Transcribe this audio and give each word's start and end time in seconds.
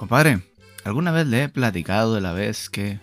Compadre, 0.00 0.40
¿alguna 0.84 1.12
vez 1.12 1.26
le 1.26 1.42
he 1.42 1.48
platicado 1.50 2.14
de 2.14 2.22
la 2.22 2.32
vez 2.32 2.70
que... 2.70 3.00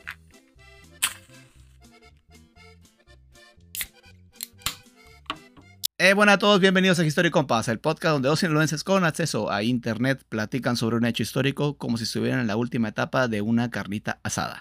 Eh, 6.00 6.14
bueno 6.16 6.32
a 6.32 6.40
todos, 6.40 6.60
bienvenidos 6.60 6.98
a 6.98 7.06
Historia 7.06 7.30
y 7.30 7.32
Compás, 7.32 7.68
el 7.68 7.78
podcast 7.78 8.14
donde 8.14 8.30
dos 8.30 8.42
influencers 8.42 8.84
con 8.84 9.06
acceso 9.06 9.52
a 9.52 9.62
internet 9.62 10.24
platican 10.28 10.76
sobre 10.76 10.96
un 10.96 11.06
hecho 11.06 11.22
histórico 11.22 11.78
como 11.78 11.98
si 11.98 12.06
estuvieran 12.06 12.40
en 12.40 12.48
la 12.48 12.56
última 12.56 12.88
etapa 12.88 13.28
de 13.28 13.42
una 13.42 13.70
carnita 13.70 14.20
asada. 14.24 14.60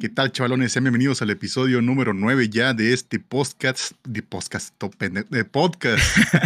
¿Qué 0.00 0.08
tal, 0.08 0.32
chavalones? 0.32 0.72
Sean 0.72 0.84
bienvenidos 0.84 1.20
al 1.20 1.28
episodio 1.28 1.82
número 1.82 2.14
9 2.14 2.48
ya 2.48 2.72
de 2.72 2.94
este 2.94 3.20
podcast, 3.20 3.92
de 4.08 4.22
podcast, 4.22 4.74
de 5.28 5.44
podcast, 5.44 6.02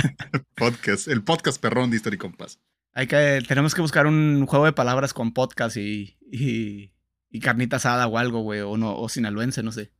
podcast, 0.57 1.07
el 1.07 1.23
podcast 1.23 1.63
perrón 1.63 1.91
de 1.91 1.97
Historia 1.99 2.17
y 2.17 2.19
Compás. 2.19 2.59
Hay 2.97 3.07
que, 3.09 3.43
tenemos 3.47 3.75
que 3.75 3.83
buscar 3.83 4.07
un 4.07 4.47
juego 4.47 4.65
de 4.65 4.73
palabras 4.73 5.13
con 5.13 5.35
podcast 5.35 5.77
y, 5.77 6.17
y, 6.33 6.95
y 7.29 7.41
carnita 7.41 7.77
asada 7.77 8.07
o 8.07 8.17
algo, 8.17 8.41
güey, 8.41 8.63
o, 8.63 8.79
no, 8.79 8.97
o 8.97 9.11
sinaloense, 9.11 9.63
no 9.63 9.71
sé. 9.71 9.93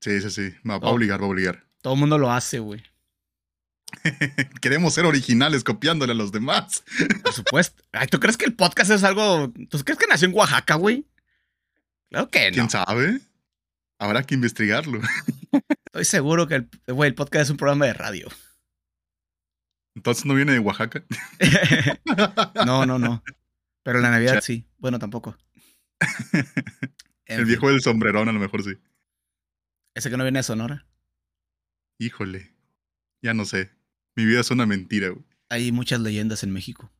Sí, 0.00 0.20
sí, 0.20 0.30
sí, 0.30 0.54
va, 0.68 0.78
va 0.78 0.90
a 0.90 0.92
obligar, 0.92 1.18
va 1.18 1.24
a 1.24 1.30
obligar. 1.30 1.64
Todo 1.80 1.94
el 1.94 2.00
mundo 2.00 2.18
lo 2.18 2.30
hace, 2.30 2.58
güey. 2.58 2.82
Queremos 4.60 4.92
ser 4.92 5.06
originales 5.06 5.64
copiándole 5.64 6.12
a 6.12 6.14
los 6.14 6.30
demás. 6.30 6.84
Por 7.22 7.32
supuesto. 7.32 7.82
Ay, 7.92 8.06
¿tú 8.08 8.20
crees 8.20 8.36
que 8.36 8.44
el 8.44 8.54
podcast 8.54 8.90
es 8.90 9.02
algo... 9.02 9.50
¿Tú 9.70 9.78
crees 9.82 9.98
que 9.98 10.06
nació 10.06 10.28
en 10.28 10.34
Oaxaca, 10.34 10.74
güey? 10.74 11.06
Claro 12.10 12.28
que 12.28 12.50
no. 12.50 12.54
¿Quién 12.54 12.68
sabe? 12.68 13.18
Habrá 13.98 14.24
que 14.24 14.34
investigarlo. 14.34 15.00
Estoy 15.86 16.04
seguro 16.04 16.46
que 16.46 16.56
el, 16.56 16.68
güey, 16.88 17.08
el 17.08 17.14
podcast 17.14 17.44
es 17.44 17.50
un 17.50 17.56
programa 17.56 17.86
de 17.86 17.94
radio. 17.94 18.28
Entonces 19.96 20.26
no 20.26 20.34
viene 20.34 20.52
de 20.52 20.58
Oaxaca. 20.58 21.02
no, 22.66 22.84
no, 22.84 22.98
no. 22.98 23.24
Pero 23.82 24.00
la 24.00 24.10
Navidad 24.10 24.42
sí. 24.42 24.66
Bueno, 24.76 24.98
tampoco. 24.98 25.38
el 27.24 27.46
viejo 27.46 27.70
del 27.70 27.80
sombrerón 27.80 28.28
a 28.28 28.32
lo 28.32 28.38
mejor 28.38 28.62
sí. 28.62 28.74
¿Ese 29.94 30.10
que 30.10 30.18
no 30.18 30.24
viene 30.24 30.40
de 30.40 30.42
Sonora? 30.42 30.86
Híjole. 31.98 32.52
Ya 33.22 33.32
no 33.32 33.46
sé. 33.46 33.70
Mi 34.14 34.26
vida 34.26 34.40
es 34.40 34.50
una 34.50 34.66
mentira, 34.66 35.08
güey. 35.08 35.24
Hay 35.48 35.72
muchas 35.72 36.00
leyendas 36.00 36.42
en 36.42 36.52
México. 36.52 36.92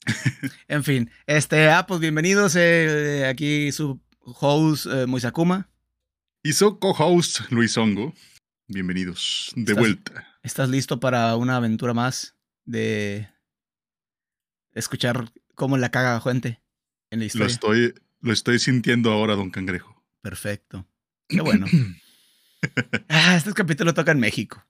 en 0.68 0.82
fin, 0.82 1.10
este, 1.26 1.68
ah, 1.68 1.86
pues 1.86 2.00
bienvenidos. 2.00 2.56
Eh, 2.56 3.24
aquí 3.28 3.70
su 3.70 4.00
host, 4.20 4.86
eh, 4.86 5.06
Moisakuma. 5.06 5.70
Y 6.42 6.54
su 6.54 6.78
co-host, 6.80 7.50
Luis 7.50 7.76
Hongo. 7.76 8.12
Bienvenidos 8.72 9.50
de 9.56 9.62
¿Estás, 9.62 9.76
vuelta. 9.76 10.38
¿Estás 10.44 10.68
listo 10.68 11.00
para 11.00 11.34
una 11.34 11.56
aventura 11.56 11.92
más 11.92 12.36
de 12.64 13.28
escuchar 14.74 15.32
cómo 15.56 15.76
la 15.76 15.90
caga 15.90 16.20
gente 16.20 16.62
en 17.10 17.18
la 17.18 17.24
historia? 17.24 17.46
Lo 17.46 17.52
estoy, 17.52 17.94
lo 18.20 18.32
estoy 18.32 18.60
sintiendo 18.60 19.10
ahora, 19.10 19.34
don 19.34 19.50
Cangrejo. 19.50 20.00
Perfecto. 20.22 20.86
Qué 21.26 21.40
bueno. 21.40 21.66
ah, 23.08 23.34
este 23.36 23.52
capítulo 23.54 23.92
toca 23.92 24.12
en 24.12 24.20
México. 24.20 24.64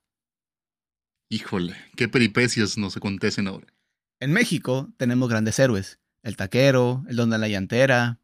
Híjole, 1.28 1.77
qué 1.95 2.09
peripecias 2.09 2.78
nos 2.78 2.97
acontecen 2.97 3.48
ahora. 3.48 3.67
En 4.19 4.33
México 4.33 4.91
tenemos 4.97 5.28
grandes 5.28 5.59
héroes. 5.59 6.01
El 6.23 6.37
taquero, 6.37 7.05
el 7.06 7.17
don 7.17 7.28
de 7.28 7.37
la 7.37 7.48
llantera. 7.48 8.19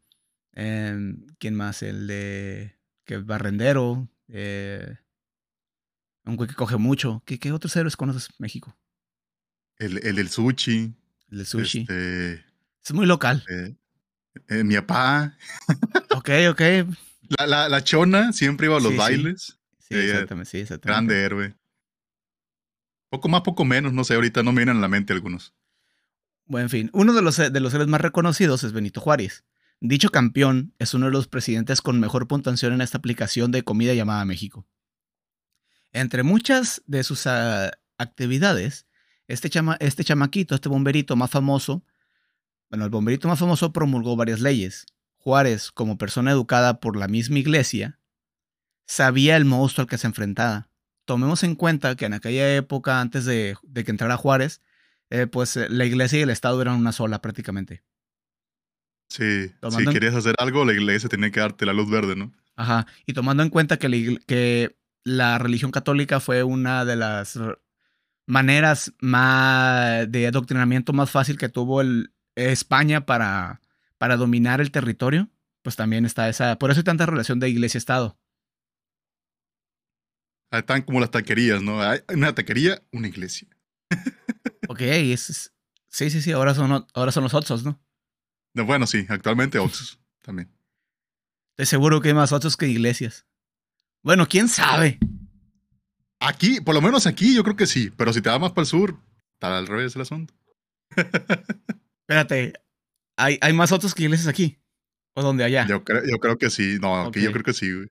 Eh, 0.55 1.13
¿Quién 1.37 1.53
más? 1.53 1.83
El 1.83 2.07
de. 2.07 2.79
que 3.05 3.17
barrendero. 3.17 4.09
Eh, 4.27 4.97
un 6.29 6.35
güey 6.35 6.49
que 6.49 6.55
coge 6.55 6.77
mucho. 6.77 7.21
¿Qué, 7.25 7.39
qué 7.39 7.51
otros 7.51 7.75
héroes 7.75 7.95
conoces 7.97 8.29
México? 8.39 8.75
El, 9.77 10.05
el 10.05 10.15
del 10.15 10.29
sushi. 10.29 10.93
El 11.29 11.37
del 11.37 11.45
sushi. 11.45 11.81
Este, 11.81 12.33
es 12.85 12.93
muy 12.93 13.05
local. 13.05 13.43
Eh, 13.49 13.75
eh, 14.49 14.63
mi 14.63 14.75
papá. 14.75 15.37
ok, 16.15 16.29
ok. 16.49 16.61
La, 17.37 17.45
la, 17.47 17.69
la, 17.69 17.83
chona 17.83 18.31
siempre 18.33 18.67
iba 18.67 18.77
a 18.77 18.79
los 18.79 18.89
Sí, 18.89 18.93
sí. 18.93 18.97
bailes. 18.97 19.59
Sí, 19.79 19.95
exactamente, 19.95 20.49
sí, 20.49 20.57
exactamente. 20.59 21.13
Grande 21.13 21.23
héroe. 21.23 21.55
Poco 23.09 23.29
más, 23.29 23.41
poco 23.41 23.63
menos, 23.65 23.93
no 23.93 24.03
sé, 24.03 24.15
ahorita 24.15 24.43
no 24.43 24.51
me 24.51 24.59
vienen 24.59 24.77
a 24.77 24.81
la 24.81 24.87
mente 24.89 25.13
algunos. 25.13 25.53
Bueno, 26.45 26.65
en 26.65 26.69
fin, 26.69 26.89
uno 26.93 27.13
de 27.13 27.21
los, 27.21 27.37
de 27.37 27.59
los 27.59 27.73
héroes 27.73 27.89
más 27.89 28.01
reconocidos 28.01 28.63
es 28.63 28.73
Benito 28.73 28.99
Juárez. 29.01 29.43
Dicho 29.79 30.09
campeón 30.09 30.73
es 30.79 30.93
uno 30.93 31.05
de 31.05 31.11
los 31.11 31.27
presidentes 31.27 31.81
con 31.81 31.99
mejor 31.99 32.27
puntuación 32.27 32.73
en 32.73 32.81
esta 32.81 32.97
aplicación 32.97 33.51
de 33.51 33.63
comida 33.63 33.93
llamada 33.93 34.25
México. 34.25 34.65
Entre 35.97 36.21
muchas 36.21 36.83
de 36.85 37.03
sus 37.03 37.25
uh, 37.25 37.71
actividades, 37.97 38.85
este, 39.27 39.49
chama, 39.49 39.77
este 39.79 40.03
chamaquito, 40.03 40.53
este 40.53 40.69
bomberito 40.69 41.15
más 41.15 41.31
famoso, 41.31 41.83
bueno, 42.69 42.85
el 42.85 42.91
bomberito 42.91 43.27
más 43.27 43.39
famoso 43.39 43.73
promulgó 43.73 44.15
varias 44.15 44.39
leyes. 44.39 44.85
Juárez, 45.17 45.71
como 45.71 45.97
persona 45.97 46.29
educada 46.29 46.79
por 46.79 46.97
la 46.97 47.07
misma 47.07 47.39
iglesia, 47.39 47.99
sabía 48.85 49.37
el 49.37 49.45
monstruo 49.45 49.83
al 49.83 49.89
que 49.89 49.97
se 49.97 50.05
enfrentaba. 50.05 50.69
Tomemos 51.05 51.43
en 51.43 51.55
cuenta 51.55 51.95
que 51.95 52.05
en 52.05 52.13
aquella 52.13 52.55
época, 52.55 53.01
antes 53.01 53.25
de, 53.25 53.55
de 53.63 53.83
que 53.83 53.89
entrara 53.89 54.17
Juárez, 54.17 54.61
eh, 55.09 55.25
pues 55.25 55.55
la 55.55 55.85
iglesia 55.85 56.19
y 56.19 56.21
el 56.21 56.29
Estado 56.29 56.61
eran 56.61 56.75
una 56.75 56.91
sola 56.91 57.23
prácticamente. 57.23 57.81
Sí, 59.09 59.51
si 59.71 59.83
en... 59.83 59.91
querías 59.91 60.13
hacer 60.13 60.35
algo, 60.37 60.63
la 60.63 60.73
iglesia 60.73 61.09
tenía 61.09 61.31
que 61.31 61.39
darte 61.39 61.65
la 61.65 61.73
luz 61.73 61.89
verde, 61.89 62.15
¿no? 62.15 62.31
Ajá, 62.55 62.85
y 63.05 63.13
tomando 63.13 63.41
en 63.41 63.49
cuenta 63.49 63.77
que 63.77 63.89
la, 63.89 64.19
que 64.27 64.76
la 65.07 65.37
religión 65.37 65.71
católica 65.71 66.19
fue 66.19 66.43
una 66.43 66.83
de 66.83 66.97
las 66.97 67.39
maneras 68.25 68.93
más 68.99 70.11
de 70.11 70.27
adoctrinamiento 70.27 70.91
más 70.91 71.09
fácil 71.09 71.37
que 71.37 71.47
tuvo 71.47 71.79
el, 71.79 72.11
España 72.35 73.05
para, 73.05 73.61
para 73.97 74.17
dominar 74.17 74.59
el 74.59 74.71
territorio, 74.71 75.29
pues 75.61 75.77
también 75.77 76.05
está 76.05 76.27
esa, 76.27 76.59
por 76.59 76.71
eso 76.71 76.81
hay 76.81 76.83
tanta 76.83 77.05
relación 77.05 77.39
de 77.39 77.49
iglesia-estado. 77.49 78.19
Están 80.51 80.81
como 80.81 80.99
las 80.99 81.11
taquerías, 81.11 81.61
¿no? 81.61 81.81
Hay 81.81 82.01
una 82.13 82.35
taquería, 82.35 82.83
una 82.91 83.07
iglesia. 83.07 83.47
ok, 84.67 84.81
es, 84.81 85.53
sí, 85.87 86.09
sí, 86.09 86.21
sí, 86.21 86.31
ahora 86.33 86.53
son, 86.53 86.85
ahora 86.93 87.11
son 87.13 87.23
los 87.23 87.33
Otsos, 87.33 87.63
¿no? 87.63 87.81
no 88.53 88.65
bueno, 88.65 88.87
sí, 88.87 89.05
actualmente 89.07 89.57
Otsos 89.57 89.99
también. 90.21 90.51
Estoy 91.51 91.65
seguro 91.65 92.01
que 92.01 92.09
hay 92.09 92.13
más 92.13 92.33
Otsos 92.33 92.57
que 92.57 92.67
iglesias. 92.67 93.25
Bueno, 94.07 94.25
quién 94.25 94.47
sabe. 94.47 94.99
Aquí, 96.21 96.61
por 96.61 96.73
lo 96.73 96.81
menos 96.81 97.05
aquí, 97.05 97.35
yo 97.35 97.43
creo 97.43 97.57
que 97.57 97.67
sí, 97.67 97.91
pero 97.97 98.13
si 98.13 98.21
te 98.21 98.29
vas 98.29 98.39
más 98.39 98.53
para 98.53 98.61
el 98.61 98.67
sur, 98.67 98.97
está 99.33 99.57
al 99.57 99.67
revés 99.67 99.97
el 99.97 100.03
asunto. 100.03 100.33
Espérate, 102.07 102.53
¿hay, 103.17 103.37
¿hay 103.41 103.51
más 103.51 103.73
otros 103.73 103.93
que 103.93 104.03
iglesias 104.03 104.29
aquí? 104.29 104.61
¿O 105.13 105.21
donde 105.21 105.43
allá? 105.43 105.67
Yo 105.67 105.83
creo, 105.83 106.03
yo 106.09 106.19
creo 106.19 106.37
que 106.37 106.49
sí. 106.49 106.77
No, 106.79 107.01
aquí 107.01 107.09
okay. 107.09 107.23
yo 107.23 107.33
creo 107.33 107.43
que 107.43 107.51
sí, 107.51 107.69
güey. 107.69 107.87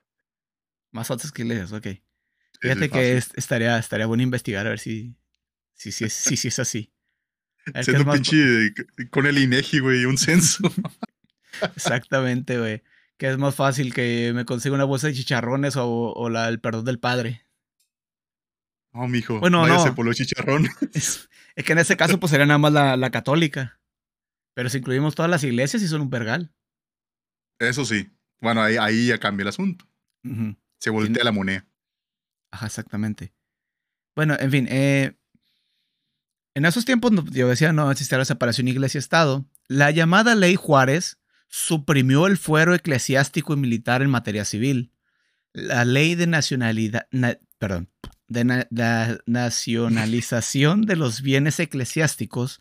Más 0.91 1.10
otros 1.10 1.32
que 1.32 1.43
iglesias, 1.43 1.72
ok. 1.72 1.87
Fíjate 2.62 2.88
que 2.88 3.19
es, 3.19 3.33
estaría, 3.37 3.77
estaría 3.77 4.06
bueno 4.06 4.22
investigar 4.22 4.66
a 4.66 4.71
ver 4.71 4.78
si, 4.78 5.15
si, 5.75 5.93
si, 5.93 6.09
si, 6.09 6.38
si 6.38 6.48
es 6.48 6.59
así. 6.59 6.94
Siendo 7.83 8.10
pinche 8.10 8.72
con 9.10 9.27
el 9.27 9.37
INEGI, 9.37 9.81
güey, 9.81 10.06
un 10.06 10.16
censo. 10.16 10.62
Exactamente, 11.77 12.59
güey. 12.59 12.83
Que 13.19 13.31
es 13.31 13.38
más 13.38 13.54
fácil 13.54 13.94
que 13.94 14.32
me 14.34 14.44
consiga 14.44 14.75
una 14.75 14.84
bolsa 14.84 15.06
de 15.06 15.15
chicharrones 15.15 15.77
o, 15.77 16.12
o 16.12 16.28
la, 16.28 16.49
el 16.49 16.60
perdón 16.60 16.84
del 16.84 16.99
padre. 16.99 17.47
No, 18.93 19.09
mijo. 19.09 19.41
Bueno, 19.41 19.60
váyase 19.60 19.88
no. 19.88 19.94
por 19.94 20.06
los 20.06 20.16
chicharrones. 20.16 20.72
Es, 20.94 21.28
es, 21.54 21.65
que 21.65 21.72
en 21.72 21.78
ese 21.78 21.97
caso, 21.97 22.19
pues 22.21 22.31
sería 22.31 22.47
nada 22.47 22.59
más 22.59 22.72
la, 22.72 22.97
la 22.97 23.10
católica. 23.10 23.81
Pero 24.54 24.69
si 24.71 24.78
incluimos 24.78 25.15
todas 25.15 25.31
las 25.31 25.44
iglesias, 25.44 25.82
sí 25.82 25.88
son 25.88 26.00
un 26.03 26.10
vergal. 26.10 26.53
Eso 27.59 27.84
sí. 27.84 28.10
Bueno, 28.41 28.62
ahí, 28.62 28.77
ahí 28.77 29.06
ya 29.09 29.19
cambia 29.19 29.43
el 29.43 29.48
asunto. 29.48 29.87
Uh 30.25 30.28
-huh. 30.28 30.56
Se 30.78 30.91
voltea 30.91 31.25
la 31.25 31.33
moneda. 31.33 31.66
Ajá, 32.50 32.66
exactamente. 32.66 33.33
Bueno, 34.15 34.37
en 34.38 34.50
fin, 34.50 34.66
eh, 34.71 35.15
en 36.54 36.65
esos 36.65 36.87
tiempos, 36.87 37.12
yo 37.33 37.48
decía, 37.48 37.72
no 37.72 37.91
existía 37.91 38.16
la 38.16 38.25
separación 38.25 38.69
iglesia-estado. 38.69 39.44
La 39.69 39.91
llamada 39.91 40.34
Ley 40.34 40.57
Juárez 40.57 41.19
suprimió 41.57 42.27
el 42.27 42.37
fuero 42.37 42.75
eclesiástico 42.75 43.55
y 43.55 43.57
militar 43.57 44.03
en 44.03 44.11
materia 44.11 44.45
civil. 44.45 44.93
La 45.55 45.87
ley 45.87 46.15
de 46.15 46.27
nacionalidad, 46.27 47.09
na, 47.11 47.39
perdón, 47.59 47.89
de 48.29 48.45
na, 48.45 48.67
la 48.71 49.19
nacionalización 49.25 50.83
de 50.83 50.97
los 50.97 51.23
bienes 51.23 51.59
eclesiásticos 51.59 52.61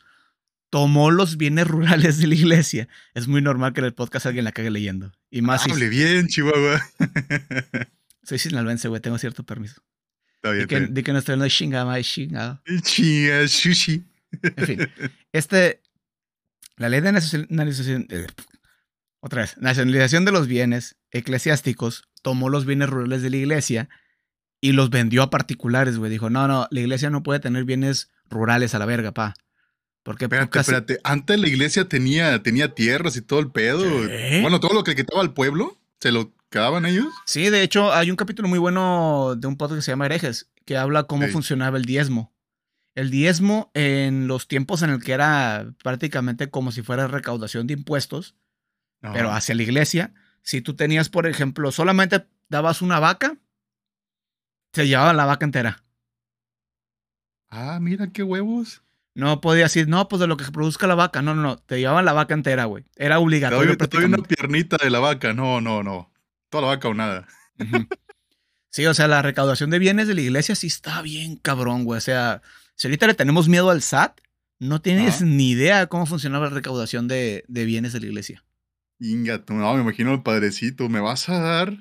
tomó 0.70 1.12
los 1.12 1.36
bienes 1.36 1.68
rurales 1.68 2.20
de 2.20 2.28
la 2.28 2.36
iglesia. 2.36 2.88
Es 3.14 3.28
muy 3.28 3.42
normal 3.42 3.74
que 3.74 3.82
en 3.82 3.88
el 3.88 3.94
podcast 3.94 4.28
alguien 4.28 4.46
la 4.46 4.54
cague 4.54 4.72
leyendo. 4.72 5.12
Y 5.30 5.42
más 5.42 5.66
Hable 5.66 5.76
si... 5.76 5.90
bien, 5.90 6.28
Chihuahua. 6.28 6.82
Soy 8.24 8.40
sinaloense, 8.40 8.88
güey, 8.88 9.02
tengo 9.02 9.18
cierto 9.18 9.44
permiso. 9.44 9.82
Está 10.36 10.52
bien, 10.52 10.68
di, 10.68 10.68
que, 10.68 10.80
di 10.88 11.04
que 11.04 11.12
no 11.12 11.20
estoy 11.20 11.34
hablando 11.34 11.46
de 11.46 11.52
chingada, 11.52 12.02
chingado. 12.02 12.62
Chinga, 12.82 13.46
sushi. 13.48 14.06
En 14.42 14.66
fin, 14.66 14.90
este, 15.34 15.82
la 16.78 16.88
ley 16.88 17.02
de 17.02 17.12
nacionalización, 17.12 18.08
eh, 18.10 18.28
otra 19.26 19.42
vez, 19.42 19.58
nacionalización 19.58 20.24
de 20.26 20.32
los 20.32 20.48
bienes 20.48 20.98
eclesiásticos 21.12 22.04
tomó 22.22 22.50
los 22.50 22.66
bienes 22.66 22.90
rurales 22.90 23.22
de 23.22 23.30
la 23.30 23.38
iglesia 23.38 23.90
y 24.62 24.72
los 24.72 24.90
vendió 24.90 25.24
a 25.24 25.30
particulares, 25.30 25.98
güey. 25.98 26.12
Dijo, 26.12 26.30
no, 26.30 26.48
no, 26.48 26.68
la 26.72 26.80
iglesia 26.80 27.10
no 27.10 27.24
puede 27.24 27.40
tener 27.40 27.66
bienes 27.66 28.12
rurales 28.30 28.74
a 28.76 28.80
la 28.80 28.86
verga, 28.86 29.12
pa. 29.14 29.34
Porque 30.04 30.26
Espérate, 30.26 30.50
casi- 30.50 30.72
espérate. 30.72 31.00
Antes 31.04 31.40
la 31.40 31.48
iglesia 31.48 31.88
tenía, 31.88 32.42
tenía 32.44 32.74
tierras 32.76 33.16
y 33.18 33.22
todo 33.22 33.40
el 33.40 33.52
pedo. 33.52 33.84
¿Qué? 34.08 34.40
Bueno, 34.42 34.60
todo 34.60 34.74
lo 34.74 34.84
que 34.84 34.96
quitaba 34.96 35.22
al 35.22 35.34
pueblo, 35.34 35.78
¿se 36.00 36.12
lo 36.12 36.34
quedaban 36.52 36.86
ellos? 36.86 37.08
Sí, 37.26 37.50
de 37.50 37.64
hecho, 37.64 37.92
hay 37.94 38.12
un 38.12 38.16
capítulo 38.18 38.48
muy 38.48 38.60
bueno 38.60 39.34
de 39.36 39.48
un 39.48 39.58
podcast 39.58 39.80
que 39.80 39.82
se 39.84 39.92
llama 39.92 40.06
Herejes, 40.06 40.52
que 40.66 40.78
habla 40.78 41.04
cómo 41.04 41.26
Sí. 41.26 41.32
funcionaba 41.32 41.78
el 41.78 41.86
diezmo. 41.86 42.32
El 42.94 43.10
diezmo 43.10 43.72
en 43.74 44.28
los 44.28 44.48
tiempos 44.48 44.84
en 44.84 44.92
el 44.92 45.04
que 45.04 45.12
era 45.14 45.74
prácticamente 45.84 46.50
como 46.50 46.72
si 46.72 46.82
fuera 46.84 47.08
recaudación 47.08 47.66
de 47.68 47.74
impuestos, 47.74 48.36
pero 49.14 49.32
hacia 49.32 49.56
la 49.56 49.64
iglesia. 49.64 50.14
Si 50.42 50.62
tú 50.62 50.76
tenías, 50.76 51.10
por 51.10 51.28
ejemplo, 51.28 51.72
solamente 51.72 52.26
dabas 52.50 52.82
una 52.82 53.00
vaca, 53.00 53.38
se 54.74 54.88
llevaba 54.88 55.14
la 55.14 55.26
vaca 55.26 55.46
entera. 55.46 55.84
Ah, 57.50 57.80
mira 57.82 58.08
qué 58.12 58.24
huevos. 58.24 58.84
No 59.14 59.40
podías 59.40 59.74
decir, 59.74 59.88
no, 59.88 60.10
pues 60.10 60.20
de 60.20 60.28
lo 60.28 60.36
que 60.36 60.44
produzca 60.52 60.88
la 60.88 60.96
vaca. 60.96 61.22
No, 61.22 61.34
no, 61.34 61.42
no. 61.42 61.58
Te 61.58 61.80
llevaban 61.80 62.04
la 62.04 62.12
vaca 62.12 62.34
entera, 62.34 62.66
güey. 62.66 62.84
Era 62.98 63.16
Te 63.16 63.22
obligatorio 63.22 63.76
doy, 63.76 63.78
te 63.78 63.98
doy 63.98 64.06
una 64.06 64.18
piernita 64.18 64.78
de 64.78 64.90
la 64.90 65.00
vaca. 65.00 65.34
No, 65.34 65.62
no, 65.62 65.84
no. 65.84 66.12
Toda 66.50 66.64
la 66.64 66.68
vaca 66.68 66.90
o 66.90 66.94
nada. 66.94 67.26
Sí, 68.70 68.86
o 68.86 68.94
sea, 68.94 69.08
la 69.08 69.22
recaudación 69.22 69.70
de 69.70 69.80
bienes 69.80 70.10
de 70.10 70.16
la 70.16 70.22
iglesia 70.22 70.54
sí 70.54 70.68
está 70.68 71.02
bien 71.02 71.38
cabrón, 71.38 71.86
güey. 71.86 71.98
O 71.98 72.02
sea, 72.02 72.42
si 72.76 72.88
ahorita 72.88 73.08
le 73.08 73.14
tenemos 73.14 73.48
miedo 73.48 73.70
al 73.70 73.82
SAT, 73.82 74.20
no 74.60 74.82
tienes 74.82 75.22
ni 75.22 75.52
idea 75.52 75.80
de 75.80 75.88
cómo 75.88 76.06
funcionaba 76.06 76.50
la 76.50 76.56
recaudación 76.56 77.08
de, 77.08 77.46
de 77.48 77.64
bienes 77.64 77.94
de 77.94 78.02
la 78.02 78.08
iglesia. 78.08 78.44
Inga, 79.00 79.44
tú, 79.44 79.54
no, 79.54 79.74
me 79.76 79.82
imagino 79.82 80.12
al 80.12 80.24
padrecito. 80.24 80.90
Me 80.90 81.00
vas 81.00 81.28
a 81.30 81.40
dar 81.40 81.74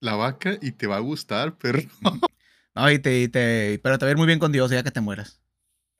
la 0.00 0.14
vaca 0.14 0.58
y 0.60 0.72
te 0.72 0.86
va 0.86 0.96
a 0.96 1.00
gustar, 1.00 1.56
pero. 1.58 1.80
No, 2.74 2.90
y 2.90 2.98
te, 2.98 3.22
y 3.22 3.28
te- 3.28 3.80
pero 3.82 3.98
te 3.98 4.04
va 4.04 4.08
a 4.10 4.12
ir 4.12 4.16
muy 4.18 4.26
bien 4.26 4.38
con 4.38 4.52
Dios 4.52 4.70
ya 4.70 4.82
que 4.82 4.90
te 4.90 5.00
mueras. 5.00 5.40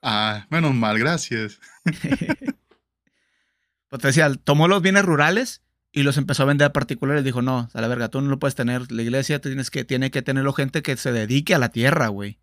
Ah, 0.03 0.47
menos 0.51 0.75
mal, 0.75 0.99
gracias. 0.99 1.59
Pues 3.89 4.03
te 4.03 4.09
decía, 4.09 4.33
tomó 4.35 4.69
los 4.69 4.83
bienes 4.83 5.05
rurales 5.05 5.63
y 5.93 6.03
los 6.03 6.17
empezó 6.19 6.43
a 6.43 6.47
vender 6.47 6.67
a 6.67 6.73
particulares. 6.73 7.25
Dijo, 7.25 7.41
no, 7.43 7.69
a 7.73 7.81
la 7.81 7.89
verga, 7.89 8.09
tú 8.09 8.21
no 8.21 8.29
lo 8.29 8.39
puedes 8.39 8.55
tener. 8.55 8.91
La 8.91 9.03
iglesia 9.03 9.41
tienes 9.41 9.71
que, 9.71 9.85
tiene 9.85 10.11
que 10.11 10.23
tenerlo 10.23 10.53
gente 10.53 10.83
que 10.83 10.97
se 10.97 11.13
dedique 11.13 11.55
a 11.55 11.59
la 11.59 11.69
tierra, 11.71 12.09
güey. 12.09 12.39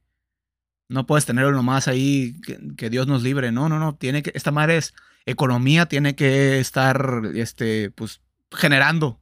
No 0.87 1.05
puedes 1.05 1.25
tenerlo 1.25 1.51
nomás 1.51 1.87
ahí, 1.87 2.39
que, 2.45 2.59
que 2.77 2.89
Dios 2.89 3.07
nos 3.07 3.23
libre. 3.23 3.51
No, 3.51 3.67
no, 3.67 3.77
no. 3.79 3.95
Tiene 3.95 4.23
que, 4.23 4.31
esta 4.35 4.51
madre 4.51 4.77
es 4.77 4.93
economía, 5.25 5.85
tiene 5.87 6.15
que 6.15 6.59
estar, 6.59 7.23
este, 7.35 7.91
pues, 7.91 8.21
generando. 8.51 9.19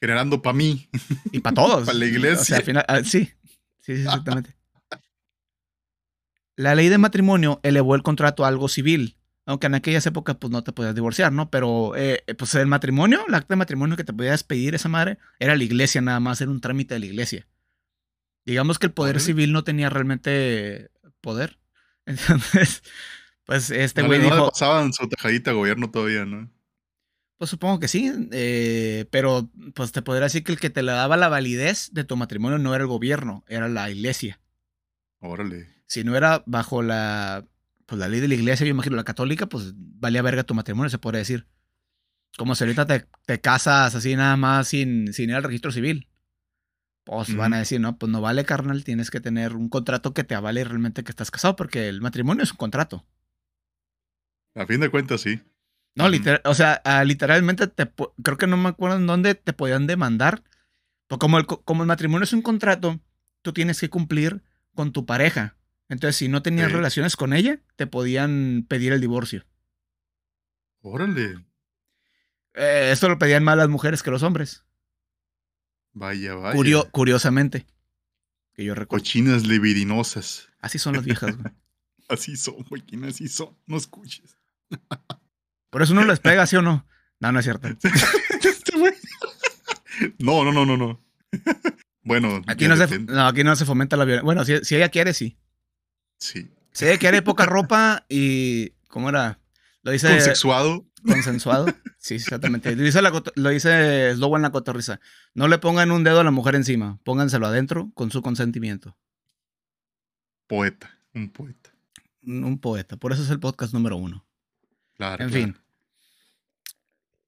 Generando 0.00 0.42
para 0.42 0.54
mí. 0.54 0.88
Y 1.32 1.40
para 1.40 1.54
todos. 1.54 1.86
Pa' 1.86 1.92
la 1.92 1.98
O 1.98 2.08
sea, 2.08 2.08
iglesia. 2.08 2.56
al 2.56 2.62
final, 2.62 2.84
ah, 2.88 3.02
sí. 3.04 3.30
Sí, 3.80 3.96
sí, 3.96 4.02
exactamente. 4.02 4.54
La 6.56 6.74
ley 6.74 6.88
de 6.88 6.98
matrimonio 6.98 7.60
elevó 7.62 7.94
el 7.94 8.02
contrato 8.02 8.44
a 8.44 8.48
algo 8.48 8.68
civil. 8.68 9.16
Aunque 9.46 9.66
en 9.66 9.74
aquellas 9.76 10.04
épocas, 10.04 10.36
pues 10.36 10.50
no 10.50 10.62
te 10.62 10.72
podías 10.72 10.94
divorciar, 10.94 11.32
¿no? 11.32 11.50
Pero, 11.50 11.96
eh, 11.96 12.22
pues 12.36 12.54
el 12.54 12.66
matrimonio, 12.66 13.24
el 13.26 13.34
acta 13.34 13.54
de 13.54 13.56
matrimonio 13.56 13.96
que 13.96 14.04
te 14.04 14.12
podías 14.12 14.42
pedir 14.44 14.74
esa 14.74 14.90
madre, 14.90 15.18
era 15.38 15.56
la 15.56 15.64
iglesia 15.64 16.02
nada 16.02 16.20
más, 16.20 16.40
era 16.42 16.50
un 16.50 16.60
trámite 16.60 16.94
de 16.94 17.00
la 17.00 17.06
iglesia. 17.06 17.48
Digamos 18.44 18.78
que 18.78 18.86
el 18.86 18.92
poder 18.92 19.20
civil 19.20 19.52
no 19.52 19.64
tenía 19.64 19.88
realmente 19.88 20.90
poder. 21.22 21.58
Entonces, 22.06 22.82
pues 23.48 23.70
este 23.70 24.02
No 24.02 24.08
güey 24.08 24.18
no 24.18 24.26
le 24.26 24.30
dijo, 24.30 24.50
pasaban 24.50 24.92
su 24.92 25.08
tajadita 25.08 25.52
gobierno 25.52 25.90
todavía, 25.90 26.26
¿no? 26.26 26.50
Pues 27.38 27.48
supongo 27.48 27.80
que 27.80 27.88
sí, 27.88 28.12
eh, 28.30 29.06
pero 29.10 29.50
pues 29.74 29.90
te 29.90 30.02
podría 30.02 30.24
decir 30.24 30.44
que 30.44 30.52
el 30.52 30.60
que 30.60 30.68
te 30.68 30.82
le 30.82 30.92
daba 30.92 31.16
la 31.16 31.30
validez 31.30 31.88
de 31.92 32.04
tu 32.04 32.14
matrimonio 32.18 32.58
no 32.58 32.74
era 32.74 32.82
el 32.82 32.88
gobierno, 32.88 33.44
era 33.48 33.66
la 33.70 33.88
iglesia. 33.88 34.38
Órale. 35.20 35.66
Si 35.86 36.04
no 36.04 36.14
era 36.14 36.42
bajo 36.44 36.82
la, 36.82 37.46
pues, 37.86 37.98
la 37.98 38.08
ley 38.08 38.20
de 38.20 38.28
la 38.28 38.34
iglesia, 38.34 38.66
yo 38.66 38.70
imagino 38.70 38.96
la 38.96 39.04
católica, 39.04 39.46
pues 39.46 39.72
valía 39.74 40.20
verga 40.20 40.44
tu 40.44 40.52
matrimonio, 40.52 40.90
se 40.90 40.98
podría 40.98 41.20
decir. 41.20 41.46
Como 42.36 42.54
si 42.54 42.64
ahorita 42.64 42.84
te, 42.84 43.06
te 43.24 43.40
casas 43.40 43.94
así 43.94 44.14
nada 44.14 44.36
más 44.36 44.68
sin, 44.68 45.14
sin 45.14 45.30
ir 45.30 45.36
al 45.36 45.44
registro 45.44 45.72
civil. 45.72 46.06
Pues 47.04 47.34
van 47.34 47.54
a 47.54 47.58
decir, 47.60 47.80
no, 47.80 47.96
pues 47.96 48.12
no 48.12 48.20
vale, 48.20 48.44
carnal, 48.44 48.84
tienes 48.84 49.10
que 49.10 49.20
tener 49.20 49.56
un 49.56 49.70
contrato 49.70 50.12
que 50.12 50.24
te 50.24 50.34
avale 50.34 50.64
realmente 50.64 51.02
que 51.02 51.10
estás 51.10 51.30
casado, 51.30 51.56
porque 51.56 51.88
el 51.88 52.02
matrimonio 52.02 52.44
es 52.44 52.50
un 52.50 52.58
contrato. 52.58 53.06
A 54.58 54.66
fin 54.66 54.80
de 54.80 54.88
cuentas, 54.90 55.20
sí. 55.20 55.40
No, 55.94 56.08
literal, 56.08 56.40
o 56.44 56.54
sea, 56.54 56.80
ah, 56.84 57.02
literalmente 57.04 57.66
te, 57.66 57.90
creo 58.22 58.36
que 58.36 58.46
no 58.46 58.56
me 58.56 58.68
acuerdo 58.68 58.96
en 58.96 59.06
dónde 59.06 59.34
te 59.34 59.52
podían 59.52 59.86
demandar. 59.86 60.42
Pues 61.06 61.18
como 61.18 61.38
el, 61.38 61.46
co- 61.46 61.62
como 61.62 61.82
el 61.82 61.86
matrimonio 61.88 62.24
es 62.24 62.32
un 62.32 62.42
contrato, 62.42 63.00
tú 63.42 63.52
tienes 63.52 63.80
que 63.80 63.88
cumplir 63.90 64.42
con 64.74 64.92
tu 64.92 65.06
pareja. 65.06 65.56
Entonces, 65.88 66.16
si 66.16 66.28
no 66.28 66.42
tenías 66.42 66.68
Sí. 66.68 66.74
relaciones 66.74 67.16
con 67.16 67.32
ella, 67.32 67.60
te 67.76 67.86
podían 67.86 68.64
pedir 68.68 68.92
el 68.92 69.00
divorcio. 69.00 69.46
Órale. 70.82 71.44
Eh, 72.54 72.90
esto 72.92 73.08
lo 73.08 73.18
pedían 73.18 73.44
más 73.44 73.56
las 73.56 73.68
mujeres 73.68 74.02
que 74.02 74.10
los 74.10 74.22
hombres. 74.22 74.64
Vaya, 75.92 76.34
vaya. 76.34 76.56
Curio- 76.56 76.90
curiosamente. 76.90 77.66
Que 78.54 78.64
yo 78.64 78.74
recuerdo. 78.74 79.02
Cochinas 79.02 79.46
libidinosas. 79.46 80.48
Así 80.60 80.78
son 80.78 80.94
las 80.94 81.04
viejas, 81.04 81.36
güey. 81.36 81.52
Así 82.08 82.36
son, 82.36 82.62
güey. 82.68 82.82
Así 83.06 83.28
son. 83.28 83.56
No 83.66 83.76
escuches. 83.76 84.37
Por 85.70 85.82
eso 85.82 85.92
uno 85.92 86.04
les 86.04 86.20
pega, 86.20 86.46
¿sí 86.46 86.56
o 86.56 86.62
no? 86.62 86.86
No, 87.20 87.32
no 87.32 87.38
es 87.38 87.44
cierto. 87.44 87.68
Este. 88.40 88.72
No, 90.18 90.44
no, 90.44 90.52
no, 90.52 90.64
no, 90.64 90.76
no. 90.76 91.04
Bueno, 92.02 92.40
Aquí 92.46 92.68
no, 92.68 92.76
se, 92.76 92.98
no, 93.00 93.26
aquí 93.26 93.44
no 93.44 93.56
se 93.56 93.64
fomenta 93.64 93.96
la 93.96 94.04
violencia. 94.04 94.24
Bueno, 94.24 94.44
si, 94.44 94.64
si 94.64 94.76
ella 94.76 94.88
quiere, 94.88 95.12
sí. 95.12 95.36
Sí. 96.18 96.50
Si 96.72 96.86
ella 96.86 96.98
quiere 96.98 97.22
poca 97.22 97.46
ropa 97.46 98.06
y. 98.08 98.70
¿Cómo 98.88 99.08
era? 99.08 99.40
Lo 99.82 99.90
dice. 99.90 100.08
Consexuado. 100.08 100.86
Consensuado. 101.04 101.66
Sí, 101.98 102.14
exactamente. 102.14 102.74
Lo 102.76 102.82
dice, 102.82 103.02
la, 103.02 103.22
lo 103.34 103.50
dice 103.50 104.14
Slobo 104.14 104.36
en 104.36 104.42
la 104.42 104.50
cotorriza. 104.50 105.00
No 105.34 105.48
le 105.48 105.58
pongan 105.58 105.90
un 105.90 106.04
dedo 106.04 106.20
a 106.20 106.24
la 106.24 106.30
mujer 106.30 106.54
encima. 106.54 106.98
Pónganselo 107.04 107.46
adentro 107.46 107.90
con 107.94 108.10
su 108.10 108.22
consentimiento. 108.22 108.96
Poeta. 110.46 110.98
Un 111.14 111.30
poeta. 111.30 111.70
Un 112.22 112.58
poeta. 112.58 112.96
Por 112.96 113.12
eso 113.12 113.22
es 113.22 113.30
el 113.30 113.40
podcast 113.40 113.74
número 113.74 113.96
uno. 113.96 114.27
Claro. 114.98 115.24
En 115.24 115.30
claro. 115.30 115.44
fin. 115.46 115.56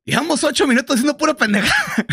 Llevamos 0.04 0.44
ocho 0.44 0.66
minutos 0.66 0.96
haciendo 0.96 1.16
pura 1.16 1.34
pendeja. 1.34 1.72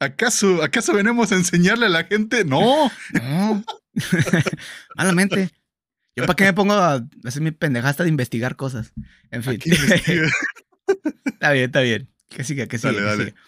¿Acaso, 0.00 0.62
¿Acaso 0.62 0.92
venimos 0.92 1.30
a 1.30 1.36
enseñarle 1.36 1.86
a 1.86 1.90
la 1.90 2.04
gente? 2.04 2.44
No. 2.44 2.90
No. 3.12 3.64
Malamente. 4.96 5.50
Yo 6.16 6.26
para 6.26 6.34
qué 6.34 6.44
me 6.44 6.52
pongo 6.52 6.74
a 6.74 7.06
hacer 7.24 7.42
mi 7.42 7.52
pendejasta 7.52 8.02
de 8.02 8.08
investigar 8.08 8.56
cosas. 8.56 8.92
En 9.30 9.44
fin. 9.44 9.60
Está 11.26 11.52
bien, 11.52 11.66
está 11.66 11.80
bien. 11.82 12.08
Que 12.28 12.42
siga, 12.42 12.66
que 12.66 12.78
siga. 12.78 12.92
Dale, 12.92 12.98
que 13.02 13.06
dale. 13.10 13.24
siga. 13.26 13.40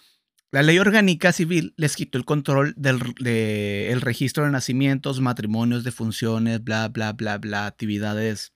La 0.51 0.63
ley 0.63 0.79
orgánica 0.79 1.31
civil 1.33 1.73
les 1.75 1.95
quitó 1.95 2.17
el 2.17 2.23
control 2.25 2.73
del 2.77 2.99
de- 3.19 3.91
el 3.91 3.99
registro 4.01 4.45
de 4.45 4.51
nacimientos, 4.51 5.19
matrimonios, 5.19 5.83
defunciones, 5.83 6.63
bla, 6.63 6.87
bla, 6.89 7.11
bla, 7.13 7.37
bla, 7.39 7.65
actividades, 7.65 8.53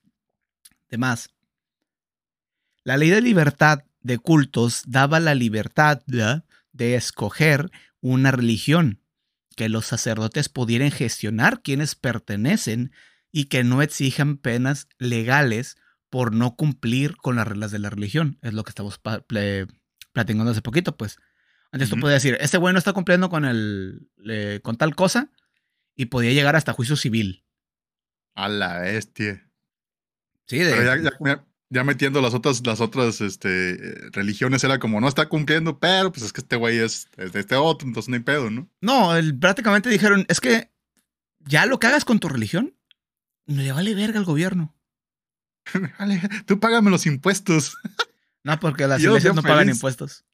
demás. 0.88 1.30
La 2.86 2.96
ley 2.96 3.10
de 3.10 3.20
libertad 3.20 3.80
de 4.00 4.16
cultos 4.18 4.84
daba 4.86 5.18
la 5.18 5.34
libertad 5.34 6.02
de 6.06 6.94
escoger 6.94 7.72
una 8.00 8.30
religión, 8.30 9.00
que 9.56 9.68
los 9.68 9.86
sacerdotes 9.86 10.48
pudieran 10.48 10.92
gestionar 10.92 11.62
quienes 11.62 11.96
pertenecen 11.96 12.92
y 13.32 13.46
que 13.46 13.64
no 13.64 13.82
exijan 13.82 14.36
penas 14.36 14.86
legales 14.98 15.74
por 16.10 16.32
no 16.32 16.54
cumplir 16.54 17.16
con 17.16 17.34
las 17.34 17.48
reglas 17.48 17.72
de 17.72 17.80
la 17.80 17.90
religión. 17.90 18.38
Es 18.40 18.54
lo 18.54 18.62
que 18.62 18.70
estamos 18.70 19.00
platicando 19.00 20.52
hace 20.52 20.62
poquito, 20.62 20.96
pues. 20.96 21.16
Antes 21.72 21.90
tú 21.90 21.98
podías 21.98 22.22
decir, 22.22 22.38
este 22.40 22.56
güey 22.56 22.72
no 22.72 22.78
está 22.78 22.92
cumpliendo 22.92 23.28
con 23.30 23.44
el 23.44 24.08
eh, 24.30 24.60
con 24.62 24.76
tal 24.76 24.94
cosa 24.94 25.32
y 25.96 26.06
podía 26.06 26.32
llegar 26.32 26.54
hasta 26.54 26.72
juicio 26.72 26.94
civil. 26.94 27.44
A 28.36 28.48
la 28.48 28.78
bestia. 28.78 29.50
Sí, 30.46 30.58
de, 30.58 30.70
Pero 30.72 31.02
ya, 31.02 31.10
ya- 31.24 31.44
ya- 31.70 31.84
metiendo 31.84 32.20
las 32.20 32.34
otras, 32.34 32.64
las 32.66 32.80
otras 32.80 33.20
este, 33.20 33.76
religiones 34.12 34.62
era 34.64 34.78
como 34.78 35.00
no 35.00 35.08
está 35.08 35.28
cumpliendo, 35.28 35.78
pero 35.78 36.12
pues 36.12 36.24
es 36.24 36.32
que 36.32 36.40
este 36.40 36.56
güey 36.56 36.78
es, 36.78 37.08
es 37.16 37.32
de 37.32 37.40
este 37.40 37.54
otro, 37.56 37.86
entonces 37.88 38.08
no 38.08 38.16
hay 38.16 38.22
pedo, 38.22 38.50
¿no? 38.50 38.68
No, 38.80 39.16
el- 39.16 39.38
prácticamente 39.38 39.88
dijeron, 39.90 40.24
es 40.28 40.40
que 40.40 40.70
ya 41.40 41.66
lo 41.66 41.78
que 41.78 41.86
hagas 41.86 42.04
con 42.04 42.18
tu 42.20 42.28
religión, 42.28 42.74
no 43.46 43.62
le 43.62 43.72
vale 43.72 43.94
verga 43.94 44.18
al 44.18 44.24
gobierno. 44.24 44.74
Vale, 45.98 46.20
tú 46.46 46.60
págame 46.60 46.90
los 46.90 47.06
impuestos. 47.06 47.76
No, 48.44 48.58
porque 48.60 48.86
las 48.86 49.00
Yo 49.02 49.10
iglesias 49.10 49.34
no 49.34 49.42
pagan 49.42 49.68
impuestos. 49.68 50.24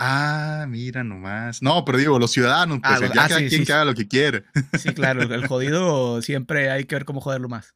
Ah, 0.00 0.66
mira 0.68 1.02
nomás. 1.04 1.60
No, 1.62 1.84
pero 1.84 1.98
digo, 1.98 2.18
los 2.20 2.30
ciudadanos, 2.32 2.78
pues 2.80 2.92
Ah, 2.94 3.00
ya 3.00 3.06
ah, 3.24 3.28
cada 3.28 3.40
sí, 3.40 3.48
quien 3.48 3.60
sí, 3.62 3.66
que 3.66 3.72
haga 3.72 3.84
lo 3.84 3.94
que 3.94 4.06
quiere. 4.08 4.44
Sí, 4.78 4.94
claro, 4.94 5.22
el 5.22 5.46
jodido 5.48 6.22
siempre 6.22 6.70
hay 6.70 6.84
que 6.84 6.94
ver 6.96 7.04
cómo 7.04 7.20
joderlo 7.20 7.48
más. 7.48 7.74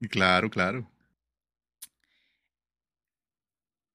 Claro, 0.10 0.50
claro. 0.50 0.90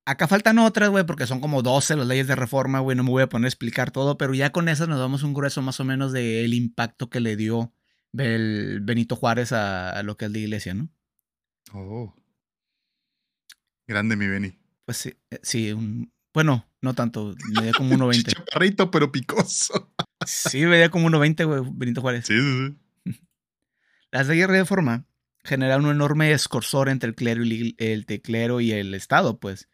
Acá 0.07 0.25
faltan 0.25 0.57
otras, 0.57 0.89
güey, 0.89 1.05
porque 1.05 1.27
son 1.27 1.41
como 1.41 1.61
12 1.61 1.97
las 1.97 2.07
leyes 2.07 2.27
de 2.27 2.35
reforma, 2.37 2.79
güey. 2.79 2.95
No 2.95 3.03
me 3.03 3.09
voy 3.09 3.23
a 3.23 3.27
poner 3.27 3.47
a 3.47 3.49
explicar 3.49 3.91
todo, 3.91 4.17
pero 4.17 4.33
ya 4.33 4.53
con 4.53 4.69
esas 4.69 4.87
nos 4.87 4.99
damos 4.99 5.21
un 5.23 5.33
grueso 5.33 5.61
más 5.61 5.81
o 5.81 5.83
menos 5.83 6.13
del 6.13 6.53
impacto 6.53 7.09
que 7.09 7.19
le 7.19 7.35
dio 7.35 7.73
el 8.17 8.79
Benito 8.83 9.17
Juárez 9.17 9.51
a, 9.51 9.89
a 9.89 10.03
lo 10.03 10.15
que 10.15 10.23
es 10.23 10.31
la 10.31 10.37
iglesia, 10.37 10.73
¿no? 10.75 10.87
Oh. 11.73 12.15
Grande 13.85 14.15
mi 14.15 14.27
Benny. 14.27 14.57
Pues 14.85 14.95
sí, 14.95 15.13
eh, 15.29 15.41
sí, 15.43 15.73
un, 15.73 16.09
bueno, 16.33 16.65
no 16.79 16.93
tanto, 16.93 17.35
medía 17.53 17.73
como 17.73 17.93
1.20. 17.95 18.33
Chaparrito, 18.33 18.89
pero 18.89 19.11
picoso. 19.11 19.91
sí, 20.25 20.65
medía 20.65 20.89
como 20.89 21.09
1.20, 21.09 21.45
güey, 21.45 21.61
Benito 21.73 21.99
Juárez. 21.99 22.27
Sí, 22.27 22.39
sí, 22.39 22.77
sí. 23.03 23.21
Las 24.11 24.29
leyes 24.29 24.47
de 24.47 24.53
reforma 24.53 25.05
generaron 25.43 25.83
un 25.83 25.95
enorme 25.95 26.31
escorsor 26.31 26.87
entre 26.87 27.09
el 27.09 27.15
clero 27.15 27.43
y 27.43 27.75
el, 27.77 28.05
el 28.07 28.21
clero 28.21 28.61
y 28.61 28.71
el 28.71 28.93
Estado, 28.93 29.37
pues. 29.37 29.67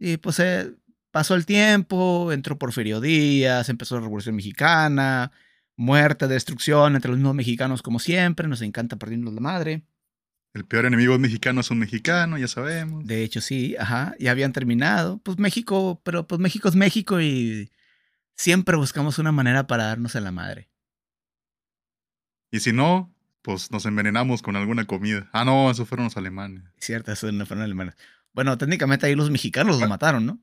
Y 0.00 0.16
pues 0.16 0.40
eh, 0.40 0.74
pasó 1.10 1.34
el 1.34 1.46
tiempo, 1.46 2.32
entró 2.32 2.58
Porfirio 2.58 3.00
Díaz, 3.00 3.68
empezó 3.68 3.96
la 3.96 4.00
Revolución 4.00 4.34
Mexicana, 4.34 5.30
muerte, 5.76 6.26
destrucción 6.26 6.96
entre 6.96 7.10
los 7.10 7.18
mismos 7.18 7.34
mexicanos 7.34 7.82
como 7.82 7.98
siempre, 8.00 8.48
nos 8.48 8.62
encanta 8.62 8.96
perdernos 8.96 9.34
la 9.34 9.40
madre. 9.40 9.82
El 10.52 10.64
peor 10.64 10.86
enemigo 10.86 11.16
mexicano 11.18 11.60
es 11.60 11.70
un 11.70 11.78
mexicano, 11.78 12.36
ya 12.36 12.48
sabemos. 12.48 13.06
De 13.06 13.22
hecho, 13.22 13.40
sí, 13.40 13.76
ajá, 13.78 14.16
ya 14.18 14.32
habían 14.32 14.52
terminado. 14.52 15.18
Pues 15.18 15.38
México, 15.38 16.00
pero 16.02 16.26
pues 16.26 16.40
México 16.40 16.68
es 16.68 16.74
México 16.74 17.20
y 17.20 17.70
siempre 18.34 18.76
buscamos 18.76 19.18
una 19.20 19.30
manera 19.30 19.68
para 19.68 19.84
darnos 19.84 20.16
a 20.16 20.20
la 20.20 20.32
madre. 20.32 20.68
Y 22.50 22.58
si 22.60 22.72
no, 22.72 23.14
pues 23.42 23.70
nos 23.70 23.86
envenenamos 23.86 24.42
con 24.42 24.56
alguna 24.56 24.86
comida. 24.86 25.28
Ah, 25.32 25.44
no, 25.44 25.70
esos 25.70 25.88
fueron 25.88 26.06
los 26.06 26.16
alemanes. 26.16 26.64
Cierto, 26.78 27.12
esos 27.12 27.32
no 27.32 27.46
fueron 27.46 27.64
alemanes. 27.64 27.96
Bueno, 28.32 28.58
técnicamente 28.58 29.06
ahí 29.06 29.14
los 29.14 29.30
mexicanos 29.30 29.80
lo 29.80 29.88
mataron, 29.88 30.26
¿no? 30.26 30.42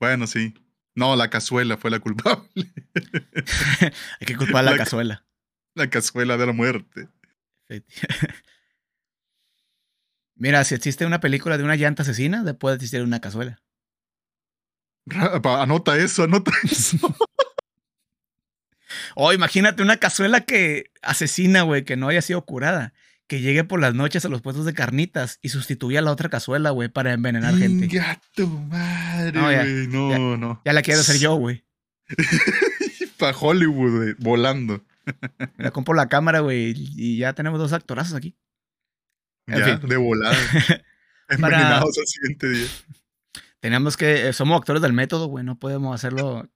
Bueno, 0.00 0.26
sí. 0.26 0.54
No, 0.94 1.16
la 1.16 1.30
cazuela 1.30 1.76
fue 1.76 1.90
la 1.90 1.98
culpable. 1.98 2.48
Hay 4.20 4.26
que 4.26 4.36
culpar 4.36 4.58
a 4.58 4.62
la, 4.62 4.70
la 4.72 4.76
cazuela. 4.76 5.26
La 5.74 5.90
cazuela 5.90 6.36
de 6.36 6.46
la 6.46 6.52
muerte. 6.52 7.08
Mira, 10.36 10.64
si 10.64 10.74
existe 10.74 11.06
una 11.06 11.20
película 11.20 11.58
de 11.58 11.64
una 11.64 11.76
llanta 11.76 12.02
asesina, 12.02 12.42
después 12.42 12.72
de 12.72 12.76
existir 12.76 13.02
una 13.02 13.20
cazuela. 13.20 13.62
Anota 15.10 15.98
eso, 15.98 16.24
anota 16.24 16.50
eso. 16.62 16.96
oh, 19.16 19.32
imagínate 19.32 19.82
una 19.82 19.98
cazuela 19.98 20.40
que 20.40 20.90
asesina, 21.02 21.62
güey, 21.62 21.84
que 21.84 21.96
no 21.96 22.08
haya 22.08 22.22
sido 22.22 22.44
curada. 22.44 22.93
Que 23.26 23.40
llegue 23.40 23.64
por 23.64 23.80
las 23.80 23.94
noches 23.94 24.24
a 24.24 24.28
los 24.28 24.42
puestos 24.42 24.66
de 24.66 24.74
carnitas 24.74 25.38
y 25.40 25.48
sustituya 25.48 26.00
a 26.00 26.02
la 26.02 26.12
otra 26.12 26.28
cazuela, 26.28 26.70
güey, 26.70 26.88
para 26.90 27.12
envenenar 27.14 27.56
gente. 27.56 27.86
Gato 27.86 28.46
madre, 28.46 29.32
no, 29.32 29.50
ya, 29.50 29.64
no, 29.64 30.10
ya, 30.10 30.18
no. 30.36 30.62
Ya 30.64 30.72
la 30.74 30.82
quiero 30.82 31.00
hacer 31.00 31.16
yo, 31.18 31.34
güey. 31.36 31.64
Para 33.18 33.36
Hollywood, 33.36 33.96
güey, 33.96 34.14
volando. 34.18 34.84
La 35.56 35.70
compro 35.70 35.94
la 35.94 36.08
cámara, 36.08 36.40
güey, 36.40 36.74
y 36.76 37.16
ya 37.18 37.32
tenemos 37.32 37.58
dos 37.58 37.72
actorazos 37.72 38.14
aquí. 38.14 38.36
En 39.46 39.58
ya, 39.58 39.78
fin. 39.78 39.88
de 39.88 39.96
volada. 39.96 40.36
Envenenados 41.28 41.96
al 41.98 42.06
siguiente 42.06 42.48
día. 42.50 42.66
Teníamos 43.60 43.96
que. 43.96 44.28
eh, 44.28 44.32
Somos 44.34 44.58
actores 44.58 44.82
del 44.82 44.92
método, 44.92 45.26
güey. 45.28 45.44
No 45.44 45.58
podemos 45.58 45.94
hacerlo. 45.94 46.48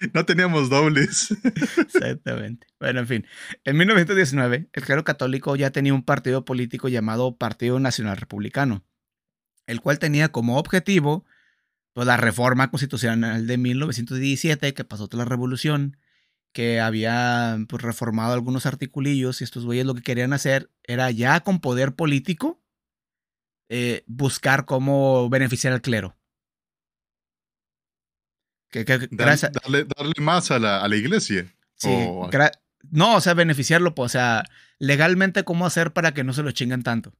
No 0.14 0.24
teníamos 0.24 0.70
dobles. 0.70 1.30
Exactamente. 1.76 2.66
Bueno, 2.80 3.00
en 3.00 3.06
fin. 3.06 3.26
En 3.64 3.76
1919, 3.76 4.68
el 4.72 4.82
clero 4.84 5.04
católico 5.04 5.56
ya 5.56 5.70
tenía 5.70 5.94
un 5.94 6.02
partido 6.02 6.44
político 6.44 6.88
llamado 6.88 7.36
Partido 7.36 7.78
Nacional 7.80 8.16
Republicano, 8.16 8.84
el 9.66 9.80
cual 9.80 9.98
tenía 9.98 10.30
como 10.30 10.58
objetivo 10.58 11.24
pues, 11.92 12.06
la 12.06 12.16
reforma 12.16 12.70
constitucional 12.70 13.46
de 13.46 13.58
1917, 13.58 14.74
que 14.74 14.84
pasó 14.84 15.08
toda 15.08 15.24
la 15.24 15.28
revolución, 15.30 15.96
que 16.52 16.80
había 16.80 17.58
pues, 17.68 17.82
reformado 17.82 18.32
algunos 18.32 18.66
articulillos 18.66 19.40
y 19.40 19.44
estos 19.44 19.64
güeyes 19.64 19.86
lo 19.86 19.94
que 19.94 20.02
querían 20.02 20.32
hacer 20.32 20.70
era 20.84 21.10
ya 21.10 21.40
con 21.40 21.60
poder 21.60 21.94
político 21.94 22.62
eh, 23.68 24.02
buscar 24.06 24.64
cómo 24.64 25.28
beneficiar 25.28 25.72
al 25.74 25.82
clero. 25.82 26.17
Que, 28.70 28.84
que, 28.84 29.08
gracias, 29.10 29.52
darle, 29.52 29.84
darle, 29.84 30.14
más 30.20 30.50
a 30.50 30.58
la, 30.58 30.82
a 30.82 30.88
la 30.88 30.96
iglesia. 30.96 31.46
Sí, 31.76 31.88
o... 31.90 32.28
no, 32.90 33.16
o 33.16 33.20
sea, 33.20 33.34
beneficiarlo, 33.34 33.94
pues, 33.94 34.10
o 34.10 34.12
sea, 34.12 34.44
legalmente 34.78 35.44
cómo 35.44 35.64
hacer 35.66 35.92
para 35.92 36.12
que 36.12 36.24
no 36.24 36.32
se 36.32 36.42
lo 36.42 36.50
chinguen 36.52 36.82
tanto. 36.82 37.14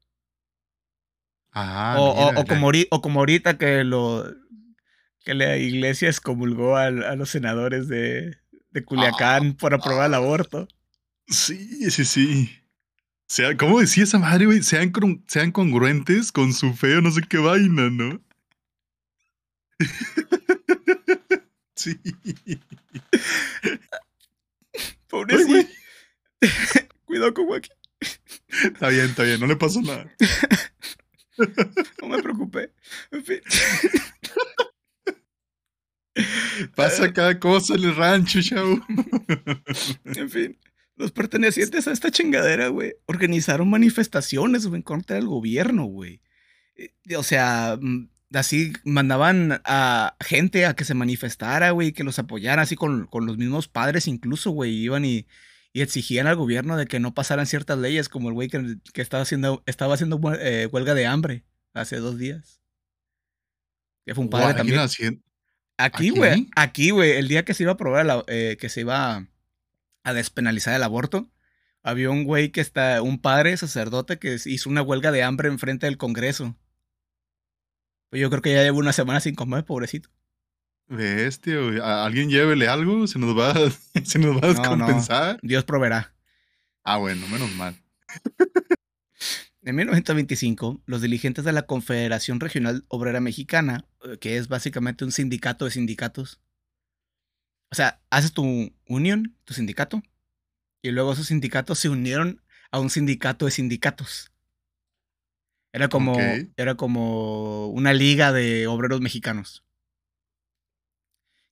Ah, 1.52 1.96
o, 1.98 2.14
mira, 2.14 2.26
o, 2.38 2.42
o, 2.42 2.44
como, 2.44 2.70
o, 2.90 3.00
como, 3.00 3.20
ahorita 3.20 3.56
que 3.56 3.84
lo 3.84 4.24
que 5.24 5.34
la 5.34 5.56
iglesia 5.56 6.08
excomulgó 6.08 6.76
a, 6.76 6.86
a 6.86 7.16
los 7.16 7.30
senadores 7.30 7.88
de, 7.88 8.36
de 8.70 8.84
Culiacán 8.84 9.50
ah, 9.52 9.56
por 9.58 9.74
aprobar 9.74 10.04
ah, 10.04 10.06
el 10.06 10.14
aborto. 10.14 10.68
Sí, 11.26 11.90
sí, 11.90 12.04
sí. 12.04 12.50
Sea, 13.26 13.56
¿cómo 13.56 13.80
decía 13.80 14.04
esa 14.04 14.18
madre, 14.18 14.46
güey? 14.46 14.62
Sean, 14.62 14.92
sean 15.26 15.52
congruentes 15.52 16.32
con 16.32 16.52
su 16.54 16.72
feo, 16.72 17.02
no 17.02 17.10
sé 17.10 17.20
qué 17.28 17.38
vaina, 17.38 17.90
¿no? 17.90 18.22
sí. 21.78 22.00
Pobrecito. 25.08 25.68
Cuidado 27.04 27.34
con 27.34 27.46
Joaquín. 27.46 27.72
Está 28.64 28.88
bien, 28.88 29.06
está 29.06 29.22
bien, 29.24 29.40
no 29.40 29.46
le 29.46 29.56
pasó 29.56 29.80
nada. 29.80 30.10
no 32.02 32.08
me 32.08 32.22
preocupé. 32.22 32.72
En 33.10 33.24
fin. 33.24 33.40
Pasa 36.74 37.12
cada 37.12 37.38
cosa 37.38 37.74
en 37.74 37.84
el 37.84 37.94
rancho, 37.94 38.42
chavo. 38.42 38.84
en 40.04 40.28
fin, 40.28 40.58
los 40.96 41.12
pertenecientes 41.12 41.86
a 41.86 41.92
esta 41.92 42.10
chingadera, 42.10 42.66
güey, 42.68 42.96
organizaron 43.06 43.70
manifestaciones 43.70 44.64
en 44.64 44.82
contra 44.82 45.14
del 45.14 45.28
gobierno, 45.28 45.84
güey. 45.84 46.20
O 47.16 47.22
sea, 47.22 47.78
así 48.32 48.72
mandaban 48.84 49.60
a 49.64 50.16
gente 50.20 50.66
a 50.66 50.74
que 50.74 50.84
se 50.84 50.94
manifestara, 50.94 51.70
güey, 51.70 51.92
que 51.92 52.04
los 52.04 52.18
apoyara, 52.18 52.62
así 52.62 52.76
con, 52.76 53.06
con 53.06 53.26
los 53.26 53.38
mismos 53.38 53.68
padres 53.68 54.06
incluso, 54.06 54.50
güey, 54.50 54.72
iban 54.72 55.04
y, 55.04 55.26
y, 55.72 55.82
exigían 55.82 56.26
al 56.26 56.36
gobierno 56.36 56.76
de 56.76 56.86
que 56.86 57.00
no 57.00 57.14
pasaran 57.14 57.46
ciertas 57.46 57.78
leyes, 57.78 58.08
como 58.08 58.28
el 58.28 58.34
güey 58.34 58.48
que, 58.48 58.76
que, 58.92 59.02
estaba 59.02 59.22
haciendo, 59.22 59.62
estaba 59.66 59.94
haciendo 59.94 60.20
eh, 60.40 60.68
huelga 60.70 60.94
de 60.94 61.06
hambre 61.06 61.44
hace 61.74 61.96
dos 61.96 62.18
días. 62.18 62.60
Que 64.04 64.14
fue 64.14 64.24
un 64.24 64.30
padre 64.30 64.46
wow, 64.46 64.56
también. 64.56 64.80
Haciendo, 64.80 65.22
Aquí, 65.80 66.10
güey, 66.10 66.48
aquí, 66.56 66.90
güey, 66.90 67.12
el 67.12 67.28
día 67.28 67.44
que 67.44 67.54
se 67.54 67.62
iba 67.62 67.70
a 67.70 67.74
aprobar, 67.74 68.04
la, 68.04 68.24
eh, 68.26 68.56
que 68.60 68.68
se 68.68 68.80
iba 68.80 69.28
a 70.02 70.12
despenalizar 70.12 70.74
el 70.74 70.82
aborto, 70.82 71.30
había 71.84 72.10
un 72.10 72.24
güey 72.24 72.50
que 72.50 72.60
está, 72.60 73.00
un 73.00 73.20
padre 73.20 73.56
sacerdote 73.56 74.18
que 74.18 74.36
hizo 74.44 74.68
una 74.68 74.82
huelga 74.82 75.12
de 75.12 75.22
hambre 75.22 75.48
enfrente 75.48 75.86
del 75.86 75.96
Congreso. 75.96 76.56
Pues 78.10 78.22
yo 78.22 78.30
creo 78.30 78.42
que 78.42 78.52
ya 78.52 78.62
lleva 78.62 78.78
una 78.78 78.92
semana 78.92 79.20
sin 79.20 79.34
comer, 79.34 79.64
pobrecito. 79.64 80.10
Bestia, 80.86 81.60
güey. 81.60 81.78
¿A 81.80 82.04
alguien 82.04 82.30
llévele 82.30 82.68
algo, 82.68 83.06
se 83.06 83.18
nos 83.18 83.36
va, 83.38 83.54
se 84.04 84.18
nos 84.18 84.36
va 84.36 84.40
a 84.44 84.48
descompensar. 84.48 85.26
No, 85.26 85.32
no. 85.34 85.38
Dios 85.42 85.64
proveerá. 85.64 86.14
Ah, 86.82 86.96
bueno, 86.96 87.26
menos 87.28 87.54
mal. 87.54 87.76
En 89.62 89.76
1925, 89.76 90.80
los 90.86 91.02
dirigentes 91.02 91.44
de 91.44 91.52
la 91.52 91.66
Confederación 91.66 92.40
Regional 92.40 92.86
Obrera 92.88 93.20
Mexicana, 93.20 93.84
que 94.18 94.38
es 94.38 94.48
básicamente 94.48 95.04
un 95.04 95.12
sindicato 95.12 95.66
de 95.66 95.72
sindicatos, 95.72 96.40
o 97.70 97.74
sea, 97.74 98.00
haces 98.08 98.32
tu 98.32 98.72
unión, 98.86 99.36
tu 99.44 99.52
sindicato, 99.52 100.02
y 100.80 100.90
luego 100.90 101.12
esos 101.12 101.26
sindicatos 101.26 101.78
se 101.78 101.90
unieron 101.90 102.40
a 102.70 102.78
un 102.78 102.88
sindicato 102.88 103.44
de 103.44 103.50
sindicatos. 103.50 104.32
Era 105.72 105.88
como, 105.88 106.12
okay. 106.12 106.50
era 106.56 106.76
como 106.76 107.68
una 107.68 107.92
liga 107.92 108.32
de 108.32 108.66
obreros 108.66 109.00
mexicanos. 109.00 109.64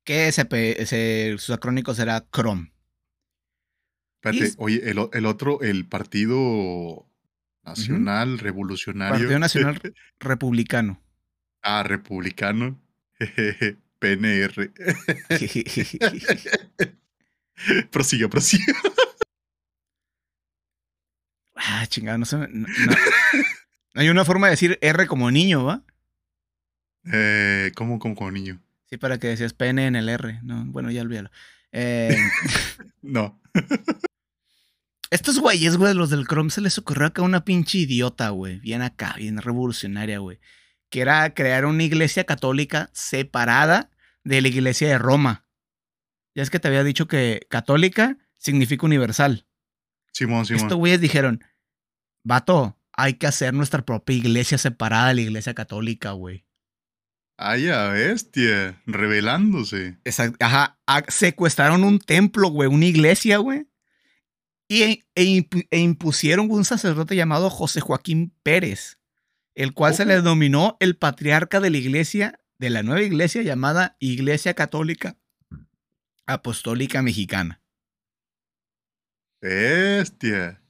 Que 0.05 0.29
ese, 0.29 0.47
ese, 0.51 1.35
sus 1.39 1.55
acrónicos 1.55 1.99
era 1.99 2.21
CROM. 2.31 2.71
Espérate, 4.17 4.45
es, 4.45 4.55
oye, 4.59 4.91
el, 4.91 5.09
el 5.13 5.27
otro, 5.27 5.61
el 5.61 5.87
partido 5.87 7.07
Nacional, 7.67 8.35
uh 8.35 8.37
-huh. 8.37 8.41
revolucionario. 8.41 9.19
Partido 9.19 9.39
Nacional 9.39 9.81
Republicano. 10.21 11.03
Ah, 11.63 11.83
republicano. 11.83 12.81
PNR. 13.99 14.71
prosiga, 17.91 18.29
prosiga. 18.29 18.73
Ah, 21.57 21.87
chingada, 21.89 22.19
no. 22.19 22.27
No, 22.31 22.47
no. 22.47 22.67
Hay 23.97 24.11
una 24.11 24.27
forma 24.27 24.49
de 24.49 24.53
decir 24.53 24.79
R 24.83 25.07
como 25.07 25.31
niño, 25.31 25.65
¿va? 25.65 25.83
Eh, 27.11 27.73
¿Cómo, 27.75 27.99
cómo 27.99 28.15
como 28.15 28.31
niño? 28.31 28.61
Sí, 28.91 28.99
para 28.99 29.19
que 29.19 29.29
decías 29.29 29.55
pene 29.55 29.87
en 29.87 29.97
el 29.97 30.11
R. 30.11 30.41
No, 30.43 30.67
bueno, 30.67 30.91
ya 30.91 31.01
olvídalo. 31.01 31.31
Eh, 31.73 32.15
no. 33.03 33.41
Estos 35.11 35.39
güeyes, 35.39 35.79
güey, 35.79 35.95
los 35.95 36.11
del 36.11 36.27
Chrome 36.27 36.51
se 36.51 36.61
les 36.61 36.77
ocurrió 36.77 37.07
acá 37.07 37.23
una 37.23 37.45
pinche 37.45 37.79
idiota, 37.79 38.29
güey. 38.31 38.61
Bien 38.61 38.83
acá, 38.83 39.15
bien 39.17 39.39
revolucionaria, 39.39 40.19
güey. 40.19 40.41
Que 40.91 41.01
era 41.01 41.33
crear 41.33 41.65
una 41.65 41.83
iglesia 41.83 42.25
católica 42.25 42.91
separada 42.93 43.91
de 44.25 44.43
la 44.43 44.49
iglesia 44.49 44.89
de 44.89 44.99
Roma. 44.99 45.47
Ya 46.35 46.43
es 46.43 46.51
que 46.51 46.61
te 46.61 46.69
había 46.69 46.85
dicho 46.85 47.09
que 47.09 47.47
católica 47.49 48.19
significa 48.37 48.85
universal. 48.85 49.47
Simón, 50.13 50.45
Simón. 50.45 50.65
Estos 50.65 50.77
güeyes 50.77 51.01
dijeron, 51.01 51.43
vato, 52.25 52.77
hay 52.97 53.15
que 53.15 53.27
hacer 53.27 53.55
nuestra 53.55 53.85
propia 53.85 54.17
iglesia 54.17 54.59
separada 54.59 55.09
de 55.09 55.15
la 55.15 55.21
iglesia 55.23 55.55
católica, 55.55 56.13
güey. 56.13 56.47
Ay, 57.39 57.69
a 57.69 57.89
bestia, 57.89 58.83
revelándose. 58.87 59.99
Exacto. 60.05 60.39
Ajá, 60.41 60.79
secuestraron 61.09 61.85
un 61.85 61.99
templo, 61.99 62.49
güey, 62.49 62.69
una 62.69 62.87
iglesia, 62.87 63.39
güey. 63.39 63.69
Y 64.69 64.83
e, 64.83 65.07
e 65.15 65.25
impu- 65.25 65.69
impusieron 65.71 66.51
un 66.51 66.65
sacerdote 66.65 67.15
llamado 67.15 67.51
José 67.51 67.81
Joaquín 67.81 68.35
Pérez, 68.43 68.99
el 69.55 69.75
cual 69.75 69.95
se 69.95 70.07
le 70.07 70.17
denominó 70.17 70.77
el 70.81 70.97
patriarca 70.97 71.61
de 71.61 71.71
la 71.71 71.77
iglesia, 71.77 72.41
de 72.59 72.71
la 72.71 72.83
nueva 72.83 73.03
iglesia 73.03 73.43
llamada 73.43 73.97
Iglesia 74.01 74.55
Católica 74.55 75.19
Apostólica 76.27 77.03
Mexicana. 77.03 77.61
Bestia. 79.41 80.61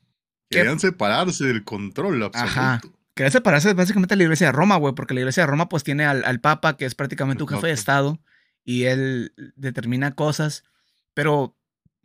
Querían 0.51 0.79
separarse 0.81 1.45
del 1.45 1.65
control 1.65 2.23
absoluto. 2.23 2.51
Ajá. 2.59 2.81
Quería 3.15 3.31
separarse 3.31 3.73
básicamente 3.75 4.15
de 4.15 4.19
la 4.19 4.23
iglesia 4.25 4.49
de 4.49 4.53
Roma, 4.53 4.77
güey, 4.77 4.95
porque 4.95 5.15
la 5.15 5.21
iglesia 5.21 5.43
de 5.43 5.47
Roma 5.49 5.69
pues 5.69 5.83
tiene 5.85 6.05
al, 6.05 6.25
al 6.25 6.41
Papa, 6.41 6.77
que 6.77 6.85
es 6.85 6.95
prácticamente 6.95 7.43
un 7.43 7.49
jefe 7.49 7.69
de. 7.69 7.73
Estado, 7.73 8.21
y 8.65 8.85
él 8.85 9.33
determina 9.57 10.15
cosas, 10.15 10.65
pero 11.15 11.57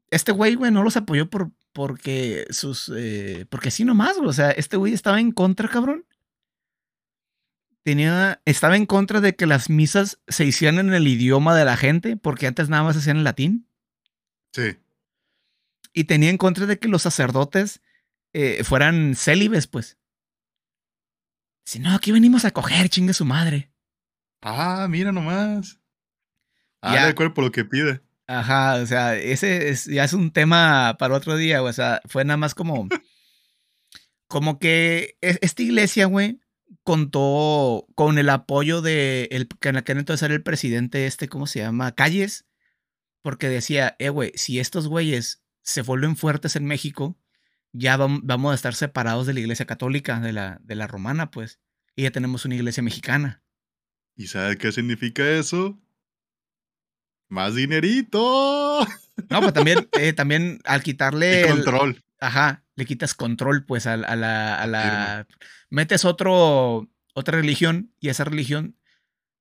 este 0.10 0.31
güey, 0.31 0.55
güey, 0.55 0.71
no 0.71 0.83
los 0.83 0.95
apoyó 0.98 1.29
por, 1.29 1.51
porque 1.74 2.45
sus, 2.50 2.91
eh, 2.95 3.45
porque 3.50 3.69
así 3.69 3.83
nomás, 3.83 4.17
güey, 4.17 4.29
o 4.29 4.33
sea, 4.33 4.51
este 4.51 4.77
güey 4.77 4.93
estaba 4.93 5.19
en 5.19 5.31
contra, 5.31 5.67
cabrón. 5.67 6.05
Tenía, 7.83 8.41
estaba 8.45 8.77
en 8.77 8.86
contra 8.86 9.21
de 9.21 9.36
que 9.36 9.48
las 9.48 9.69
misas 9.69 10.19
se 10.27 10.45
hicieran 10.45 10.79
en 10.79 10.93
el 10.93 11.07
idioma 11.07 11.55
de 11.55 11.65
la 11.65 11.77
gente, 11.77 12.15
porque 12.15 12.45
antes 12.45 12.69
nada 12.69 12.83
más 12.83 12.93
se 12.95 13.00
hacían 13.00 13.17
en 13.17 13.24
latín, 13.24 13.67
Sí. 14.53 14.77
y 15.93 16.03
tenía 16.03 16.29
en 16.29 16.38
contra 16.38 16.65
de 16.67 16.77
que 16.77 16.88
los 16.89 17.01
sacerdotes 17.01 17.81
eh, 18.33 18.63
fueran 18.63 19.15
célibes, 19.15 19.67
pues. 19.67 19.97
Si 21.65 21.79
no, 21.79 21.93
aquí 21.95 22.11
venimos 22.11 22.45
a 22.45 22.51
coger, 22.51 22.89
chingue 22.89 23.13
su 23.13 23.25
madre. 23.25 23.71
Ah, 24.41 24.88
mira 24.89 25.11
nomás. 25.11 25.79
Ah, 26.81 26.95
Ya. 26.95 27.07
el 27.07 27.15
cuerpo 27.15 27.41
lo 27.41 27.51
que 27.51 27.63
pide. 27.65 28.01
Ajá, 28.27 28.75
o 28.81 28.85
sea, 28.85 29.15
ese 29.15 29.69
es, 29.69 29.85
ya 29.85 30.03
es 30.03 30.13
un 30.13 30.31
tema 30.31 30.95
para 30.97 31.15
otro 31.15 31.35
día, 31.35 31.61
o 31.61 31.71
sea, 31.73 32.01
fue 32.05 32.23
nada 32.25 32.38
más 32.38 32.55
como, 32.55 32.88
como 34.27 34.57
que 34.59 35.17
e- 35.21 35.38
esta 35.41 35.61
iglesia, 35.61 36.05
güey, 36.05 36.39
contó 36.83 37.88
con 37.95 38.17
el 38.17 38.29
apoyo 38.29 38.81
de, 38.81 39.27
el, 39.31 39.47
que 39.47 39.69
en 39.69 39.77
aquel 39.77 39.97
entonces 39.97 40.23
era 40.23 40.33
el 40.33 40.43
presidente 40.43 41.05
este, 41.05 41.27
¿cómo 41.27 41.45
se 41.45 41.59
llama? 41.59 41.93
Calles, 41.93 42.45
porque 43.21 43.50
decía, 43.50 43.95
eh, 44.00 44.09
güey, 44.09 44.31
si 44.35 44.59
estos 44.59 44.88
güeyes 44.88 45.43
se 45.61 45.81
vuelven 45.81 46.15
fuertes 46.15 46.55
en 46.55 46.65
México, 46.65 47.19
ya 47.73 47.97
vam- 47.97 48.21
vamos 48.23 48.51
a 48.51 48.55
estar 48.55 48.73
separados 48.75 49.27
de 49.27 49.33
la 49.33 49.39
iglesia 49.41 49.65
católica, 49.65 50.19
de 50.19 50.33
la, 50.33 50.59
de 50.63 50.75
la 50.75 50.87
romana, 50.87 51.31
pues, 51.31 51.59
y 51.95 52.03
ya 52.03 52.11
tenemos 52.11 52.45
una 52.45 52.55
iglesia 52.55 52.83
mexicana. 52.83 53.43
¿Y 54.15 54.27
sabe 54.27 54.57
qué 54.57 54.71
significa 54.71 55.27
eso? 55.29 55.79
Más 57.29 57.55
dinerito. 57.55 58.85
No, 59.29 59.39
pues 59.41 59.53
también, 59.53 59.87
eh, 59.99 60.13
también 60.13 60.59
al 60.65 60.81
quitarle... 60.81 61.41
El- 61.43 61.49
control. 61.49 62.03
Ajá, 62.19 62.63
le 62.75 62.85
quitas 62.85 63.13
control, 63.13 63.65
pues, 63.65 63.85
a, 63.85 63.93
a 63.93 64.15
la, 64.15 64.55
a 64.55 64.65
la-. 64.65 65.27
Metes 65.69 66.05
otro, 66.05 66.89
otra 67.13 67.37
religión 67.37 67.93
y 67.99 68.09
esa 68.09 68.23
religión 68.23 68.77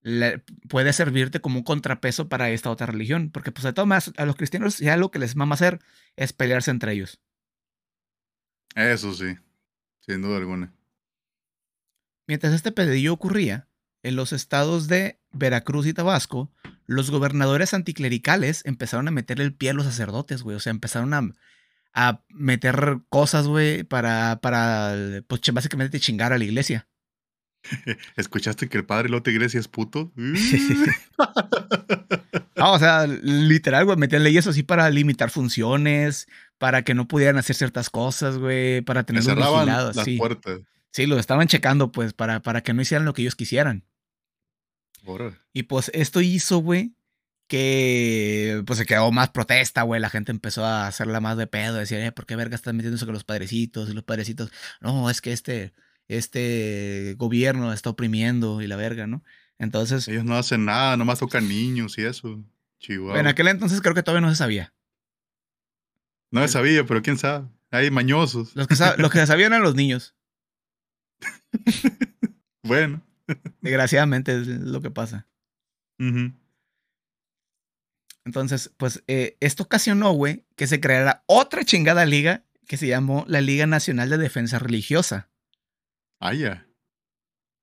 le- 0.02 0.40
puede 0.68 0.92
servirte 0.92 1.40
como 1.40 1.58
un 1.58 1.64
contrapeso 1.64 2.28
para 2.28 2.50
esta 2.50 2.70
otra 2.70 2.86
religión. 2.88 3.30
Porque, 3.30 3.52
pues, 3.52 3.64
de 3.64 3.72
todas 3.72 3.88
maneras, 3.88 4.12
a 4.18 4.26
los 4.26 4.36
cristianos 4.36 4.78
ya 4.78 4.96
lo 4.98 5.10
que 5.10 5.18
les 5.18 5.34
mama 5.34 5.54
hacer 5.54 5.78
es 6.16 6.32
pelearse 6.34 6.70
entre 6.70 6.92
ellos. 6.92 7.20
Eso 8.74 9.12
sí. 9.14 9.36
Sin 10.00 10.22
duda 10.22 10.38
alguna. 10.38 10.72
Mientras 12.26 12.52
este 12.52 12.72
pedillo 12.72 13.12
ocurría, 13.12 13.68
en 14.02 14.16
los 14.16 14.32
estados 14.32 14.88
de 14.88 15.20
Veracruz 15.32 15.86
y 15.86 15.92
Tabasco, 15.92 16.50
los 16.86 17.10
gobernadores 17.10 17.74
anticlericales 17.74 18.62
empezaron 18.64 19.08
a 19.08 19.10
meter 19.10 19.40
el 19.40 19.54
pie 19.54 19.70
a 19.70 19.74
los 19.74 19.84
sacerdotes, 19.84 20.42
güey. 20.42 20.56
O 20.56 20.60
sea, 20.60 20.70
empezaron 20.70 21.12
a, 21.14 21.28
a 21.92 22.24
meter 22.28 23.00
cosas, 23.08 23.46
güey, 23.46 23.82
para, 23.84 24.40
para, 24.40 25.22
pues, 25.26 25.40
básicamente 25.52 26.00
chingar 26.00 26.32
a 26.32 26.38
la 26.38 26.44
iglesia. 26.44 26.88
¿Escuchaste 28.16 28.68
que 28.68 28.78
el 28.78 28.86
padre 28.86 29.08
Lote 29.08 29.32
Grecia 29.32 29.60
es 29.60 29.68
puto? 29.68 30.12
No, 32.56 32.74
o 32.74 32.78
sea, 32.78 33.06
literal, 33.06 33.86
güey, 33.86 33.96
meter 33.96 34.20
leyes 34.20 34.46
así 34.46 34.62
para 34.62 34.90
limitar 34.90 35.30
funciones, 35.30 36.28
para 36.60 36.82
que 36.84 36.92
no 36.92 37.08
pudieran 37.08 37.38
hacer 37.38 37.56
ciertas 37.56 37.88
cosas, 37.88 38.36
güey, 38.36 38.82
para 38.82 39.04
tenerlos 39.04 39.34
vigilados. 39.34 39.96
las 39.96 40.04
Sí, 40.04 40.18
puertas. 40.18 40.60
sí, 40.92 41.06
lo 41.06 41.18
estaban 41.18 41.48
checando, 41.48 41.90
pues, 41.90 42.12
para, 42.12 42.40
para 42.42 42.62
que 42.62 42.74
no 42.74 42.82
hicieran 42.82 43.06
lo 43.06 43.14
que 43.14 43.22
ellos 43.22 43.34
quisieran. 43.34 43.86
Y 45.54 45.62
pues 45.62 45.90
esto 45.94 46.20
hizo, 46.20 46.58
güey, 46.58 46.92
que 47.46 48.62
pues 48.66 48.78
se 48.78 48.84
quedó 48.84 49.10
más 49.10 49.30
protesta, 49.30 49.82
güey. 49.82 50.02
La 50.02 50.10
gente 50.10 50.30
empezó 50.32 50.62
a 50.66 50.86
hacerla 50.86 51.20
más 51.20 51.38
de 51.38 51.46
pedo, 51.46 51.76
decir, 51.76 51.98
eh, 51.98 52.12
¿por 52.12 52.26
qué 52.26 52.36
verga 52.36 52.56
están 52.56 52.76
metiéndose 52.76 53.06
con 53.06 53.14
los 53.14 53.24
padrecitos? 53.24 53.88
Y 53.88 53.94
los 53.94 54.04
padrecitos, 54.04 54.52
no, 54.82 55.08
es 55.08 55.22
que 55.22 55.32
este, 55.32 55.72
este 56.08 57.14
gobierno 57.16 57.72
está 57.72 57.88
oprimiendo 57.88 58.60
y 58.60 58.66
la 58.66 58.76
verga, 58.76 59.06
¿no? 59.06 59.24
Entonces, 59.58 60.06
Ellos 60.08 60.24
no 60.24 60.36
hacen 60.36 60.66
nada, 60.66 60.98
nomás 60.98 61.20
tocan 61.20 61.48
niños 61.48 61.96
y 61.96 62.02
eso. 62.02 62.44
Chihuahua. 62.78 63.18
en 63.20 63.26
aquel 63.26 63.48
entonces 63.48 63.80
creo 63.80 63.94
que 63.94 64.02
todavía 64.02 64.26
no 64.26 64.30
se 64.30 64.36
sabía. 64.36 64.72
No 66.30 66.46
sabía, 66.48 66.84
pero 66.84 67.02
quién 67.02 67.18
sabe. 67.18 67.48
Hay 67.70 67.90
mañosos. 67.90 68.54
Los 68.54 68.66
que, 68.66 68.74
los 68.98 69.10
que 69.10 69.26
sabían 69.26 69.52
eran 69.52 69.62
los 69.62 69.74
niños. 69.74 70.14
Bueno. 72.62 73.02
Desgraciadamente 73.62 74.38
es 74.38 74.46
lo 74.46 74.82
que 74.82 74.90
pasa. 74.90 75.26
Entonces, 78.24 78.70
pues 78.76 79.02
eh, 79.06 79.38
esto 79.40 79.64
ocasionó, 79.64 80.12
güey, 80.12 80.44
que 80.56 80.66
se 80.66 80.78
creara 80.78 81.24
otra 81.26 81.64
chingada 81.64 82.04
liga 82.04 82.44
que 82.66 82.76
se 82.76 82.86
llamó 82.86 83.24
la 83.26 83.40
Liga 83.40 83.66
Nacional 83.66 84.10
de 84.10 84.18
Defensa 84.18 84.60
Religiosa. 84.60 85.30
Ah, 86.20 86.32
ya. 86.34 86.68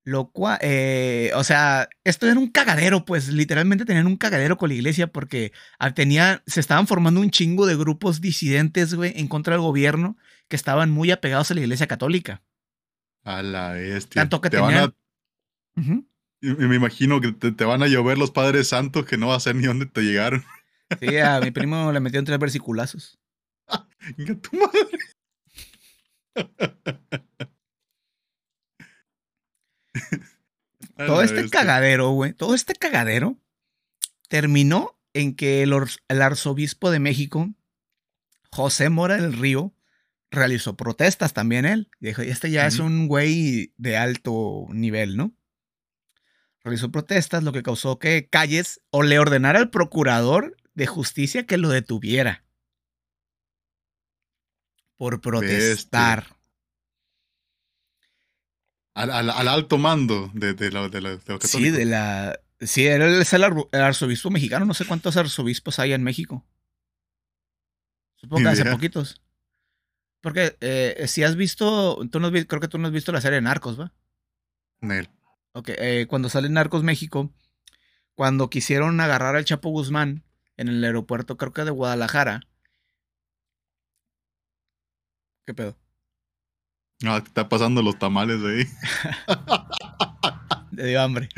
Lo 0.07 0.31
cual, 0.31 0.57
eh, 0.61 1.31
o 1.35 1.43
sea, 1.43 1.89
esto 2.05 2.27
era 2.29 2.39
un 2.39 2.47
cagadero, 2.49 3.03
pues 3.03 3.27
literalmente 3.27 3.83
tenían 3.83 4.07
un 4.07 4.15
cagadero 4.15 4.57
con 4.57 4.69
la 4.69 4.75
iglesia 4.75 5.07
porque 5.07 5.51
tenía, 5.95 6.43
se 6.47 6.61
estaban 6.61 6.87
formando 6.87 7.19
un 7.19 7.29
chingo 7.29 7.65
de 7.65 7.75
grupos 7.75 8.21
disidentes, 8.21 8.93
güey, 8.93 9.11
en 9.17 9.27
contra 9.27 9.55
del 9.55 9.61
gobierno 9.63 10.15
que 10.47 10.55
estaban 10.55 10.91
muy 10.91 11.11
apegados 11.11 11.51
a 11.51 11.55
la 11.55 11.59
iglesia 11.59 11.87
católica. 11.87 12.41
A 13.25 13.41
la 13.43 13.73
bestia. 13.73 14.21
Tanto 14.21 14.39
que 14.39 14.49
te 14.49 14.59
van 14.59 14.69
tenían- 14.75 14.93
a, 15.75 15.81
Ujú. 15.81 16.07
y 16.41 16.47
me 16.67 16.77
imagino 16.77 17.19
que 17.19 17.33
te, 17.33 17.51
te 17.51 17.65
van 17.65 17.83
a 17.83 17.87
llover 17.87 18.17
los 18.17 18.31
padres 18.31 18.69
santos 18.69 19.05
que 19.05 19.17
no 19.17 19.27
va 19.27 19.35
a 19.35 19.41
ser 19.41 19.55
ni 19.57 19.63
dónde 19.65 19.87
te 19.87 20.03
llegaron. 20.03 20.41
Sí, 21.01 21.17
a 21.17 21.41
mi 21.41 21.51
primo 21.51 21.91
le 21.91 21.99
metieron 21.99 22.23
tres 22.23 22.39
versiculazos. 22.39 23.19
Venga, 24.17 24.35
tu 24.35 24.55
madre. 24.55 24.99
A 30.81 30.86
Todo 30.97 31.19
la 31.19 31.25
este 31.25 31.41
bestia. 31.43 31.59
cagadero, 31.59 32.09
güey, 32.11 32.33
todo 32.33 32.55
este 32.55 32.73
cagadero 32.73 33.37
terminó 34.29 34.99
en 35.13 35.35
que 35.35 35.63
el, 35.63 36.21
arzobispo 36.21 36.91
de 36.91 36.99
México, 36.99 37.49
José 38.51 38.89
Mora 38.89 39.15
del 39.15 39.33
Río, 39.33 39.73
realizó 40.29 40.75
protestas 40.75 41.33
también 41.33 41.65
él. 41.65 41.89
Dijo, 41.99 42.21
este 42.21 42.51
ya 42.51 42.67
es 42.67 42.79
un 42.79 43.07
güey 43.07 43.73
de 43.77 43.97
alto 43.97 44.65
nivel, 44.69 45.17
¿no? 45.17 45.33
Realizó 46.63 46.91
protestas, 46.91 47.43
lo 47.43 47.53
que 47.53 47.63
causó 47.63 47.97
que 47.97 48.27
Calles 48.29 48.81
o 48.89 49.03
le 49.03 49.19
ordenara 49.19 49.59
al 49.59 49.69
procurador 49.69 50.57
de 50.73 50.85
justicia 50.85 51.45
que 51.45 51.57
lo 51.57 51.69
detuviera. 51.69 52.43
Por 54.97 55.21
protestar. 55.21 56.36
Al, 58.97 59.11
al- 59.11 59.29
al 59.29 59.47
alto 59.47 59.77
mando 59.77 60.31
de, 60.33 60.53
de, 60.53 60.69
de, 60.71 60.89
de 60.89 61.01
los 61.01 61.21
Sí, 61.43 61.69
de 61.69 61.85
la. 61.85 62.39
Sí, 62.59 62.87
él 62.87 63.01
es 63.03 63.31
el, 63.33 63.43
ar- 63.43 63.67
el 63.71 63.81
arzobispo 63.81 64.31
mexicano. 64.31 64.65
No 64.65 64.73
sé 64.73 64.85
cuántos 64.85 65.15
arzobispos 65.17 65.77
hay 65.77 65.93
en 65.93 66.01
México. 66.03 66.43
Supongo 68.15 68.41
que 68.43 68.49
hace 68.49 68.63
poquitos. 68.71 69.21
Porque 70.21 70.57
eh, 70.61 71.05
si 71.07 71.23
has 71.23 71.35
visto, 71.35 71.99
tú 72.11 72.19
no 72.19 72.27
has 72.27 72.45
creo 72.47 72.59
que 72.59 72.67
tú 72.67 72.79
no 72.79 72.87
has 72.87 72.93
visto 72.93 73.11
la 73.11 73.21
serie 73.21 73.39
Narcos, 73.39 73.79
¿va? 73.79 73.93
Nel. 74.81 75.09
Ok, 75.53 75.69
eh, 75.69 76.07
cuando 76.09 76.27
sale 76.29 76.49
Narcos 76.49 76.81
México, 76.81 77.31
cuando 78.15 78.49
quisieron 78.49 78.99
agarrar 78.99 79.35
al 79.35 79.45
Chapo 79.45 79.69
Guzmán 79.69 80.23
en 80.57 80.69
el 80.69 80.83
aeropuerto, 80.83 81.37
creo 81.37 81.53
que 81.53 81.63
de 81.63 81.71
Guadalajara. 81.71 82.41
¿Qué 85.45 85.53
pedo? 85.53 85.77
Ah, 87.05 87.21
te 87.21 87.27
está 87.27 87.47
pasando 87.49 87.81
los 87.81 87.99
tamales 87.99 88.41
de 88.41 88.59
ahí. 88.59 88.65
Le 90.71 90.85
dio 90.87 91.01
hambre. 91.01 91.29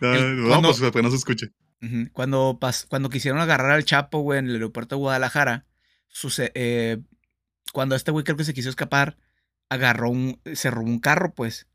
No, 0.00 0.14
El- 0.14 0.42
no, 0.42 0.48
cuando- 0.48 0.68
pues 0.68 0.80
para 0.80 0.90
que 0.92 1.02
no 1.02 1.10
se 1.10 1.16
escuche. 1.16 1.46
Cuando, 2.14 2.58
pas- 2.58 2.86
cuando 2.88 3.10
quisieron 3.10 3.40
agarrar 3.40 3.72
al 3.72 3.84
Chapo, 3.84 4.20
güey, 4.20 4.38
en 4.38 4.46
el 4.46 4.54
aeropuerto 4.54 4.94
de 4.96 5.00
Guadalajara, 5.00 5.66
suce- 6.08 6.50
eh, 6.54 6.98
cuando 7.74 7.94
este 7.94 8.10
güey 8.10 8.24
creo 8.24 8.38
que 8.38 8.44
se 8.44 8.54
quiso 8.54 8.70
escapar, 8.70 9.18
agarró 9.68 10.08
un, 10.08 10.40
se 10.54 10.70
robó 10.70 10.86
un 10.86 10.98
carro, 10.98 11.34
pues. 11.34 11.66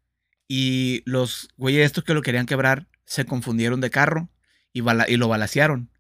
Y 0.47 1.03
los 1.05 1.49
güeyes 1.57 1.85
estos 1.85 2.03
que 2.03 2.15
lo 2.15 2.23
querían 2.23 2.47
quebrar 2.47 2.88
se 3.05 3.25
confundieron 3.25 3.81
de 3.81 3.91
carro 3.91 4.29
y, 4.73 4.81
y 4.81 5.17
lo 5.17 5.27
balacearon. 5.27 5.91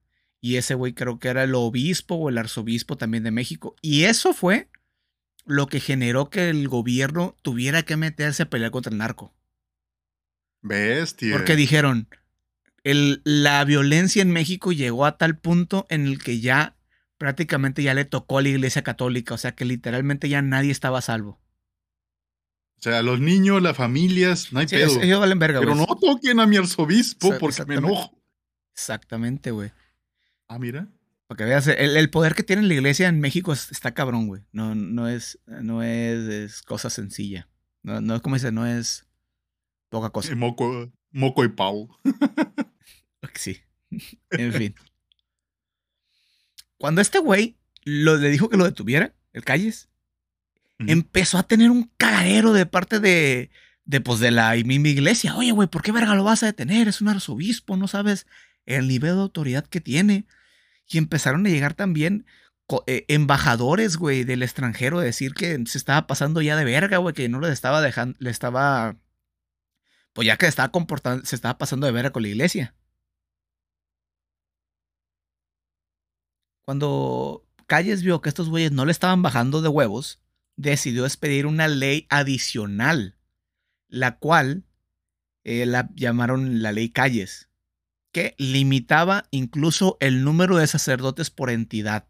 Y 0.41 0.55
ese 0.55 0.73
güey 0.73 0.93
creo 0.93 1.19
que 1.19 1.27
era 1.27 1.43
el 1.43 1.53
obispo 1.53 2.15
o 2.15 2.29
el 2.29 2.39
arzobispo 2.39 2.97
también 2.97 3.23
de 3.23 3.31
México. 3.31 3.75
Y 3.81 4.05
eso 4.05 4.33
fue 4.33 4.69
lo 5.45 5.67
que 5.67 5.79
generó 5.79 6.29
que 6.29 6.49
el 6.49 6.67
gobierno 6.67 7.35
tuviera 7.41 7.83
que 7.83 7.97
meterse 7.97 8.43
a 8.43 8.49
pelear 8.49 8.71
contra 8.71 8.91
el 8.91 8.97
narco. 8.97 9.33
Bestia. 10.61 11.35
Porque 11.35 11.55
dijeron, 11.55 12.07
el, 12.83 13.21
la 13.23 13.63
violencia 13.65 14.21
en 14.21 14.31
México 14.31 14.71
llegó 14.71 15.05
a 15.05 15.17
tal 15.17 15.37
punto 15.37 15.85
en 15.89 16.05
el 16.05 16.21
que 16.21 16.39
ya 16.39 16.75
prácticamente 17.17 17.83
ya 17.83 17.93
le 17.93 18.05
tocó 18.05 18.39
a 18.39 18.41
la 18.41 18.49
iglesia 18.49 18.83
católica, 18.83 19.33
o 19.33 19.37
sea 19.37 19.53
que 19.53 19.65
literalmente 19.65 20.29
ya 20.29 20.41
nadie 20.41 20.71
estaba 20.71 20.99
a 20.99 21.01
salvo. 21.01 21.39
O 22.77 22.81
sea, 22.81 23.01
los 23.03 23.19
niños, 23.19 23.61
las 23.61 23.75
familias, 23.75 24.53
no 24.53 24.61
hay 24.61 24.67
pedo. 24.67 25.01
ellos 25.01 25.19
valen 25.19 25.37
verga, 25.37 25.59
Pero 25.59 25.75
no 25.75 25.85
toquen 25.85 26.39
a 26.39 26.47
mi 26.47 26.55
arzobispo 26.55 27.37
porque 27.37 27.65
me 27.65 27.75
enojo. 27.75 28.17
Exactamente, 28.73 29.51
güey. 29.51 29.71
Ah, 30.47 30.57
mira. 30.57 30.87
Para 31.29 31.37
que 31.37 31.45
veas, 31.45 31.67
el, 31.67 32.09
poder 32.09 32.33
que 32.33 32.41
tiene 32.41 32.63
la 32.63 32.73
iglesia 32.73 33.07
en 33.07 33.19
México 33.19 33.53
está 33.53 33.93
cabrón, 33.93 34.25
güey. 34.25 34.41
No, 34.51 34.73
no, 34.73 35.07
es, 35.07 35.37
no 35.45 35.83
es, 35.83 36.63
cosa 36.63 36.89
sencilla. 36.89 37.47
No, 37.83 38.01
no 38.01 38.15
es 38.15 38.21
como 38.23 38.33
dice, 38.33 38.51
no 38.51 38.65
es 38.65 39.07
poca 39.89 40.09
cosa. 40.09 40.33
Moco, 40.33 40.91
moco 41.11 41.45
y 41.45 41.49
pau. 41.49 41.87
sí. 43.35 43.59
En 44.31 44.53
fin. 44.53 44.75
Cuando 46.79 46.99
este 46.99 47.19
güey 47.19 47.59
lo, 47.83 48.17
le 48.17 48.31
dijo 48.31 48.49
que 48.49 48.57
lo 48.57 48.65
detuviera, 48.65 49.13
el 49.31 49.45
Calles, 49.45 49.87
empezó 50.79 51.37
a 51.37 51.43
tener 51.43 51.69
un 51.69 51.91
cagadero 51.97 52.53
de 52.53 52.65
parte 52.65 52.99
de, 52.99 53.51
de, 53.85 54.01
pues, 54.01 54.19
de 54.19 54.31
la 54.31 54.55
misma 54.55 54.87
iglesia. 54.87 55.35
Oye, 55.35 55.51
güey, 55.51 55.67
¿por 55.67 55.83
qué 55.83 55.91
verga 55.91 56.15
lo 56.15 56.23
vas 56.23 56.41
a 56.41 56.47
detener? 56.47 56.87
Es 56.87 57.01
un 57.01 57.09
arzobispo, 57.09 57.77
no 57.77 57.87
sabes 57.87 58.25
el 58.65 58.87
nivel 58.87 59.13
de 59.13 59.21
autoridad 59.21 59.67
que 59.67 59.79
tiene. 59.79 60.25
Y 60.89 60.97
empezaron 60.97 61.45
a 61.45 61.49
llegar 61.49 61.75
también 61.75 62.25
eh, 62.87 63.05
embajadores, 63.07 63.97
güey, 63.97 64.23
del 64.23 64.43
extranjero 64.43 64.99
decir 64.99 65.33
que 65.33 65.63
se 65.65 65.77
estaba 65.77 66.07
pasando 66.07 66.41
ya 66.41 66.55
de 66.55 66.65
verga, 66.65 66.97
güey, 66.97 67.13
que 67.15 67.29
no 67.29 67.39
le 67.39 67.51
estaba 67.51 67.81
dejando, 67.81 68.17
le 68.19 68.29
estaba, 68.31 68.97
pues 70.13 70.27
ya 70.27 70.37
que 70.37 70.47
estaba 70.47 70.71
comportando, 70.71 71.25
se 71.25 71.35
estaba 71.35 71.57
pasando 71.57 71.85
de 71.87 71.93
verga 71.93 72.11
con 72.11 72.23
la 72.23 72.29
iglesia. 72.29 72.75
Cuando 76.63 77.47
Calles 77.65 78.03
vio 78.03 78.21
que 78.21 78.29
estos 78.29 78.49
güeyes 78.49 78.71
no 78.71 78.85
le 78.85 78.91
estaban 78.91 79.21
bajando 79.23 79.61
de 79.61 79.69
huevos, 79.69 80.21
decidió 80.55 81.05
expedir 81.05 81.45
una 81.47 81.67
ley 81.67 82.05
adicional, 82.09 83.15
la 83.87 84.17
cual 84.17 84.65
eh, 85.43 85.65
la 85.65 85.89
llamaron 85.95 86.61
la 86.61 86.71
ley 86.71 86.89
Calles 86.89 87.48
que 88.11 88.35
limitaba 88.37 89.25
incluso 89.31 89.97
el 89.99 90.23
número 90.23 90.57
de 90.57 90.67
sacerdotes 90.67 91.29
por 91.29 91.49
entidad. 91.49 92.07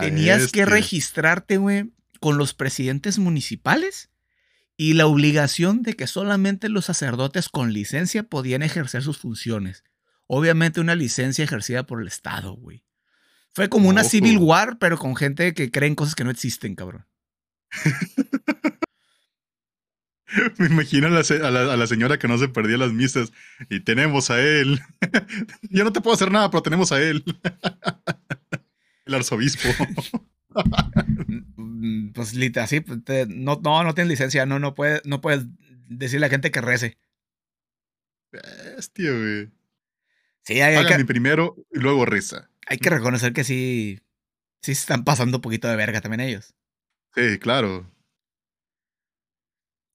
Tenías 0.00 0.50
que 0.50 0.64
registrarte, 0.64 1.56
güey, 1.56 1.92
con 2.20 2.36
los 2.38 2.54
presidentes 2.54 3.18
municipales 3.18 4.10
y 4.76 4.94
la 4.94 5.06
obligación 5.06 5.82
de 5.82 5.94
que 5.94 6.06
solamente 6.06 6.68
los 6.68 6.86
sacerdotes 6.86 7.48
con 7.48 7.72
licencia 7.72 8.24
podían 8.24 8.62
ejercer 8.62 9.02
sus 9.02 9.18
funciones. 9.18 9.84
Obviamente 10.26 10.80
una 10.80 10.94
licencia 10.94 11.44
ejercida 11.44 11.86
por 11.86 12.02
el 12.02 12.08
Estado, 12.08 12.52
güey. 12.54 12.84
Fue 13.54 13.68
como 13.68 13.88
una 13.88 14.04
civil 14.04 14.38
war, 14.38 14.78
pero 14.78 14.98
con 14.98 15.16
gente 15.16 15.54
que 15.54 15.70
creen 15.70 15.94
cosas 15.94 16.14
que 16.14 16.24
no 16.24 16.30
existen, 16.30 16.74
cabrón. 16.74 17.06
Me 20.58 20.66
imagino 20.66 21.08
a 21.08 21.10
la, 21.10 21.86
señora 21.86 22.18
que 22.18 22.28
no 22.28 22.38
se 22.38 22.48
perdía 22.48 22.78
las 22.78 22.92
misas. 22.92 23.32
Y 23.70 23.80
tenemos 23.80 24.30
a 24.30 24.40
él. 24.40 24.80
Yo 25.70 25.84
no 25.84 25.92
te 25.92 26.00
puedo 26.00 26.14
hacer 26.14 26.30
nada, 26.30 26.50
pero 26.50 26.62
tenemos 26.62 26.92
a 26.92 27.00
él. 27.00 27.24
El 29.04 29.14
arzobispo. 29.14 29.68
Pues 32.14 32.34
literal, 32.34 32.64
así, 32.64 32.80
pues, 32.80 32.98
no, 33.28 33.60
no, 33.62 33.84
no 33.84 33.94
tienes 33.94 34.10
licencia, 34.10 34.46
no, 34.46 34.58
no 34.58 34.74
puedes, 34.74 35.04
no 35.04 35.20
puedes 35.20 35.44
decirle 35.88 36.26
a 36.26 36.28
la 36.28 36.32
gente 36.32 36.50
que 36.50 36.60
rece. 36.60 36.98
Bestia, 38.32 39.12
güey. 39.12 39.50
Sí, 40.42 40.60
hay, 40.60 40.84
que, 40.86 41.04
primero 41.04 41.56
y 41.72 41.78
luego 41.78 42.04
reza. 42.06 42.50
Hay 42.66 42.78
que 42.78 42.90
reconocer 42.90 43.32
que 43.32 43.44
sí, 43.44 44.00
sí 44.62 44.74
se 44.74 44.80
están 44.80 45.04
pasando 45.04 45.38
un 45.38 45.42
poquito 45.42 45.68
de 45.68 45.76
verga 45.76 46.00
también 46.00 46.20
ellos. 46.20 46.54
Sí, 47.14 47.38
claro. 47.38 47.86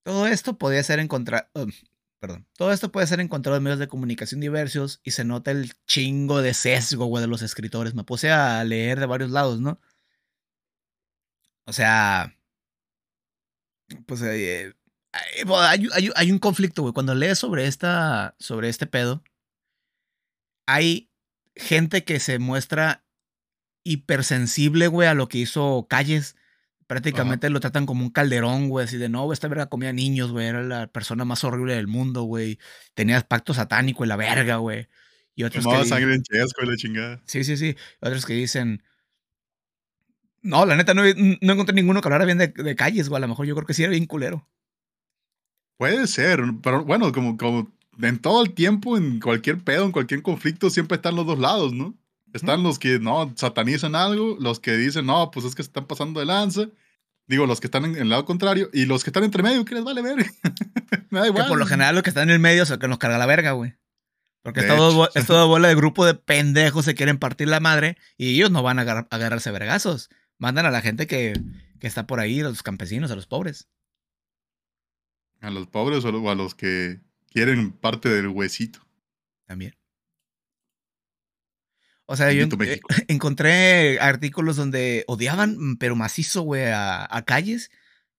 Todo 0.04 0.28
esto 0.28 0.58
podía 0.58 0.84
ser 0.84 1.00
encontrado. 1.00 1.48
Um, 1.54 1.72
perdón. 2.20 2.48
Todo 2.58 2.72
esto 2.72 2.92
puede 2.92 3.08
ser 3.08 3.20
encontrado 3.20 3.58
en 3.58 3.64
medios 3.64 3.80
de 3.80 3.88
comunicación 3.88 4.42
diversos 4.42 5.00
y 5.04 5.12
se 5.12 5.26
nota 5.26 5.52
el 5.52 5.74
chingo 5.86 6.42
de 6.42 6.54
sesgo, 6.54 7.06
güey, 7.06 7.22
de 7.22 7.28
los 7.28 7.42
escritores. 7.42 7.94
Me 7.94 8.04
puse 8.04 8.32
a 8.32 8.64
leer 8.64 9.00
de 9.00 9.06
varios 9.06 9.32
lados, 9.32 9.60
¿no? 9.62 9.80
O 11.66 11.74
sea. 11.74 12.36
Pues 14.06 14.22
eh, 14.22 14.74
hay, 15.14 16.10
hay, 16.16 16.32
un 16.32 16.40
conflicto, 16.40 16.82
güey. 16.82 16.94
Cuando 16.94 17.16
lees 17.16 17.40
sobre 17.40 17.68
esta. 17.68 18.36
sobre 18.40 18.70
este 18.70 18.88
pedo. 18.88 19.24
Hay 20.68 21.10
gente 21.56 22.06
que 22.06 22.20
se 22.20 22.40
muestra 22.40 23.04
hipersensible, 23.84 24.88
güey, 24.88 25.08
a 25.08 25.14
lo 25.14 25.28
que 25.28 25.40
hizo 25.40 25.88
Calles 25.90 26.36
Prácticamente 26.92 27.50
lo 27.50 27.62
tratan 27.62 27.86
como 27.86 28.04
un 28.04 28.10
calderón, 28.10 28.68
güey, 28.68 28.84
así 28.84 28.98
de 28.98 29.08
no, 29.08 29.32
esta 29.32 29.48
verga 29.48 29.68
comía 29.68 29.94
niños, 29.94 30.34
güey, 30.34 30.48
era 30.48 30.62
la 30.62 30.88
persona 30.88 31.24
más 31.24 31.42
horrible 31.46 31.74
del 31.74 31.88
mundo, 31.88 32.24
güey. 32.24 32.60
Tenía 32.96 33.22
pacto 33.22 33.54
satánico 33.54 34.04
en 34.04 34.10
la 34.10 34.18
verga, 34.18 34.58
güey. 34.58 34.90
Y 35.34 35.44
otros 35.44 35.66
que 35.66 35.86
sangre 35.86 36.16
en 36.16 36.22
chesco 36.22 36.64
la 36.64 36.76
chingada. 36.76 37.22
Sí, 37.24 37.46
sí, 37.46 37.56
sí. 37.56 37.78
Otros 38.02 38.26
que 38.26 38.34
dicen, 38.34 38.84
no, 40.42 40.66
la 40.66 40.76
neta, 40.76 40.94
no, 40.94 41.04
no 41.04 41.54
encontré 41.54 41.74
ninguno 41.74 42.02
que 42.02 42.10
hablara 42.10 42.26
bien 42.26 42.40
de, 42.40 42.76
calles, 42.76 43.08
güey. 43.08 43.20
A 43.20 43.22
lo 43.22 43.30
mejor 43.30 43.46
yo 43.46 43.56
creo 43.56 43.66
que 43.66 43.74
sí 43.74 43.84
era 43.84 43.92
bien 43.92 44.06
culero. 44.06 44.46
Puede 45.78 46.08
ser, 46.08 46.42
pero 46.62 46.84
bueno, 46.84 47.14
como, 47.14 47.38
como 47.38 47.72
en 48.02 48.20
todo 48.20 48.44
el 48.44 48.52
tiempo, 48.54 48.98
en 48.98 49.22
cualquier 49.22 49.60
pedo, 49.60 49.86
en 49.86 49.94
cualquier 49.94 50.24
conflicto, 50.24 50.70
siempre 50.70 50.98
están 50.98 51.16
los 51.16 51.26
dos 51.26 51.40
lados, 51.40 51.72
¿no? 51.72 51.96
Están 52.34 52.64
los 52.64 52.80
que 52.80 53.00
no 53.00 53.32
satanizan 53.38 53.96
algo, 53.96 54.36
los 54.42 54.60
que 54.60 54.76
dicen, 54.76 55.06
no, 55.06 55.32
pues 55.32 55.46
es 55.46 55.56
que 55.56 55.64
se 55.64 55.68
están 55.68 55.88
pasando 55.88 56.20
de 56.20 56.26
lanza. 56.26 56.68
Digo, 57.32 57.46
los 57.46 57.62
que 57.62 57.68
están 57.68 57.86
en 57.86 57.96
el 57.96 58.10
lado 58.10 58.26
contrario 58.26 58.70
y 58.74 58.86
los 58.86 59.06
que 59.06 59.10
están 59.10 59.24
entre 59.24 59.42
medio, 59.42 59.64
¿qué 59.64 59.74
les 59.74 59.86
vale 59.86 60.02
ver? 60.02 60.18
Me 61.10 61.22
da 61.22 61.28
igual. 61.28 61.46
Que 61.46 61.48
por 61.48 61.58
lo 61.58 61.66
general, 61.66 61.96
los 61.96 62.04
que 62.04 62.10
están 62.10 62.24
en 62.28 62.32
el 62.32 62.42
medio 62.42 62.66
son 62.66 62.74
los 62.74 62.80
que 62.82 62.88
nos 62.90 62.98
carga 62.98 63.18
la 63.18 63.26
verga, 63.26 63.54
güey. 63.54 63.74
Porque 64.42 64.60
es 64.60 64.68
todo, 64.68 65.10
es 65.16 65.26
todo, 65.28 65.48
bola 65.48 65.70
de 65.70 65.76
grupo 65.76 66.06
de 66.06 66.14
pendejos 66.14 66.84
se 66.84 66.94
quieren 66.94 67.20
partir 67.20 67.48
la 67.48 67.62
madre 67.62 67.96
y 68.18 68.36
ellos 68.36 68.52
no 68.52 68.64
van 68.64 68.80
a, 68.80 68.82
agarrarse 68.82 69.50
vergazos. 69.50 70.10
Mandan 70.40 70.66
a 70.66 70.72
la 70.72 70.82
gente 70.82 71.08
que, 71.08 71.32
que, 71.80 71.88
está 71.88 72.06
por 72.06 72.20
ahí, 72.20 72.42
a 72.42 72.44
los 72.44 72.64
campesinos, 72.64 73.12
a 73.12 73.16
los 73.16 73.28
pobres. 73.28 73.70
A 75.40 75.52
los 75.52 75.68
pobres 75.68 76.04
o 76.04 76.30
a 76.30 76.36
los 76.36 76.54
que 76.54 77.00
quieren 77.30 77.72
parte 77.72 78.10
del 78.10 78.28
huesito. 78.28 78.86
También. 79.46 79.78
O 82.12 82.18
sea, 82.18 82.34
yo 82.34 82.46
encontré 83.08 83.98
artículos 84.02 84.58
donde 84.58 85.06
odiaban, 85.08 85.56
mm, 85.58 85.78
pero 85.78 85.96
macizo, 85.96 86.42
güey, 86.42 86.66
a, 86.66 87.24
Calles 87.26 87.72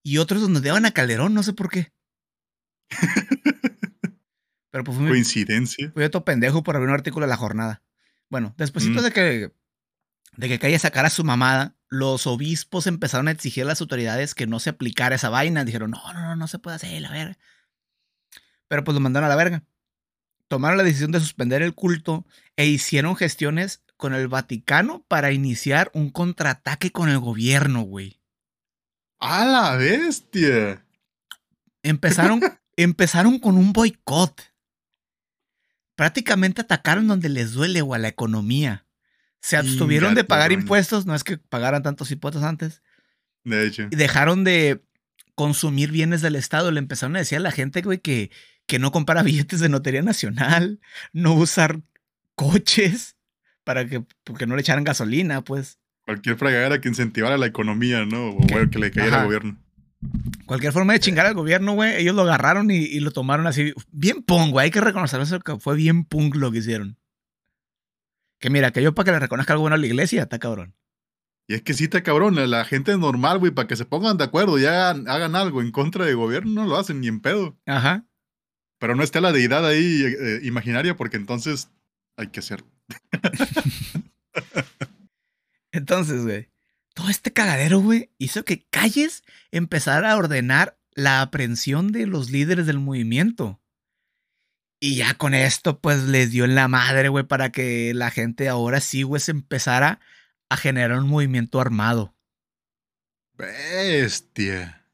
y 0.02 0.16
otros 0.16 0.40
donde 0.40 0.60
odiaban 0.60 0.86
a 0.86 0.92
Calderón, 0.92 1.34
no 1.34 1.42
sé 1.42 1.52
por 1.52 1.68
qué. 1.68 1.92
pero 4.70 4.82
pues 4.82 4.96
fue 4.96 5.08
Coincidencia. 5.08 5.92
Fui 5.92 6.04
otro 6.04 6.24
pendejo 6.24 6.62
por 6.62 6.74
abrir 6.74 6.88
un 6.88 6.94
artículo 6.94 7.26
de 7.26 7.30
la 7.30 7.36
jornada. 7.36 7.82
Bueno, 8.30 8.54
después 8.56 8.86
mm. 8.86 8.96
de 8.96 9.12
que 9.12 9.52
de 10.38 10.48
que 10.48 10.58
Calles 10.58 10.80
sacara 10.80 11.10
su 11.10 11.22
mamada, 11.22 11.76
los 11.88 12.26
obispos 12.26 12.86
empezaron 12.86 13.28
a 13.28 13.32
exigir 13.32 13.64
a 13.64 13.66
las 13.66 13.82
autoridades 13.82 14.34
que 14.34 14.46
no 14.46 14.58
se 14.58 14.70
aplicara 14.70 15.16
esa 15.16 15.28
vaina. 15.28 15.66
Dijeron, 15.66 15.90
no, 15.90 16.12
no, 16.14 16.20
no, 16.22 16.34
no 16.34 16.48
se 16.48 16.58
puede 16.58 16.76
hacer, 16.76 16.98
la 17.02 17.10
verga. 17.10 17.36
Pero 18.68 18.84
pues 18.84 18.94
lo 18.94 19.00
mandaron 19.00 19.26
a 19.26 19.28
la 19.28 19.36
verga 19.36 19.64
tomaron 20.52 20.76
la 20.76 20.84
decisión 20.84 21.12
de 21.12 21.20
suspender 21.20 21.62
el 21.62 21.72
culto 21.72 22.26
e 22.56 22.66
hicieron 22.66 23.16
gestiones 23.16 23.82
con 23.96 24.12
el 24.12 24.28
Vaticano 24.28 25.02
para 25.08 25.32
iniciar 25.32 25.90
un 25.94 26.10
contraataque 26.10 26.92
con 26.92 27.08
el 27.08 27.18
gobierno, 27.18 27.80
güey. 27.84 28.20
¡A 29.18 29.46
la 29.46 29.76
bestia! 29.76 30.84
Empezaron, 31.82 32.42
empezaron 32.76 33.38
con 33.38 33.56
un 33.56 33.72
boicot. 33.72 34.42
Prácticamente 35.94 36.60
atacaron 36.60 37.08
donde 37.08 37.30
les 37.30 37.52
duele 37.52 37.80
o 37.80 37.94
a 37.94 37.98
la 37.98 38.08
economía. 38.08 38.84
Se 39.40 39.56
abstuvieron 39.56 40.14
de 40.14 40.24
pagar 40.24 40.52
impuestos, 40.52 41.06
no 41.06 41.14
es 41.14 41.24
que 41.24 41.38
pagaran 41.38 41.82
tantos 41.82 42.10
impuestos 42.10 42.42
antes. 42.42 42.82
De 43.42 43.66
hecho. 43.66 43.88
Y 43.90 43.96
dejaron 43.96 44.44
de 44.44 44.84
consumir 45.34 45.90
bienes 45.90 46.20
del 46.20 46.36
Estado. 46.36 46.70
Le 46.70 46.78
empezaron 46.78 47.16
a 47.16 47.20
decir 47.20 47.38
a 47.38 47.40
la 47.40 47.52
gente, 47.52 47.80
güey, 47.80 48.00
que 48.00 48.30
que 48.66 48.78
no 48.78 48.92
compara 48.92 49.22
billetes 49.22 49.60
de 49.60 49.68
Notería 49.68 50.02
Nacional, 50.02 50.80
no 51.12 51.34
usar 51.34 51.80
coches 52.34 53.16
para 53.64 53.86
que 53.86 54.04
porque 54.24 54.46
no 54.46 54.56
le 54.56 54.62
echaran 54.62 54.84
gasolina, 54.84 55.42
pues. 55.42 55.78
Cualquier 56.04 56.36
fregadera 56.36 56.80
que 56.80 56.88
incentivara 56.88 57.38
la 57.38 57.46
economía, 57.46 58.04
¿no? 58.04 58.30
O 58.30 58.46
que 58.70 58.78
le 58.78 58.90
cayera 58.90 59.20
al 59.20 59.26
gobierno. 59.26 59.56
Cualquier 60.46 60.72
forma 60.72 60.92
de 60.94 61.00
chingar 61.00 61.26
al 61.26 61.34
gobierno, 61.34 61.74
güey, 61.74 61.96
ellos 61.96 62.16
lo 62.16 62.22
agarraron 62.22 62.70
y, 62.70 62.98
lo 62.98 63.12
tomaron 63.12 63.46
así. 63.46 63.72
Bien 63.92 64.22
punk, 64.22 64.50
güey. 64.50 64.64
Hay 64.64 64.70
que 64.70 64.80
reconocer 64.80 65.20
eso 65.20 65.38
que 65.40 65.58
fue 65.58 65.76
bien 65.76 66.04
punk 66.04 66.34
lo 66.34 66.50
que 66.50 66.58
hicieron. 66.58 66.98
Que 68.40 68.50
mira, 68.50 68.72
que 68.72 68.82
yo 68.82 68.94
para 68.94 69.04
que 69.04 69.12
le 69.12 69.18
reconozca 69.20 69.52
algo 69.52 69.62
bueno 69.62 69.76
a 69.76 69.78
la 69.78 69.86
iglesia, 69.86 70.22
está 70.22 70.40
cabrón. 70.40 70.74
Y 71.46 71.54
es 71.54 71.62
que 71.62 71.74
sí 71.74 71.84
está 71.84 72.02
cabrón, 72.02 72.36
la 72.50 72.64
gente 72.64 72.96
normal, 72.96 73.38
güey, 73.38 73.52
para 73.52 73.68
que 73.68 73.76
se 73.76 73.84
pongan 73.84 74.16
de 74.16 74.24
acuerdo 74.24 74.58
y 74.58 74.66
hagan, 74.66 75.36
algo 75.36 75.60
en 75.60 75.70
contra 75.70 76.04
del 76.04 76.16
gobierno, 76.16 76.62
no 76.62 76.66
lo 76.66 76.76
hacen 76.76 77.00
ni 77.00 77.08
en 77.08 77.20
pedo. 77.20 77.56
Ajá. 77.66 78.04
Pero 78.82 78.96
no 78.96 79.04
está 79.04 79.20
la 79.20 79.30
deidad 79.30 79.64
ahí 79.64 80.02
eh, 80.04 80.40
imaginaria 80.42 80.96
porque 80.96 81.16
entonces 81.16 81.68
hay 82.16 82.30
que 82.30 82.40
hacer. 82.40 82.64
entonces, 85.70 86.24
güey, 86.24 86.50
todo 86.92 87.08
este 87.08 87.32
cagadero, 87.32 87.78
güey, 87.78 88.10
hizo 88.18 88.44
que 88.44 88.66
Calles 88.70 89.22
empezara 89.52 90.10
a 90.10 90.16
ordenar 90.16 90.80
la 90.96 91.22
aprehensión 91.22 91.92
de 91.92 92.08
los 92.08 92.32
líderes 92.32 92.66
del 92.66 92.80
movimiento. 92.80 93.62
Y 94.80 94.96
ya 94.96 95.14
con 95.14 95.34
esto, 95.34 95.78
pues 95.78 96.02
les 96.02 96.32
dio 96.32 96.44
en 96.44 96.56
la 96.56 96.66
madre, 96.66 97.08
güey, 97.08 97.22
para 97.22 97.52
que 97.52 97.94
la 97.94 98.10
gente 98.10 98.48
ahora 98.48 98.80
sí, 98.80 99.04
güey, 99.04 99.20
se 99.20 99.30
empezara 99.30 100.00
a 100.48 100.56
generar 100.56 100.98
un 100.98 101.08
movimiento 101.08 101.60
armado. 101.60 102.16
Bestia. 103.34 104.88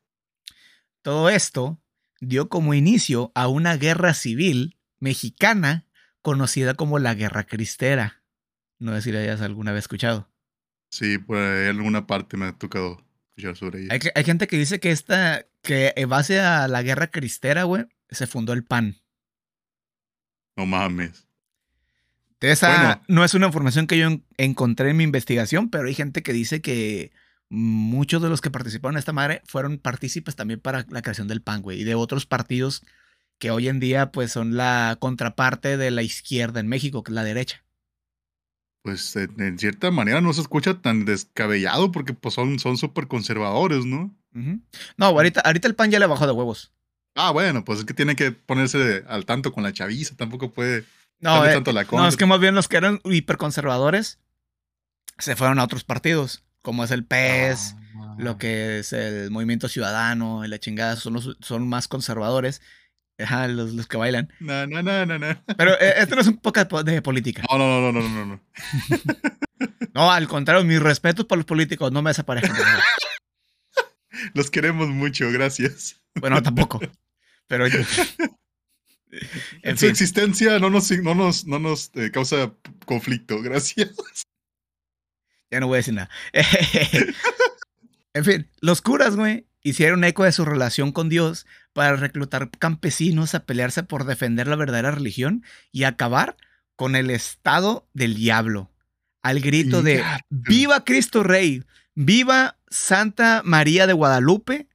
Todo 1.00 1.30
esto 1.30 1.80
dio 2.20 2.48
como 2.48 2.74
inicio 2.74 3.32
a 3.34 3.48
una 3.48 3.76
guerra 3.76 4.14
civil 4.14 4.76
mexicana 5.00 5.86
conocida 6.22 6.74
como 6.74 6.98
la 6.98 7.14
Guerra 7.14 7.44
Cristera. 7.44 8.22
No 8.78 8.94
sé 8.94 9.02
si 9.02 9.12
la 9.12 9.20
hayas 9.20 9.40
alguna 9.40 9.72
vez 9.72 9.84
escuchado. 9.84 10.28
Sí, 10.90 11.18
por 11.18 11.38
ahí 11.38 11.68
alguna 11.68 12.06
parte 12.06 12.36
me 12.36 12.46
ha 12.46 12.52
tocado 12.52 13.04
escuchar 13.30 13.56
sobre 13.56 13.82
ella. 13.82 13.92
Hay, 13.92 14.00
hay 14.14 14.24
gente 14.24 14.46
que 14.46 14.56
dice 14.56 14.80
que 14.80 14.90
esta, 14.90 15.46
que 15.62 15.92
en 15.96 16.08
base 16.08 16.40
a 16.40 16.68
la 16.68 16.82
Guerra 16.82 17.08
Cristera, 17.08 17.64
güey, 17.64 17.86
se 18.10 18.26
fundó 18.26 18.52
el 18.52 18.64
PAN. 18.64 18.96
No 20.56 20.66
mames. 20.66 21.28
Esa 22.40 23.02
no 23.08 23.24
es 23.24 23.34
una 23.34 23.46
información 23.46 23.86
que 23.86 23.98
yo 23.98 24.08
encontré 24.36 24.90
en 24.90 24.96
mi 24.96 25.04
investigación, 25.04 25.70
pero 25.70 25.88
hay 25.88 25.94
gente 25.94 26.22
que 26.22 26.32
dice 26.32 26.60
que 26.60 27.10
muchos 27.48 28.22
de 28.22 28.28
los 28.28 28.40
que 28.40 28.50
participaron 28.50 28.96
en 28.96 29.00
esta 29.00 29.12
madre 29.12 29.42
fueron 29.46 29.78
partícipes 29.78 30.36
también 30.36 30.60
para 30.60 30.86
la 30.88 31.02
creación 31.02 31.28
del 31.28 31.42
PAN, 31.42 31.62
güey, 31.62 31.80
y 31.80 31.84
de 31.84 31.94
otros 31.94 32.26
partidos 32.26 32.82
que 33.38 33.50
hoy 33.50 33.68
en 33.68 33.80
día 33.80 34.10
pues 34.10 34.32
son 34.32 34.56
la 34.56 34.96
contraparte 34.98 35.76
de 35.76 35.90
la 35.90 36.02
izquierda 36.02 36.60
en 36.60 36.68
México, 36.68 37.02
que 37.02 37.12
es 37.12 37.14
la 37.14 37.24
derecha. 37.24 37.64
Pues 38.82 39.16
en, 39.16 39.58
cierta 39.58 39.90
manera 39.90 40.20
no 40.20 40.32
se 40.32 40.40
escucha 40.40 40.80
tan 40.80 41.04
descabellado 41.04 41.92
porque 41.92 42.14
pues 42.14 42.34
son 42.34 42.58
súper 42.58 43.06
conservadores, 43.06 43.84
¿no? 43.84 44.14
No, 44.32 45.06
ahorita, 45.06 45.40
ahorita 45.40 45.68
el 45.68 45.74
PAN 45.74 45.90
ya 45.90 45.98
le 45.98 46.06
bajó 46.06 46.26
de 46.26 46.32
huevos. 46.32 46.72
Ah, 47.14 47.32
bueno, 47.32 47.64
pues 47.64 47.80
es 47.80 47.84
que 47.84 47.94
tiene 47.94 48.14
que 48.14 48.30
ponerse 48.30 49.04
al 49.08 49.24
tanto 49.26 49.52
con 49.52 49.64
la 49.64 49.72
chaviza, 49.72 50.14
tampoco 50.16 50.52
puede 50.52 50.84
no, 51.20 51.44
eh, 51.44 51.60
no, 51.90 52.08
es 52.08 52.16
que 52.16 52.26
más 52.26 52.38
bien 52.38 52.54
los 52.54 52.68
que 52.68 52.76
eran 52.76 53.00
hiperconservadores 53.04 54.20
se 55.18 55.34
fueron 55.34 55.58
a 55.58 55.64
otros 55.64 55.82
partidos, 55.82 56.44
como 56.62 56.84
es 56.84 56.90
el 56.90 57.04
PES, 57.04 57.76
ah, 57.96 58.16
lo 58.18 58.38
que 58.38 58.80
es 58.80 58.92
el 58.92 59.30
Movimiento 59.30 59.68
Ciudadano, 59.68 60.44
y 60.44 60.48
la 60.48 60.58
chingada, 60.58 60.96
son, 60.96 61.14
los, 61.14 61.36
son 61.40 61.68
más 61.68 61.88
conservadores. 61.88 62.60
Ajá, 63.20 63.48
los, 63.48 63.72
los, 63.72 63.88
que 63.88 63.96
bailan. 63.96 64.32
No, 64.38 64.66
no, 64.66 64.82
no, 64.82 65.04
no, 65.04 65.18
no. 65.18 65.44
Pero 65.56 65.72
eh, 65.80 65.94
esto 65.96 66.14
no 66.14 66.20
es 66.20 66.28
un 66.28 66.36
poco 66.42 66.84
de 66.84 67.02
política. 67.02 67.42
No, 67.50 67.58
no, 67.58 67.80
no, 67.80 67.92
no, 67.92 68.08
no, 68.08 68.26
no. 68.26 68.40
No, 69.92 70.12
al 70.12 70.28
contrario, 70.28 70.64
mis 70.64 70.80
respetos 70.80 71.26
para 71.26 71.38
los 71.38 71.46
políticos, 71.46 71.90
no 71.90 72.02
me 72.02 72.10
desaparezcan. 72.10 72.56
Los 74.34 74.50
queremos 74.50 74.88
mucho, 74.88 75.30
gracias. 75.30 76.00
Bueno, 76.14 76.42
tampoco. 76.42 76.80
Pero 77.46 77.66
en 79.62 79.78
su 79.78 79.86
existencia 79.86 80.58
no 80.58 80.70
nos, 80.70 80.90
no 80.90 81.14
nos, 81.14 81.46
no 81.46 81.58
nos 81.58 81.90
eh, 81.94 82.10
causa 82.10 82.52
conflicto, 82.84 83.40
gracias. 83.40 83.94
Ya 85.50 85.60
no 85.60 85.66
voy 85.66 85.76
a 85.76 85.78
decir 85.78 85.94
nada. 85.94 86.10
en 88.14 88.24
fin, 88.24 88.50
los 88.60 88.82
curas, 88.82 89.16
güey, 89.16 89.46
hicieron 89.62 90.04
eco 90.04 90.24
de 90.24 90.32
su 90.32 90.44
relación 90.44 90.92
con 90.92 91.08
Dios 91.08 91.46
para 91.72 91.96
reclutar 91.96 92.50
campesinos 92.50 93.34
a 93.34 93.44
pelearse 93.44 93.82
por 93.82 94.04
defender 94.04 94.46
la 94.46 94.56
verdadera 94.56 94.90
religión 94.90 95.44
y 95.72 95.84
acabar 95.84 96.36
con 96.76 96.96
el 96.96 97.10
estado 97.10 97.88
del 97.94 98.14
diablo. 98.14 98.70
Al 99.22 99.40
grito 99.40 99.82
de 99.82 100.02
¡Viva 100.28 100.84
Cristo 100.84 101.22
Rey! 101.22 101.64
¡Viva 101.94 102.58
Santa 102.68 103.42
María 103.44 103.86
de 103.86 103.92
Guadalupe! 103.92 104.68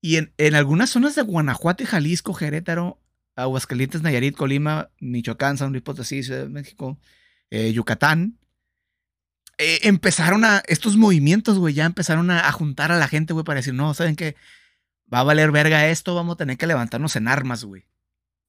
Y 0.00 0.16
en, 0.16 0.32
en 0.38 0.54
algunas 0.54 0.90
zonas 0.90 1.14
de 1.14 1.22
Guanajuato 1.22 1.82
y 1.82 1.86
Jalisco, 1.86 2.34
Jerétaro, 2.34 3.00
Aguascalientes, 3.36 4.02
Nayarit, 4.02 4.36
Colima, 4.36 4.90
Michoacán, 5.00 5.58
San 5.58 5.72
Luis 5.72 5.82
Potosí, 5.82 6.22
Ciudad 6.22 6.42
de 6.42 6.48
México, 6.48 6.98
eh, 7.50 7.72
Yucatán, 7.72 8.38
eh, 9.58 9.80
empezaron 9.82 10.44
a, 10.44 10.62
estos 10.66 10.96
movimientos, 10.96 11.58
güey, 11.58 11.74
ya 11.74 11.84
empezaron 11.84 12.30
a, 12.30 12.50
juntar 12.52 12.92
a 12.92 12.98
la 12.98 13.08
gente, 13.08 13.32
güey, 13.32 13.44
para 13.44 13.58
decir, 13.58 13.74
no, 13.74 13.94
¿saben 13.94 14.16
qué? 14.16 14.36
Va 15.12 15.20
a 15.20 15.24
valer 15.24 15.52
verga 15.52 15.88
esto, 15.88 16.14
vamos 16.14 16.34
a 16.34 16.38
tener 16.38 16.56
que 16.56 16.66
levantarnos 16.66 17.16
en 17.16 17.28
armas, 17.28 17.64
güey. 17.64 17.84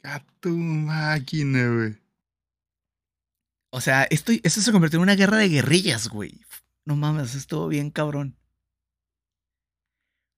A 0.04 0.24
tu 0.40 0.50
máquina, 0.50 1.68
güey. 1.68 1.98
O 3.72 3.82
sea, 3.82 4.04
esto, 4.10 4.32
esto 4.44 4.62
se 4.62 4.72
convirtió 4.72 4.98
en 4.98 5.04
una 5.04 5.16
guerra 5.16 5.38
de 5.38 5.50
guerrillas, 5.50 6.08
güey. 6.08 6.40
No 6.86 6.96
mames, 6.96 7.36
estuvo 7.36 7.68
bien 7.68 7.90
cabrón. 7.90 8.38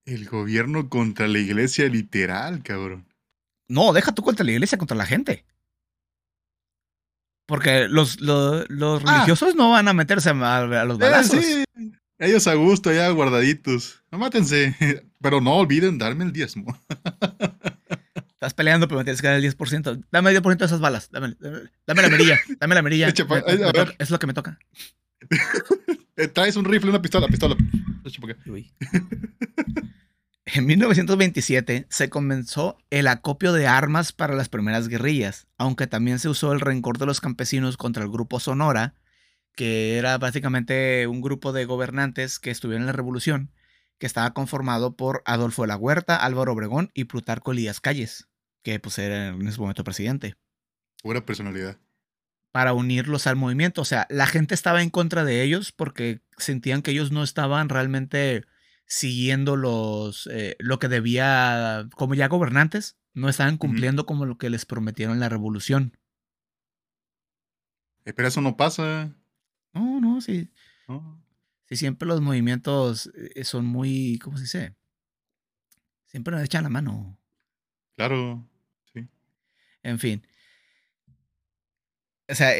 El 0.04 0.26
gobierno 0.26 0.88
contra 0.88 1.28
la 1.28 1.38
iglesia 1.38 1.86
literal, 1.88 2.62
cabrón. 2.62 3.06
No, 3.68 3.92
deja 3.92 4.12
tú 4.12 4.22
contra 4.22 4.44
la 4.44 4.52
iglesia, 4.52 4.78
contra 4.78 4.96
la 4.96 5.06
gente. 5.06 5.44
Porque 7.48 7.88
los, 7.88 8.20
los, 8.20 8.66
ah. 9.06 9.14
religiosos 9.14 9.54
no 9.54 9.70
van 9.70 9.88
a 9.88 9.94
meterse 9.94 10.28
a, 10.28 10.84
los 10.84 10.98
eh, 10.98 11.00
balazos. 11.00 11.42
sí. 11.42 11.64
Ellos 12.18 12.46
a 12.46 12.54
gusto, 12.54 12.92
ya 12.92 13.08
guardaditos. 13.08 14.02
No 14.10 14.18
mátense. 14.18 14.76
Pero 15.22 15.40
no 15.40 15.54
olviden 15.54 15.98
darme 15.98 16.24
el 16.24 16.32
diezmo. 16.32 16.78
Estás 18.38 18.54
peleando, 18.54 18.86
pero 18.86 18.98
me 18.98 19.04
tienes 19.04 19.20
que 19.20 19.26
dar 19.26 19.36
el 19.36 19.42
10%. 19.42 20.04
Dame 20.12 20.30
el 20.30 20.40
10% 20.40 20.58
de 20.58 20.64
esas 20.64 20.78
balas. 20.78 21.10
Dame, 21.10 21.34
dame, 21.40 22.02
la 22.02 22.08
mirilla. 22.08 22.38
Dame 22.60 22.76
la 22.76 22.82
mirilla. 22.82 23.08
es 23.98 24.10
lo 24.10 24.18
que 24.20 24.28
me 24.28 24.32
toca. 24.32 24.60
Eh, 26.16 26.28
traes 26.28 26.54
un 26.54 26.64
rifle, 26.64 26.90
una 26.90 27.02
pistola, 27.02 27.26
pistola. 27.26 27.56
En 30.54 30.64
1927 30.64 31.86
se 31.90 32.08
comenzó 32.08 32.78
el 32.88 33.06
acopio 33.08 33.52
de 33.52 33.66
armas 33.66 34.14
para 34.14 34.34
las 34.34 34.48
primeras 34.48 34.88
guerrillas, 34.88 35.46
aunque 35.58 35.86
también 35.86 36.18
se 36.18 36.30
usó 36.30 36.54
el 36.54 36.60
rencor 36.60 36.96
de 36.96 37.04
los 37.04 37.20
campesinos 37.20 37.76
contra 37.76 38.02
el 38.02 38.10
grupo 38.10 38.40
Sonora, 38.40 38.94
que 39.54 39.98
era 39.98 40.16
básicamente 40.16 41.06
un 41.06 41.20
grupo 41.20 41.52
de 41.52 41.66
gobernantes 41.66 42.38
que 42.38 42.50
estuvieron 42.50 42.84
en 42.84 42.86
la 42.86 42.94
revolución, 42.94 43.52
que 43.98 44.06
estaba 44.06 44.32
conformado 44.32 44.96
por 44.96 45.22
Adolfo 45.26 45.62
de 45.62 45.68
la 45.68 45.76
Huerta, 45.76 46.16
Álvaro 46.16 46.54
Obregón 46.54 46.90
y 46.94 47.04
Plutarco 47.04 47.52
Elías 47.52 47.82
Calles, 47.82 48.26
que 48.62 48.80
pues 48.80 48.98
era 48.98 49.28
en 49.28 49.46
ese 49.46 49.60
momento 49.60 49.84
presidente. 49.84 50.36
Buena 51.04 51.26
personalidad. 51.26 51.76
Para 52.52 52.72
unirlos 52.72 53.26
al 53.26 53.36
movimiento, 53.36 53.82
o 53.82 53.84
sea, 53.84 54.06
la 54.08 54.26
gente 54.26 54.54
estaba 54.54 54.82
en 54.82 54.88
contra 54.88 55.24
de 55.24 55.42
ellos 55.42 55.72
porque 55.72 56.22
sentían 56.38 56.80
que 56.80 56.92
ellos 56.92 57.12
no 57.12 57.22
estaban 57.22 57.68
realmente 57.68 58.46
siguiendo 58.88 59.54
los, 59.56 60.26
eh, 60.32 60.56
lo 60.58 60.78
que 60.78 60.88
debía, 60.88 61.88
como 61.94 62.14
ya 62.14 62.26
gobernantes, 62.26 62.98
no 63.12 63.28
estaban 63.28 63.58
cumpliendo 63.58 64.06
como 64.06 64.24
lo 64.24 64.38
que 64.38 64.50
les 64.50 64.64
prometieron 64.64 65.14
en 65.14 65.20
la 65.20 65.28
revolución. 65.28 65.96
Eh, 68.04 68.14
pero 68.14 68.28
eso 68.28 68.40
no 68.40 68.56
pasa. 68.56 69.14
No, 69.74 70.00
no, 70.00 70.20
sí. 70.20 70.50
Sí, 71.66 71.76
siempre 71.76 72.08
los 72.08 72.22
movimientos 72.22 73.12
eh, 73.14 73.44
son 73.44 73.66
muy, 73.66 74.18
¿cómo 74.18 74.38
se 74.38 74.44
dice? 74.44 74.76
Siempre 76.06 76.34
nos 76.34 76.42
echan 76.42 76.62
la 76.62 76.70
mano. 76.70 77.18
Claro, 77.94 78.48
sí. 78.94 79.06
En 79.82 79.98
fin. 79.98 80.26
O 82.26 82.34
sea, 82.34 82.52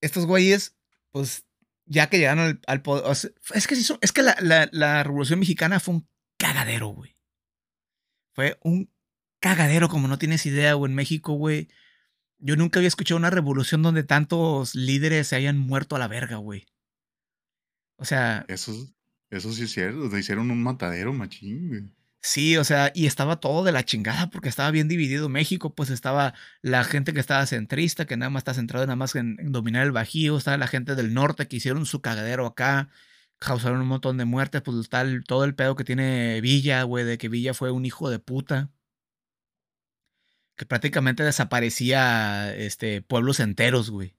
estos 0.00 0.24
güeyes, 0.24 0.76
pues 1.10 1.45
ya 1.86 2.08
que 2.08 2.18
llegaron 2.18 2.60
al, 2.66 2.82
poder. 2.82 3.04
es 3.10 3.66
que, 3.66 3.74
es 3.74 4.12
que 4.12 4.22
la, 4.22 5.02
Revolución 5.02 5.38
Mexicana 5.38 5.80
fue 5.80 5.94
un 5.94 6.08
cagadero, 6.36 6.88
güey. 6.88 7.16
Fue 8.34 8.58
un 8.62 8.90
cagadero, 9.40 9.88
como 9.88 10.08
no 10.08 10.18
tienes 10.18 10.44
idea, 10.46 10.74
güey. 10.74 10.90
En 10.90 10.96
México, 10.96 11.32
güey. 11.34 11.68
Yo 12.38 12.56
nunca 12.56 12.78
había 12.78 12.88
escuchado 12.88 13.18
una 13.18 13.30
revolución 13.30 13.82
donde 13.82 14.02
tantos 14.02 14.74
líderes 14.74 15.28
se 15.28 15.36
hayan 15.36 15.58
muerto 15.58 15.96
a 15.96 15.98
la 15.98 16.08
verga, 16.08 16.36
güey. 16.36 16.66
O 17.96 18.04
sea. 18.04 18.44
Eso, 18.48 18.72
eso 19.30 19.52
sí 19.52 19.62
es 19.62 19.72
cierto. 19.72 20.16
Hicieron 20.18 20.50
un 20.50 20.62
matadero, 20.62 21.14
machín, 21.14 21.68
güey. 21.68 21.95
Sí, 22.26 22.56
o 22.56 22.64
sea, 22.64 22.90
y 22.92 23.06
estaba 23.06 23.38
todo 23.38 23.62
de 23.62 23.70
la 23.70 23.84
chingada 23.84 24.30
porque 24.30 24.48
estaba 24.48 24.72
bien 24.72 24.88
dividido 24.88 25.28
México, 25.28 25.74
pues 25.76 25.90
estaba 25.90 26.34
la 26.60 26.82
gente 26.82 27.12
que 27.14 27.20
estaba 27.20 27.46
centrista, 27.46 28.04
que 28.06 28.16
nada 28.16 28.30
más 28.30 28.40
está 28.40 28.54
centrado 28.54 28.84
nada 28.84 28.96
más 28.96 29.14
en, 29.14 29.36
dominar 29.52 29.84
el 29.86 29.92
Bajío, 29.92 30.36
estaba 30.36 30.56
la 30.56 30.66
gente 30.66 30.96
del 30.96 31.14
norte 31.14 31.46
que 31.46 31.56
hicieron 31.56 31.86
su 31.86 32.00
cagadero 32.02 32.46
acá, 32.46 32.88
causaron 33.38 33.80
un 33.80 33.86
montón 33.88 34.16
de 34.18 34.24
muertes, 34.24 34.60
pues 34.62 34.88
tal, 34.88 35.22
todo 35.24 35.44
el 35.44 35.54
pedo 35.54 35.76
que 35.76 35.84
tiene 35.84 36.40
Villa, 36.40 36.82
güey, 36.82 37.04
de 37.04 37.16
que 37.18 37.28
Villa 37.28 37.54
fue 37.54 37.70
un 37.70 37.86
hijo 37.86 38.10
de 38.10 38.18
puta. 38.18 38.70
Que 40.56 40.66
prácticamente 40.66 41.22
desaparecía 41.22 42.54
este, 42.56 43.02
pueblos 43.02 43.40
enteros, 43.40 43.90
güey. 43.90 44.16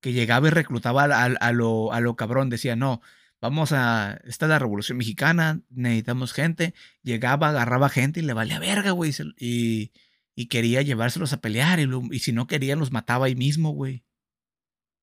Que 0.00 0.12
llegaba 0.12 0.48
y 0.48 0.50
reclutaba 0.50 1.04
a, 1.04 1.52
lo, 1.52 1.92
a 1.92 2.00
lo 2.00 2.16
cabrón, 2.16 2.48
decía, 2.50 2.76
no, 2.76 3.00
vamos 3.40 3.72
a, 3.72 4.20
esta 4.24 4.46
es 4.46 4.50
la 4.50 4.58
revolución 4.58 4.98
mexicana, 4.98 5.62
necesitamos 5.70 6.32
gente. 6.32 6.74
Llegaba, 7.02 7.48
agarraba 7.50 7.88
gente 7.88 8.20
y 8.20 8.22
le 8.22 8.32
valía 8.32 8.58
verga, 8.58 8.92
güey, 8.92 9.12
y, 9.38 9.92
y 10.34 10.46
quería 10.46 10.82
llevárselos 10.82 11.32
a 11.32 11.40
pelear, 11.40 11.80
y, 11.80 11.88
y 12.10 12.18
si 12.20 12.32
no 12.32 12.46
querían 12.46 12.78
los 12.78 12.92
mataba 12.92 13.26
ahí 13.26 13.36
mismo, 13.36 13.70
güey. 13.70 14.04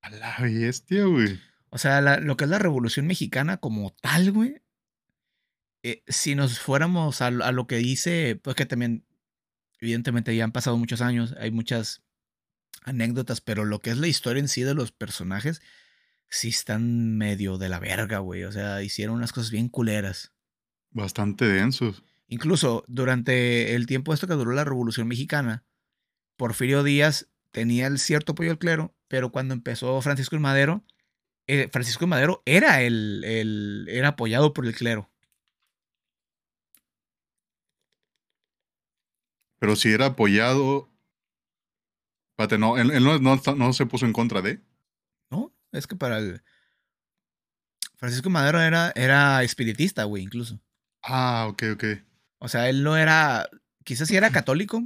A 0.00 0.10
la 0.10 0.36
bestia, 0.38 1.04
güey. 1.04 1.38
O 1.70 1.78
sea, 1.78 2.00
lo 2.00 2.36
que 2.36 2.44
es 2.44 2.50
la 2.50 2.58
Revolución 2.58 3.06
Mexicana 3.06 3.58
como 3.58 3.94
tal, 4.00 4.32
güey. 4.32 4.62
Eh, 5.82 6.02
si 6.08 6.34
nos 6.34 6.58
fuéramos 6.58 7.20
a, 7.22 7.30
lo 7.30 7.66
que 7.66 7.76
dice, 7.76 8.38
pues 8.42 8.56
que 8.56 8.66
también, 8.66 9.04
evidentemente 9.80 10.34
ya 10.34 10.44
han 10.44 10.52
pasado 10.52 10.76
muchos 10.76 11.00
años, 11.00 11.34
hay 11.38 11.50
muchas 11.50 12.02
anécdotas, 12.84 13.40
pero 13.40 13.64
lo 13.64 13.80
que 13.80 13.90
es 13.90 13.98
la 13.98 14.08
historia 14.08 14.40
en 14.40 14.48
sí 14.48 14.62
de 14.62 14.74
los 14.74 14.92
personajes, 14.92 15.60
sí 16.28 16.48
están 16.48 17.16
medio 17.16 17.58
de 17.58 17.68
la 17.68 17.78
verga, 17.78 18.18
güey. 18.18 18.44
O 18.44 18.52
sea, 18.52 18.82
hicieron 18.82 19.16
unas 19.16 19.32
cosas 19.32 19.50
bien 19.50 19.68
culeras. 19.68 20.32
Bastante 20.90 21.46
densos. 21.46 22.02
Incluso 22.28 22.84
durante 22.88 23.74
el 23.74 23.86
tiempo 23.86 24.12
esto 24.12 24.26
que 24.26 24.34
duró 24.34 24.52
la 24.52 24.64
Revolución 24.64 25.08
Mexicana, 25.08 25.64
Porfirio 26.36 26.82
Díaz 26.82 27.28
tenía 27.50 27.86
el 27.86 27.98
cierto 27.98 28.32
apoyo 28.32 28.50
del 28.50 28.58
clero, 28.58 28.94
pero 29.08 29.32
cuando 29.32 29.54
empezó 29.54 30.00
Francisco 30.02 30.36
el 30.36 30.40
Madero, 30.40 30.84
eh, 31.46 31.68
Francisco 31.72 32.06
Madero 32.06 32.42
era 32.44 32.82
el, 32.82 33.86
era 33.88 34.08
apoyado 34.08 34.52
por 34.52 34.66
el 34.66 34.74
clero. 34.74 35.10
Pero 39.58 39.74
si 39.74 39.90
era 39.90 40.06
apoyado. 40.06 40.90
Espérate, 42.32 42.58
no, 42.58 42.76
él, 42.78 43.02
no, 43.02 43.72
se 43.72 43.86
puso 43.86 44.06
en 44.06 44.12
contra 44.12 44.42
de. 44.42 44.60
Es 45.72 45.86
que 45.86 45.96
para 45.96 46.18
el. 46.18 46.42
Francisco 47.96 48.30
Madero 48.30 48.60
era, 48.60 48.92
era 48.94 49.42
espiritista, 49.42 50.04
güey, 50.04 50.22
incluso. 50.22 50.60
Ah, 51.02 51.46
ok, 51.48 51.62
ok. 51.74 51.84
O 52.38 52.48
sea, 52.48 52.68
él 52.68 52.82
no 52.82 52.96
era. 52.96 53.48
Quizás 53.84 54.08
sí 54.08 54.16
era 54.16 54.30
católico. 54.30 54.82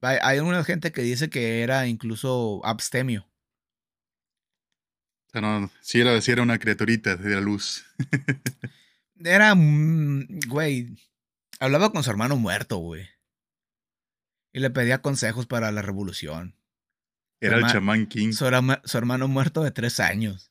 Hay, 0.00 0.18
hay 0.22 0.38
una 0.38 0.64
gente 0.64 0.92
que 0.92 1.02
dice 1.02 1.30
que 1.30 1.62
era 1.62 1.86
incluso 1.86 2.60
abstemio 2.64 3.26
no, 5.40 5.70
si 5.80 6.00
era, 6.00 6.20
si 6.20 6.30
era 6.30 6.42
una 6.42 6.58
criaturita 6.58 7.16
de 7.16 7.34
la 7.34 7.40
luz. 7.40 7.84
era, 9.24 9.54
güey, 10.48 10.96
hablaba 11.58 11.90
con 11.92 12.02
su 12.02 12.10
hermano 12.10 12.36
muerto, 12.36 12.78
güey. 12.78 13.08
Y 14.52 14.60
le 14.60 14.70
pedía 14.70 15.02
consejos 15.02 15.46
para 15.46 15.72
la 15.72 15.82
revolución. 15.82 16.56
Era 17.40 17.58
el 17.58 17.66
chamán 17.66 18.06
King. 18.06 18.32
Su, 18.32 18.46
hermano 18.46 19.28
muerto 19.28 19.62
de 19.62 19.70
tres 19.70 20.00
años. 20.00 20.50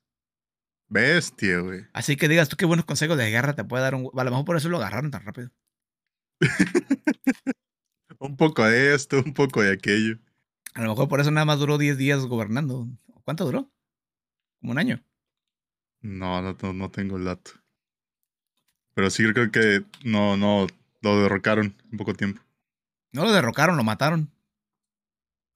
Bestia, 0.87 1.59
güey. 1.59 1.87
Así 1.93 2.15
que 2.15 2.27
digas 2.27 2.49
tú 2.49 2.55
qué 2.55 2.65
buenos 2.65 2.85
consejos 2.85 3.17
de 3.17 3.29
guerra 3.31 3.55
te 3.55 3.63
puede 3.63 3.83
dar 3.83 3.95
un... 3.95 4.09
A 4.15 4.23
lo 4.23 4.31
mejor 4.31 4.45
por 4.45 4.57
eso 4.57 4.69
lo 4.69 4.77
agarraron 4.77 5.09
tan 5.09 5.23
rápido. 5.25 5.49
un 8.19 8.37
poco 8.37 8.63
de 8.65 8.93
esto, 8.93 9.23
un 9.25 9.33
poco 9.33 9.61
de 9.61 9.73
aquello. 9.73 10.19
A 10.75 10.83
lo 10.83 10.89
mejor 10.89 11.07
por 11.07 11.19
eso 11.19 11.31
nada 11.31 11.45
más 11.45 11.59
duró 11.59 11.77
10 11.77 11.97
días 11.97 12.25
gobernando. 12.25 12.87
¿Cuánto 13.23 13.45
duró? 13.45 13.71
como 14.63 14.71
un 14.71 14.79
año. 14.79 15.03
No, 16.01 16.41
no, 16.41 16.73
no 16.73 16.91
tengo 16.91 17.17
el 17.17 17.25
dato. 17.25 17.51
Pero 18.93 19.09
sí 19.09 19.23
creo 19.33 19.51
que 19.51 19.83
no, 20.05 20.37
no, 20.37 20.67
lo 21.01 21.21
derrocaron 21.21 21.75
en 21.91 21.97
poco 21.97 22.13
tiempo. 22.13 22.41
No 23.11 23.25
lo 23.25 23.31
derrocaron, 23.31 23.75
lo 23.75 23.83
mataron. 23.83 24.32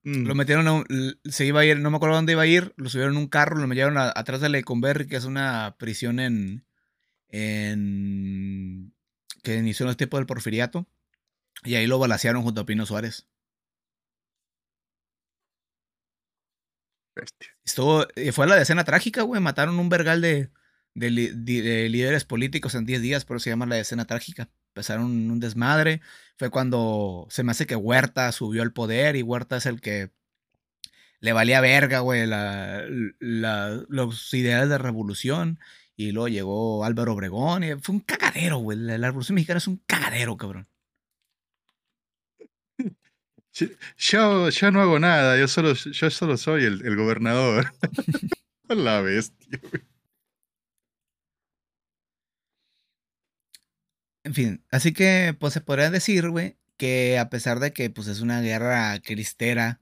Lo 0.03 0.33
mm. 0.33 0.37
metieron, 0.37 0.67
a 0.67 0.83
se 1.25 1.45
iba 1.45 1.59
a 1.59 1.65
ir, 1.65 1.79
no 1.79 1.89
me 1.91 1.97
acuerdo 1.97 2.15
dónde 2.15 2.33
iba 2.33 2.43
a 2.43 2.47
ir, 2.47 2.73
lo 2.77 2.89
subieron 2.89 3.15
en 3.15 3.19
un 3.19 3.27
carro, 3.27 3.57
lo 3.57 3.67
metieron 3.67 3.97
atrás 3.97 4.39
de 4.41 4.49
Leconberry, 4.49 5.07
que 5.07 5.17
es 5.17 5.25
una 5.25 5.75
prisión 5.77 6.19
en, 6.19 6.65
en, 7.29 8.93
que 9.43 9.55
inició 9.55 9.83
en 9.83 9.87
los 9.87 9.97
tiempos 9.97 10.19
del 10.19 10.27
porfiriato, 10.27 10.87
y 11.63 11.75
ahí 11.75 11.87
lo 11.87 11.99
balacearon 11.99 12.43
junto 12.43 12.61
a 12.61 12.65
Pino 12.65 12.85
Suárez. 12.85 13.27
Estuvo, 17.65 18.05
eh, 18.15 18.31
fue 18.31 18.47
la 18.47 18.61
escena 18.61 18.83
trágica, 18.83 19.23
güey. 19.23 19.41
Mataron 19.41 19.79
un 19.79 19.89
vergal 19.89 20.21
de, 20.21 20.51
de, 20.93 21.89
líderes 21.89 22.25
políticos 22.25 22.75
en 22.75 22.85
10 22.85 23.01
días, 23.01 23.25
por 23.25 23.37
eso 23.37 23.45
se 23.45 23.49
llama 23.51 23.65
la 23.65 23.79
escena 23.79 24.05
trágica. 24.05 24.49
Empezaron 24.77 25.05
un 25.05 25.39
desmadre. 25.39 26.01
Fue 26.37 26.51
cuando 26.51 27.25
se 27.31 27.43
me 27.43 27.51
hace 27.51 27.65
que 27.65 27.75
Huerta 27.75 28.31
subió 28.31 28.61
al 28.61 28.73
poder 28.73 29.15
y 29.15 29.23
Huerta 29.23 29.57
es 29.57 29.65
el 29.65 29.81
que 29.81 30.11
le 31.19 31.33
valía 31.33 31.61
verga, 31.61 32.01
güey, 32.01 32.27
la, 32.27 32.85
los 33.19 34.33
ideales 34.35 34.69
de 34.69 34.77
revolución. 34.77 35.59
Y 35.95 36.11
luego 36.11 36.27
llegó 36.27 36.85
Álvaro 36.85 37.13
Obregón 37.13 37.63
y 37.63 37.73
fue 37.81 37.95
un 37.95 38.01
cagadero, 38.01 38.57
güey. 38.59 38.77
La, 38.77 38.99
la 38.99 39.07
revolución 39.07 39.33
mexicana 39.33 39.57
es 39.57 39.67
un 39.67 39.81
cagadero, 39.87 40.37
cabrón. 40.37 40.67
Yo, 43.97 44.49
yo 44.49 44.71
no 44.71 44.81
hago 44.81 44.99
nada, 44.99 45.39
yo 45.39 45.47
solo, 45.47 45.73
yo 45.73 46.09
solo 46.11 46.37
soy 46.37 46.65
el, 46.65 46.85
el 46.85 46.95
gobernador. 46.95 47.73
La 48.69 49.01
bestia, 49.01 49.59
En 54.27 54.33
fin, 54.33 54.61
así 54.71 54.91
que 54.91 55.33
pues 55.39 55.53
se 55.53 55.61
podría 55.61 55.89
decir, 55.89 56.29
güey, 56.29 56.57
que 56.75 57.17
a 57.17 57.29
pesar 57.29 57.61
de 57.61 57.71
que 57.71 57.89
pues 57.89 58.09
es 58.09 58.19
una 58.19 58.41
guerra 58.41 58.99
cristera, 58.99 59.79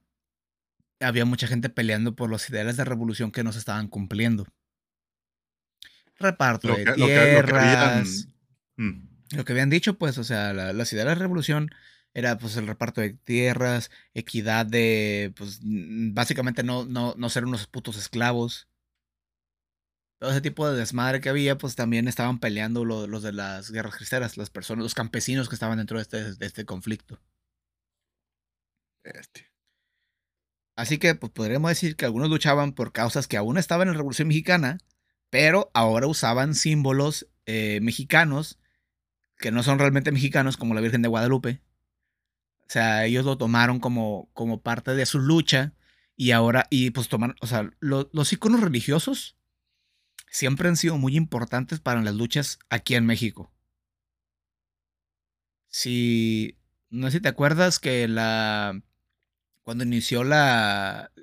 había 0.99 1.25
mucha 1.25 1.47
gente 1.47 1.69
peleando 1.69 2.15
por 2.15 2.29
los 2.29 2.47
ideales 2.47 2.77
de 2.77 2.85
revolución 2.85 3.31
que 3.31 3.43
no 3.43 3.51
se 3.51 3.57
estaban 3.57 3.87
cumpliendo. 3.87 4.45
Reparto 6.19 6.67
de 6.75 6.85
tierras. 6.93 8.27
Mm. 8.77 9.07
Lo 9.35 9.45
que, 9.45 9.53
habían, 9.53 9.71
dicho, 9.71 9.97
pues, 9.97 10.19
o 10.19 10.23
sea, 10.23 10.53
las 10.53 10.93
ideales 10.93 11.15
de 11.15 11.23
revolución 11.23 11.71
era 12.13 12.37
pues 12.37 12.55
el 12.55 12.67
reparto 12.67 13.01
de 13.01 13.15
tierras, 13.15 13.89
equidad 14.13 14.67
de, 14.67 15.33
pues 15.35 15.59
básicamente 15.63 16.61
no, 16.61 16.85
no, 16.85 17.15
no 17.17 17.29
ser 17.29 17.45
unos 17.45 17.65
putos 17.65 17.97
esclavos. 17.97 18.67
Todo 20.19 20.31
ese 20.31 20.41
tipo 20.41 20.69
de 20.69 20.77
desmadre 20.77 21.21
que 21.21 21.29
había, 21.29 21.57
pues 21.57 21.75
también 21.75 22.07
estaban 22.07 22.39
peleando 22.39 22.85
los 22.85 23.21
de 23.21 23.33
las 23.33 23.69
guerras 23.71 23.95
cristeras, 23.95 24.37
las 24.37 24.49
personas, 24.49 24.83
los 24.83 24.95
campesinos 24.95 25.49
que 25.49 25.55
estaban 25.55 25.77
dentro 25.77 25.97
de 25.97 26.03
este, 26.03 26.33
de 26.35 26.45
este 26.45 26.65
conflicto. 26.65 27.19
Este. 29.03 29.51
Así 30.75 30.97
que 30.97 31.15
pues 31.15 31.31
podríamos 31.31 31.69
decir 31.69 31.95
que 31.95 32.05
algunos 32.05 32.29
luchaban 32.29 32.73
por 32.73 32.91
causas 32.91 33.27
que 33.27 33.37
aún 33.37 33.57
estaban 33.57 33.87
en 33.87 33.93
la 33.93 33.97
Revolución 33.97 34.27
Mexicana, 34.27 34.79
pero 35.29 35.69
ahora 35.73 36.07
usaban 36.07 36.55
símbolos 36.55 37.27
eh, 37.45 37.79
mexicanos 37.81 38.59
que 39.37 39.51
no 39.51 39.63
son 39.63 39.79
realmente 39.79 40.11
mexicanos, 40.11 40.57
como 40.57 40.73
la 40.73 40.81
Virgen 40.81 41.01
de 41.01 41.09
Guadalupe, 41.09 41.61
o 42.67 42.71
sea, 42.71 43.05
ellos 43.05 43.25
lo 43.25 43.37
tomaron 43.37 43.79
como, 43.79 44.29
como 44.33 44.61
parte 44.61 44.95
de 44.95 45.05
su 45.05 45.19
lucha 45.19 45.73
y 46.15 46.31
ahora, 46.31 46.65
y 46.69 46.91
pues 46.91 47.09
tomaron, 47.09 47.35
o 47.41 47.47
sea, 47.47 47.69
los 47.79 48.33
iconos 48.33 48.61
religiosos 48.61 49.37
siempre 50.35 50.67
han 50.67 50.75
sido 50.75 50.97
muy 50.97 51.15
importantes 51.15 51.79
para 51.79 52.01
las 52.01 52.13
luchas 52.13 52.59
aquí 52.69 52.95
en 52.95 53.05
México. 53.05 53.53
Si, 55.67 56.57
no 56.89 57.07
sé 57.07 57.17
si 57.17 57.21
te 57.21 57.29
acuerdas 57.29 57.79
que 57.79 58.05
la, 58.09 58.81
cuando 59.63 59.85
inició 59.85 60.25
la, 60.25 61.13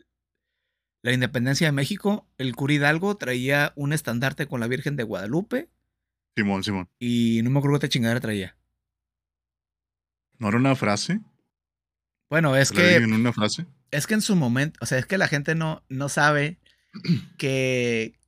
la 1.03 1.12
independencia 1.12 1.66
de 1.66 1.72
México, 1.72 2.27
el 2.38 2.57
cura 2.57 2.72
Hidalgo 2.72 3.18
traía 3.18 3.75
un 3.77 3.92
estandarte 3.92 4.46
con 4.46 4.61
la 4.61 4.66
Virgen 4.66 4.96
de 4.96 5.03
Guadalupe. 5.03 5.68
Simón, 6.35 6.65
Simón. 6.65 6.88
Y 6.98 7.42
no 7.44 7.50
me 7.50 7.58
acuerdo 7.58 7.81
qué 7.81 7.90
chingadera 7.90 8.21
traía. 8.21 8.56
¿No 10.38 10.48
era 10.48 10.56
una 10.56 10.75
frase? 10.75 11.21
Bueno, 12.31 12.56
es 12.56 12.73
que. 12.73 12.96
En 12.96 13.13
una 13.13 13.35
frase? 13.35 13.67
Es 13.90 14.06
que 14.06 14.15
en 14.15 14.23
su 14.23 14.37
momento, 14.37 14.79
o 14.81 14.87
sea, 14.87 14.96
es 14.96 15.04
que 15.04 15.19
la 15.19 15.29
gente 15.29 15.54
no, 15.54 15.85
no 15.90 16.08
sabe 16.08 16.58
que. 17.37 18.19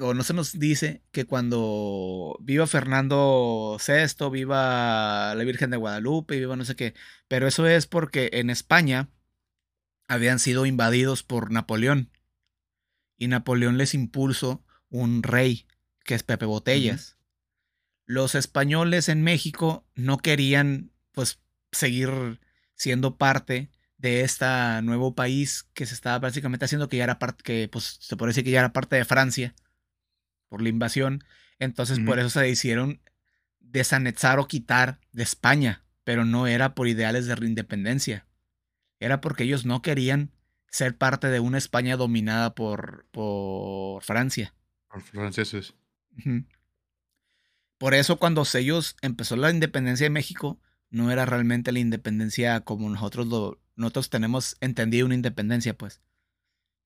O 0.00 0.14
no 0.14 0.22
se 0.22 0.34
nos 0.34 0.58
dice 0.58 1.02
que 1.10 1.24
cuando 1.24 2.36
viva 2.40 2.66
Fernando 2.66 3.78
VI, 3.84 4.30
viva 4.30 5.34
la 5.34 5.44
Virgen 5.44 5.70
de 5.70 5.76
Guadalupe, 5.76 6.38
viva 6.38 6.56
no 6.56 6.64
sé 6.64 6.76
qué. 6.76 6.94
Pero 7.26 7.48
eso 7.48 7.66
es 7.66 7.86
porque 7.86 8.30
en 8.34 8.50
España 8.50 9.10
habían 10.08 10.38
sido 10.38 10.66
invadidos 10.66 11.22
por 11.22 11.50
Napoleón. 11.50 12.10
Y 13.16 13.28
Napoleón 13.28 13.78
les 13.78 13.94
impulsó 13.94 14.64
un 14.88 15.22
rey, 15.22 15.66
que 16.04 16.14
es 16.14 16.22
Pepe 16.22 16.46
Botellas. 16.46 17.18
Los 18.06 18.34
españoles 18.34 19.08
en 19.08 19.22
México 19.22 19.86
no 19.94 20.18
querían, 20.18 20.92
pues, 21.12 21.40
seguir 21.72 22.40
siendo 22.74 23.16
parte 23.16 23.70
de 23.98 24.22
este 24.22 24.46
nuevo 24.82 25.14
país 25.14 25.68
que 25.74 25.84
se 25.84 25.94
estaba 25.94 26.20
prácticamente 26.20 26.64
haciendo, 26.64 26.88
que 26.88 26.96
ya 26.96 27.04
era 27.04 27.18
parte, 27.18 27.42
que 27.42 27.68
pues 27.68 27.98
se 28.00 28.16
puede 28.16 28.30
decir 28.30 28.44
que 28.44 28.52
ya 28.52 28.60
era 28.60 28.72
parte 28.72 28.96
de 28.96 29.04
Francia. 29.04 29.54
Por 30.48 30.62
la 30.62 30.68
invasión. 30.68 31.24
Entonces, 31.58 31.98
por 32.00 32.18
eso 32.18 32.30
se 32.30 32.48
hicieron 32.48 33.00
desanexar 33.60 34.38
o 34.38 34.48
quitar 34.48 35.00
de 35.12 35.22
España, 35.22 35.84
pero 36.04 36.24
no 36.24 36.46
era 36.46 36.74
por 36.74 36.88
ideales 36.88 37.26
de 37.26 37.46
independencia. 37.46 38.26
Era 39.00 39.20
porque 39.20 39.44
ellos 39.44 39.64
no 39.64 39.82
querían 39.82 40.30
ser 40.70 40.96
parte 40.96 41.28
de 41.28 41.40
una 41.40 41.58
España 41.58 41.96
dominada 41.96 42.54
por, 42.54 43.06
por 43.10 44.02
Francia. 44.02 44.54
Los 44.92 45.04
franceses. 45.04 45.74
Por 47.78 47.94
eso 47.94 48.18
cuando 48.18 48.44
ellos 48.54 48.96
empezó 49.02 49.36
la 49.36 49.50
independencia 49.50 50.04
de 50.04 50.10
México, 50.10 50.60
no 50.90 51.10
era 51.10 51.26
realmente 51.26 51.72
la 51.72 51.78
independencia 51.78 52.60
como 52.60 52.88
nosotros 52.88 53.26
lo, 53.26 53.60
nosotros 53.76 54.10
tenemos 54.10 54.56
entendido 54.60 55.06
una 55.06 55.14
independencia, 55.14 55.76
pues. 55.76 56.00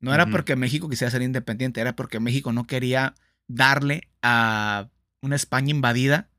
No 0.00 0.12
era 0.12 0.26
porque 0.26 0.56
México 0.56 0.88
quisiera 0.88 1.12
ser 1.12 1.22
independiente, 1.22 1.80
era 1.80 1.94
porque 1.94 2.18
México 2.18 2.52
no 2.52 2.66
quería 2.66 3.14
darle 3.48 4.08
a 4.22 4.88
una 5.22 5.36
España 5.36 5.70
invadida 5.70 6.30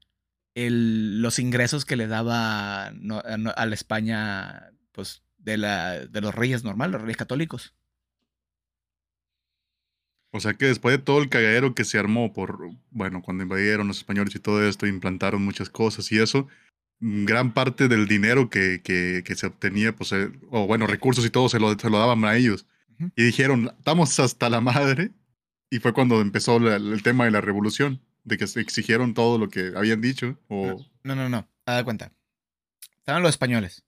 el- 0.56 1.22
los 1.22 1.40
ingresos 1.40 1.86
que 1.86 1.96
le 1.96 2.08
daba 2.08 2.92
no- 2.96 3.22
a, 3.26 3.38
no- 3.38 3.54
a 3.56 3.66
la 3.66 3.76
España, 3.76 4.72
pues, 4.92 5.24
de, 5.38 5.58
la, 5.58 6.06
de 6.08 6.22
los 6.22 6.36
reyes 6.36 6.64
normal, 6.64 6.92
los 6.92 7.02
reyes 7.02 7.18
católicos. 7.18 7.74
O 10.32 10.40
sea 10.40 10.56
que 10.56 10.66
después 10.66 10.98
de 10.98 11.04
todo 11.04 11.22
el 11.22 11.30
cagadero 11.30 11.76
que 11.76 11.86
se 11.86 12.00
armó 12.00 12.34
por, 12.34 12.72
bueno, 12.92 13.22
cuando 13.22 13.44
invadieron 13.44 13.88
los 13.88 13.98
españoles 13.98 14.34
y 14.36 14.40
todo 14.40 14.68
esto, 14.68 14.88
implantaron 14.88 15.44
muchas 15.46 15.70
cosas 15.70 16.12
y 16.12 16.20
eso, 16.20 16.48
gran 17.00 17.54
parte 17.54 17.88
del 17.88 18.08
dinero 18.08 18.50
que, 18.50 18.82
que, 18.84 19.24
que 19.26 19.36
se 19.36 19.46
obtenía, 19.48 19.96
pues, 19.96 20.12
eh, 20.14 20.32
o 20.50 20.66
bueno, 20.66 20.88
recursos 20.88 21.26
y 21.26 21.30
todo, 21.30 21.50
se 21.50 21.60
lo, 21.60 21.78
se 21.78 21.90
lo 21.90 22.00
daban 22.00 22.26
a 22.26 22.36
ellos. 22.36 22.66
Y 23.16 23.24
dijeron, 23.26 23.72
estamos 23.78 24.20
hasta 24.20 24.50
la 24.50 24.62
madre. 24.62 25.12
Y 25.74 25.80
fue 25.80 25.92
cuando 25.94 26.22
empezó 26.22 26.60
la- 26.60 26.76
el 26.76 27.02
tema 27.02 27.26
de 27.26 27.32
la 27.32 27.42
revolución, 27.42 28.00
de 28.24 28.38
que 28.38 28.46
se 28.48 28.60
exigieron 28.62 29.14
todo 29.14 29.38
lo 29.40 29.50
que 29.50 29.72
habían 29.76 30.02
dicho. 30.02 30.40
O, 30.48 30.86
No, 31.04 31.16
no, 31.16 31.30
no. 31.30 31.48
A 31.66 31.74
dar 31.74 31.84
cuenta. 31.84 32.12
Estaban 33.00 33.24
los 33.24 33.32
españoles. 33.32 33.84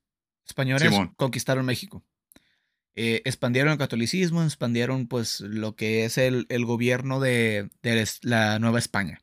Españoles 0.48 0.82
Simón. 0.90 1.14
conquistaron 1.16 1.66
México. 1.66 2.04
Eh, 2.96 3.22
expandieron 3.26 3.72
el 3.74 3.78
catolicismo, 3.78 4.44
expandieron 4.44 5.08
pues 5.08 5.42
lo 5.42 5.76
que 5.76 6.06
es 6.06 6.18
el, 6.18 6.46
el 6.50 6.66
gobierno 6.66 7.20
de, 7.20 7.70
de 7.84 8.08
la 8.24 8.58
Nueva 8.60 8.80
España. 8.80 9.22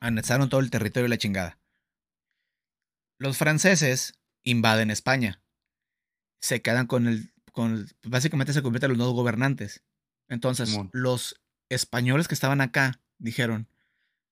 Anexaron 0.00 0.48
todo 0.48 0.60
el 0.60 0.70
territorio 0.70 1.04
de 1.04 1.08
la 1.10 1.18
chingada. 1.18 1.58
Los 3.18 3.36
franceses 3.36 4.14
invaden 4.42 4.90
España. 4.90 5.42
Se 6.40 6.62
quedan 6.62 6.86
con 6.86 7.06
el. 7.06 7.32
Con, 7.52 7.72
el- 7.74 7.90
básicamente 8.04 8.52
se 8.52 8.62
convierten 8.62 8.86
en 8.90 8.92
los 8.92 8.98
nuevos 8.98 9.14
gobernantes. 9.16 9.82
Entonces, 10.30 10.70
Simón. 10.70 10.88
los 10.94 11.38
españoles 11.68 12.28
que 12.28 12.34
estaban 12.34 12.62
acá 12.62 13.00
dijeron: 13.18 13.68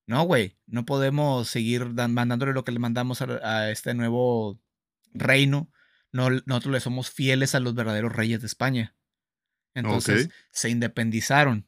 No, 0.07 0.23
güey, 0.23 0.57
no 0.65 0.85
podemos 0.85 1.47
seguir 1.47 1.85
mandándole 1.85 2.53
lo 2.53 2.63
que 2.63 2.71
le 2.71 2.79
mandamos 2.79 3.21
a, 3.21 3.25
a 3.43 3.69
este 3.69 3.93
nuevo 3.93 4.59
reino. 5.13 5.69
No, 6.11 6.29
nosotros 6.31 6.73
le 6.73 6.79
somos 6.79 7.11
fieles 7.11 7.53
a 7.53 7.59
los 7.59 7.75
verdaderos 7.75 8.13
reyes 8.13 8.41
de 8.41 8.47
España. 8.47 8.95
Entonces 9.75 10.29
se 10.51 10.69
independizaron. 10.69 11.67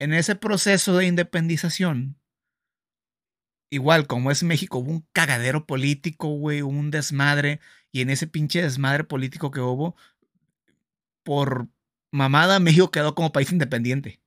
En 0.00 0.12
ese 0.12 0.34
proceso 0.34 0.96
de 0.96 1.06
independización, 1.06 2.16
igual 3.70 4.06
como 4.06 4.30
es 4.30 4.42
México, 4.42 4.78
hubo 4.78 4.90
un 4.90 5.06
cagadero 5.12 5.66
político, 5.66 6.28
güey, 6.28 6.62
hubo 6.62 6.70
un 6.70 6.90
desmadre. 6.90 7.60
Y 7.90 8.00
en 8.00 8.10
ese 8.10 8.26
pinche 8.26 8.62
desmadre 8.62 9.04
político 9.04 9.50
que 9.50 9.60
hubo, 9.60 9.96
por 11.22 11.68
mamada, 12.12 12.60
México 12.60 12.90
quedó 12.90 13.14
como 13.14 13.32
país 13.32 13.50
independiente. 13.52 14.20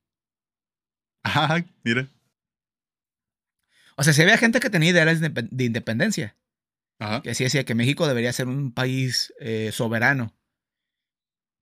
Ajá, 1.24 1.64
mira. 1.84 2.10
O 3.98 4.04
sea, 4.04 4.14
si 4.14 4.22
había 4.22 4.38
gente 4.38 4.60
que 4.60 4.70
tenía 4.70 4.90
ideales 4.92 5.20
de 5.20 5.30
indepen- 5.32 5.50
de 5.52 5.64
independencia, 5.66 6.38
Ajá. 7.00 7.22
que 7.22 7.36
sí 7.36 7.44
decía 7.44 7.64
que 7.66 7.76
México 7.76 8.08
debería 8.08 8.34
ser 8.34 8.48
un 8.48 8.72
país 8.74 9.34
eh, 9.40 9.72
soberano. 9.72 10.34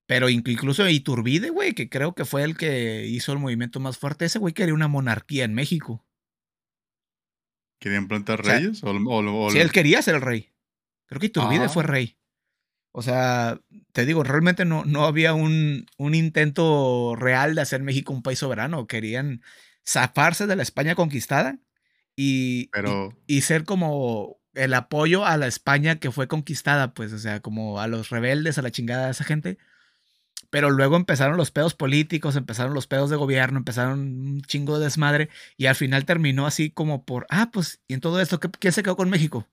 Pero 0.06 0.28
inc- 0.28 0.48
incluso 0.50 0.88
Iturbide, 0.88 1.50
güey, 1.50 1.74
que 1.74 1.88
creo 1.88 2.14
que 2.14 2.24
fue 2.24 2.42
el 2.42 2.56
que 2.56 3.06
hizo 3.06 3.32
el 3.32 3.38
movimiento 3.38 3.78
más 3.80 3.98
fuerte, 3.98 4.24
ese 4.24 4.38
güey 4.38 4.54
quería 4.54 4.74
una 4.74 4.88
monarquía 4.88 5.44
en 5.44 5.54
México. 5.54 6.04
¿Querían 7.80 8.08
plantar 8.08 8.40
O 8.40 8.44
sea, 8.44 8.54
reyes? 8.58 8.82
O, 8.82 8.90
o- 8.90 9.46
o- 9.46 9.50
Sí, 9.50 9.58
él 9.58 9.72
quería 9.72 10.02
ser 10.02 10.16
el 10.16 10.20
rey. 10.22 10.50
Creo 11.06 11.20
que 11.20 11.26
Iturbide 11.26 11.64
Ah. 11.64 11.68
fue 11.68 11.82
rey. 11.82 12.16
O 12.92 13.02
sea, 13.02 13.60
te 13.92 14.04
digo, 14.04 14.24
realmente 14.24 14.64
no, 14.64 14.84
no 14.84 15.04
había 15.04 15.32
un, 15.34 15.86
un 15.96 16.14
intento 16.14 17.14
real 17.16 17.54
de 17.54 17.60
hacer 17.62 17.82
México 17.82 18.12
un 18.12 18.22
país 18.22 18.38
soberano. 18.40 18.86
Querían 18.86 19.42
zafarse 19.86 20.46
de 20.46 20.56
la 20.56 20.62
España 20.62 20.94
conquistada 20.94 21.58
y, 22.16 22.62
y- 22.62 22.68
Pero, 22.72 23.16
y 23.26 23.40
ser 23.42 23.64
como 23.64 24.38
el 24.54 24.74
apoyo 24.74 25.24
a 25.24 25.36
la 25.36 25.46
España 25.46 26.00
que 26.00 26.10
fue 26.10 26.26
conquistada, 26.26 26.92
pues, 26.92 27.12
o 27.12 27.18
sea, 27.18 27.40
como 27.40 27.80
a 27.80 27.86
los 27.86 28.10
rebeldes, 28.10 28.58
a 28.58 28.62
la 28.62 28.72
chingada 28.72 29.06
de 29.06 29.12
esa 29.12 29.24
gente. 29.24 29.58
Pero 30.50 30.70
luego 30.70 30.96
empezaron 30.96 31.36
los 31.36 31.52
pedos 31.52 31.74
políticos, 31.74 32.34
empezaron 32.34 32.74
los 32.74 32.88
pedos 32.88 33.08
de 33.10 33.16
gobierno, 33.16 33.58
empezaron 33.58 34.00
un 34.00 34.42
chingo 34.42 34.78
de 34.78 34.86
desmadre 34.86 35.28
y 35.56 35.66
al 35.66 35.76
final 35.76 36.04
terminó 36.04 36.46
así 36.46 36.70
como 36.72 37.04
por, 37.04 37.26
ah, 37.30 37.50
pues, 37.52 37.80
y 37.86 37.94
en 37.94 38.00
todo 38.00 38.20
esto, 38.20 38.40
¿qué- 38.40 38.50
¿quién 38.50 38.72
se 38.72 38.82
quedó 38.82 38.96
con 38.96 39.10
México? 39.10 39.46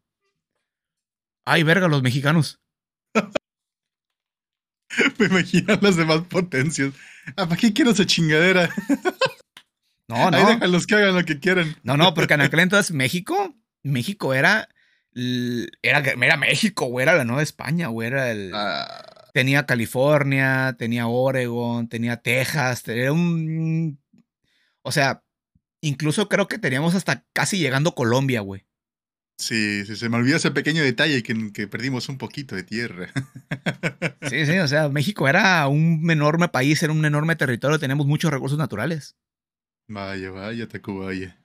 Ay, 1.46 1.64
verga, 1.64 1.88
los 1.88 2.04
mexicanos. 2.04 2.60
me 5.20 5.26
imagino 5.26 5.78
las 5.82 5.96
demás 5.96 6.22
potencias. 6.30 6.94
Ah, 7.36 7.48
¿Para 7.48 7.58
qué 7.58 7.74
quiero 7.74 7.92
esa 7.92 8.06
chingadera? 8.06 8.70
No, 10.10 10.16
Ahí 10.30 10.42
no. 10.42 10.48
déjalos 10.48 10.88
que 10.88 10.96
hagan 10.96 11.16
lo 11.16 11.26
que 11.26 11.38
quieran. 11.38 11.76
No, 11.84 11.98
no, 11.98 12.14
porque 12.14 12.36
en 12.36 12.40
aquel 12.40 12.62
entonces 12.62 12.96
México, 12.96 13.54
México 13.84 14.34
era, 14.34 14.70
era, 15.14 16.00
era 16.00 16.38
México, 16.38 16.86
güey, 16.86 17.04
era 17.04 17.14
la 17.18 17.26
Nueva 17.26 17.44
España, 17.44 17.88
güey, 17.88 18.08
era 18.08 18.32
el... 18.32 18.52
Ah, 18.54 19.28
Tenía 19.34 19.66
California, 19.66 20.76
tenía 20.80 21.08
Oregon, 21.08 21.90
tenía 21.90 22.18
Texas, 22.22 22.88
era 22.88 23.12
un... 23.12 24.02
O 24.82 24.94
sea, 24.94 25.24
incluso 25.82 26.30
creo 26.30 26.48
que 26.48 26.58
teníamos 26.58 26.96
hasta 26.96 27.26
casi 27.34 27.60
llegando 27.60 27.90
a 27.90 27.96
Colombia, 27.96 28.40
güey. 28.40 28.66
Sí, 29.38 29.86
sí, 29.86 29.96
se 29.96 30.10
me 30.10 30.18
olvidó 30.18 30.38
ese 30.38 30.52
pequeño 30.52 30.84
detalle 30.84 31.24
que, 31.24 31.52
que 31.54 31.68
perdimos 31.68 32.10
un 32.10 32.18
poquito 32.18 32.56
de 32.56 32.64
tierra. 32.64 33.10
Sí, 34.30 34.46
sí, 34.46 34.58
o 34.60 34.68
sea, 34.68 34.90
México 34.90 35.28
era 35.28 35.68
un 35.68 36.10
enorme 36.12 36.50
país, 36.50 36.84
era 36.84 36.92
un 36.92 37.06
enorme 37.06 37.36
territorio, 37.36 37.80
teníamos 37.80 38.08
muchos 38.08 38.32
recursos 38.32 38.58
naturales. 38.58 39.16
Vaya, 39.88 40.32
vaya, 40.32 40.68
Tacubaya. 40.68 41.40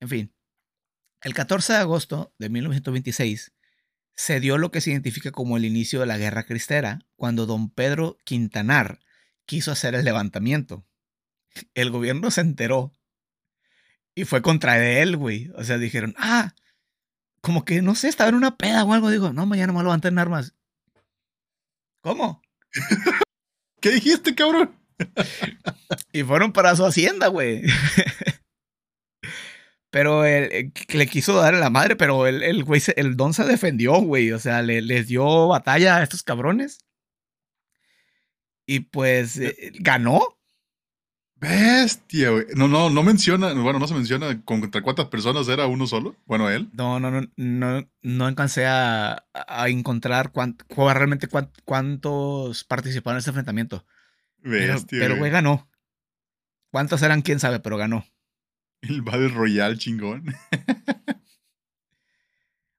En 0.00 0.08
fin, 0.08 0.32
el 1.22 1.34
14 1.34 1.74
de 1.74 1.78
agosto 1.80 2.32
de 2.38 2.48
1926 2.48 3.52
se 4.14 4.40
dio 4.40 4.58
lo 4.58 4.70
que 4.70 4.80
se 4.80 4.90
identifica 4.90 5.32
como 5.32 5.56
el 5.56 5.64
inicio 5.64 6.00
de 6.00 6.06
la 6.06 6.18
Guerra 6.18 6.44
Cristera, 6.44 7.00
cuando 7.16 7.46
don 7.46 7.70
Pedro 7.70 8.18
Quintanar 8.24 9.00
quiso 9.46 9.72
hacer 9.72 9.94
el 9.94 10.04
levantamiento. 10.04 10.86
El 11.74 11.90
gobierno 11.90 12.30
se 12.30 12.42
enteró 12.42 12.92
y 14.14 14.24
fue 14.24 14.42
contra 14.42 14.84
él, 14.84 15.16
güey. 15.16 15.50
O 15.56 15.64
sea, 15.64 15.78
dijeron, 15.78 16.14
ah, 16.18 16.54
como 17.40 17.64
que 17.64 17.82
no 17.82 17.94
sé, 17.94 18.08
estaba 18.08 18.28
en 18.30 18.36
una 18.36 18.56
peda 18.56 18.84
o 18.84 18.92
algo. 18.92 19.10
Digo, 19.10 19.32
no, 19.32 19.46
mañana 19.46 19.72
me 19.72 19.80
a 19.80 19.84
levantar 19.84 20.12
en 20.12 20.18
armas. 20.18 20.54
¿Cómo? 22.02 22.42
¿Qué 23.80 23.90
dijiste, 23.90 24.34
cabrón? 24.34 24.76
Y 26.12 26.22
fueron 26.24 26.52
para 26.52 26.76
su 26.76 26.84
hacienda, 26.84 27.28
güey. 27.28 27.62
Pero 29.90 30.24
el 30.24 30.72
que 30.72 30.98
le 30.98 31.06
quiso 31.08 31.34
dar 31.34 31.54
a 31.54 31.58
la 31.58 31.68
madre, 31.68 31.96
pero 31.96 32.28
el, 32.28 32.44
el 32.44 32.62
güey, 32.62 32.80
el 32.94 33.16
don 33.16 33.34
se 33.34 33.44
defendió, 33.44 33.94
güey. 34.00 34.30
O 34.30 34.38
sea, 34.38 34.62
le, 34.62 34.82
les 34.82 35.08
dio 35.08 35.48
batalla 35.48 35.96
a 35.96 36.02
estos 36.04 36.22
cabrones. 36.22 36.78
Y 38.66 38.80
pues 38.80 39.36
eh, 39.38 39.72
ganó. 39.80 40.38
Bestia, 41.40 42.30
güey. 42.30 42.44
No, 42.54 42.68
no, 42.68 42.90
no 42.90 43.02
menciona, 43.02 43.52
bueno, 43.54 43.78
no 43.78 43.88
se 43.88 43.94
menciona 43.94 44.42
contra 44.44 44.82
cuántas 44.82 45.06
personas 45.06 45.48
era 45.48 45.66
uno 45.66 45.86
solo. 45.86 46.14
Bueno, 46.26 46.50
él. 46.50 46.68
No, 46.74 47.00
no, 47.00 47.10
no, 47.10 47.26
no, 47.36 47.88
no 48.02 48.26
alcancé 48.26 48.66
a, 48.66 49.24
a 49.32 49.68
encontrar 49.70 50.32
cuán- 50.32 50.58
realmente 50.76 51.28
cuán- 51.28 51.50
cuántos 51.64 52.64
participaron 52.64 53.16
en 53.16 53.20
ese 53.20 53.30
enfrentamiento. 53.30 53.86
Bestia. 54.42 54.98
pero, 55.00 55.16
güey, 55.16 55.30
ganó. 55.30 55.68
¿Cuántos 56.70 57.00
eran? 57.02 57.22
Quién 57.22 57.40
sabe, 57.40 57.58
pero 57.60 57.76
ganó. 57.78 58.04
El 58.82 59.00
Battle 59.02 59.28
Royale 59.28 59.78
chingón. 59.78 60.34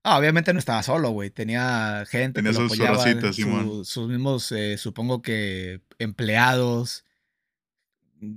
Ah, 0.03 0.17
obviamente 0.17 0.51
no 0.51 0.57
estaba 0.57 0.81
solo, 0.81 1.11
güey. 1.11 1.29
Tenía 1.29 2.05
gente 2.09 2.41
Tenía 2.41 2.53
que 2.53 2.57
lo 2.63 2.69
sus 2.69 2.79
apoyaba, 2.79 2.97
racitas, 3.05 3.35
su- 3.35 3.41
Simón. 3.43 3.85
sus 3.85 4.09
mismos, 4.09 4.51
eh, 4.51 4.77
supongo 4.79 5.21
que 5.21 5.81
empleados. 5.99 7.05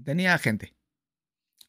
Tenía 0.05 0.39
gente. 0.39 0.75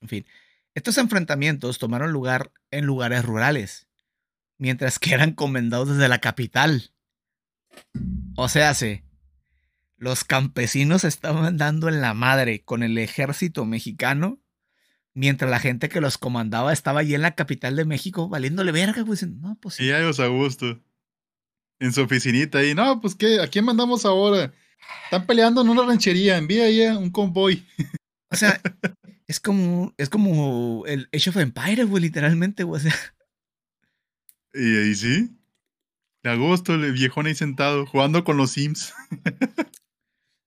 En 0.02 0.08
fin, 0.08 0.26
estos 0.74 0.98
enfrentamientos 0.98 1.80
tomaron 1.80 2.12
lugar 2.12 2.52
en 2.72 2.86
lugares 2.86 3.26
rurales, 3.26 3.88
mientras 4.58 5.00
que 5.00 5.14
eran 5.14 5.34
comendados 5.34 5.90
desde 5.90 6.08
la 6.08 6.20
capital. 6.20 6.92
O 8.36 8.48
sea, 8.50 8.74
se, 8.74 9.04
Los 9.98 10.24
campesinos 10.24 11.04
estaban 11.04 11.58
dando 11.58 11.90
en 11.90 12.02
la 12.02 12.14
madre 12.14 12.64
con 12.64 12.84
el 12.84 12.98
ejército 12.98 13.66
mexicano, 13.66 14.40
mientras 15.14 15.52
la 15.52 15.60
gente 15.60 15.90
que 15.90 16.02
los 16.02 16.18
comandaba 16.18 16.72
estaba 16.72 17.02
allí 17.02 17.16
en 17.16 17.22
la 17.22 17.36
capital 17.36 17.76
de 17.76 17.86
México 17.86 18.30
valiéndole 18.30 18.72
verga, 18.72 19.02
güey. 19.02 19.20
No, 19.40 19.58
pues 19.62 19.76
sí. 19.76 19.86
Y 19.86 19.92
ellos 19.92 20.20
a 20.20 20.28
gusto. 20.28 20.82
En 21.80 21.92
su 21.92 22.02
oficinita 22.02 22.60
ahí. 22.60 22.74
No, 22.74 23.02
pues 23.02 23.16
qué, 23.16 23.42
¿a 23.42 23.48
quién 23.48 23.66
mandamos 23.66 24.06
ahora? 24.06 24.54
Están 25.06 25.26
peleando 25.26 25.62
en 25.62 25.70
una 25.70 25.84
ranchería, 25.84 26.38
envía 26.38 26.70
ya 26.70 26.98
un 26.98 27.10
convoy. 27.10 27.66
O 28.30 28.36
sea, 28.36 28.62
es 29.28 29.40
como, 29.40 29.94
es 29.98 30.10
como 30.10 30.84
el 30.88 31.10
Age 31.14 31.30
of 31.30 31.38
Empire, 31.38 31.84
güey, 31.84 32.04
literalmente, 32.04 32.64
güey. 32.64 32.80
O 32.80 32.84
sea. 32.84 32.96
Y 34.54 34.78
ahí 34.78 34.96
sí. 34.96 35.38
De 36.24 36.32
agosto, 36.32 36.74
el 36.74 36.92
viejón 36.92 37.28
ahí 37.28 37.36
sentado, 37.36 37.86
jugando 37.86 38.24
con 38.24 38.38
los 38.38 38.52
Sims. 38.52 38.94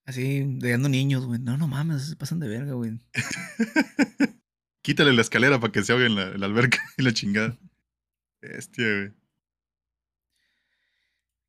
Así, 0.08 0.42
dejando 0.46 0.88
niños, 0.88 1.26
güey. 1.26 1.38
No, 1.38 1.56
no 1.56 1.68
mames, 1.68 2.08
se 2.08 2.16
pasan 2.16 2.40
de 2.40 2.48
verga, 2.48 2.72
güey. 2.72 2.98
Quítale 4.82 5.12
la 5.12 5.20
escalera 5.20 5.60
para 5.60 5.70
que 5.70 5.84
se 5.84 5.92
ahogue 5.92 6.06
en 6.06 6.14
la, 6.14 6.46
alberca 6.46 6.78
y 6.96 7.02
la 7.02 7.12
chingada. 7.12 7.58
Bestia, 8.40 8.86
güey. 8.86 9.12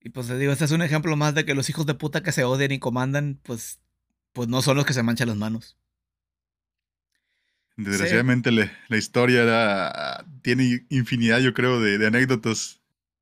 Y 0.02 0.10
pues 0.10 0.28
te 0.28 0.38
digo, 0.38 0.52
este 0.52 0.66
es 0.66 0.72
un 0.72 0.82
ejemplo 0.82 1.16
más 1.16 1.34
de 1.34 1.46
que 1.46 1.56
los 1.56 1.70
hijos 1.70 1.86
de 1.86 1.94
puta 1.94 2.22
que 2.22 2.32
se 2.32 2.44
odian 2.44 2.72
y 2.72 2.80
comandan, 2.80 3.40
pues, 3.44 3.80
pues 4.34 4.48
no 4.48 4.62
son 4.62 4.78
los 4.78 4.86
que 4.86 4.94
se 4.94 5.04
manchan 5.04 5.30
las 5.30 5.38
manos. 5.38 5.79
Desgraciadamente 7.80 8.52
la, 8.52 8.98
historia 8.98 10.26
tiene 10.42 10.86
infinidad, 10.90 11.40
yo 11.40 11.54
creo, 11.54 11.80
de, 11.80 12.06
anécdotas 12.06 12.82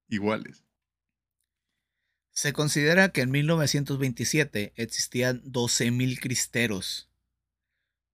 iguales. 0.10 0.64
Se 2.32 2.54
considera 2.54 3.10
que 3.10 3.22
en 3.22 3.30
1927 3.30 4.74
existían 4.76 5.44
12.000 5.44 6.20
cristeros. 6.20 7.08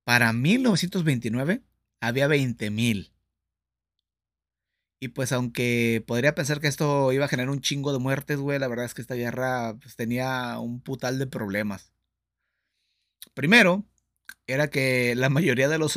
Para 0.04 0.34
1929 0.34 1.64
había 2.02 2.28
20.000. 2.28 3.14
Y 5.00 5.08
pues 5.10 5.32
aunque 5.32 6.04
podría 6.06 6.36
pensar 6.36 6.60
que 6.60 6.68
esto 6.68 7.14
iba 7.14 7.24
a 7.24 7.30
generar 7.30 7.52
un 7.52 7.62
chingo 7.62 7.94
de 7.94 8.00
muertes, 8.00 8.38
güey, 8.38 8.60
la 8.60 8.68
verdad 8.68 8.86
es 8.86 8.94
que 8.94 9.02
esta 9.02 9.16
guerra 9.16 9.78
pues, 9.82 9.96
tenía 9.96 10.60
un 10.60 10.82
putal 10.82 11.20
de 11.20 11.28
problemas. 11.28 11.94
Primero, 13.34 13.86
era 14.46 14.70
que 14.70 15.16
la 15.16 15.30
mayoría 15.30 15.70
de 15.70 15.78
los 15.78 15.96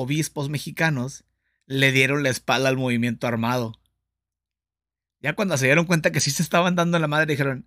obispos 0.00 0.48
mexicanos 0.48 1.24
le 1.66 1.90
dieron 1.92 2.22
la 2.22 2.30
espalda 2.30 2.68
al 2.68 2.76
movimiento 2.76 3.26
armado. 3.26 3.78
Ya 5.20 5.34
cuando 5.34 5.56
se 5.58 5.66
dieron 5.66 5.86
cuenta 5.86 6.12
que 6.12 6.20
sí 6.20 6.30
se 6.30 6.42
estaban 6.42 6.76
dando 6.76 6.98
la 6.98 7.08
madre, 7.08 7.26
dijeron, 7.26 7.66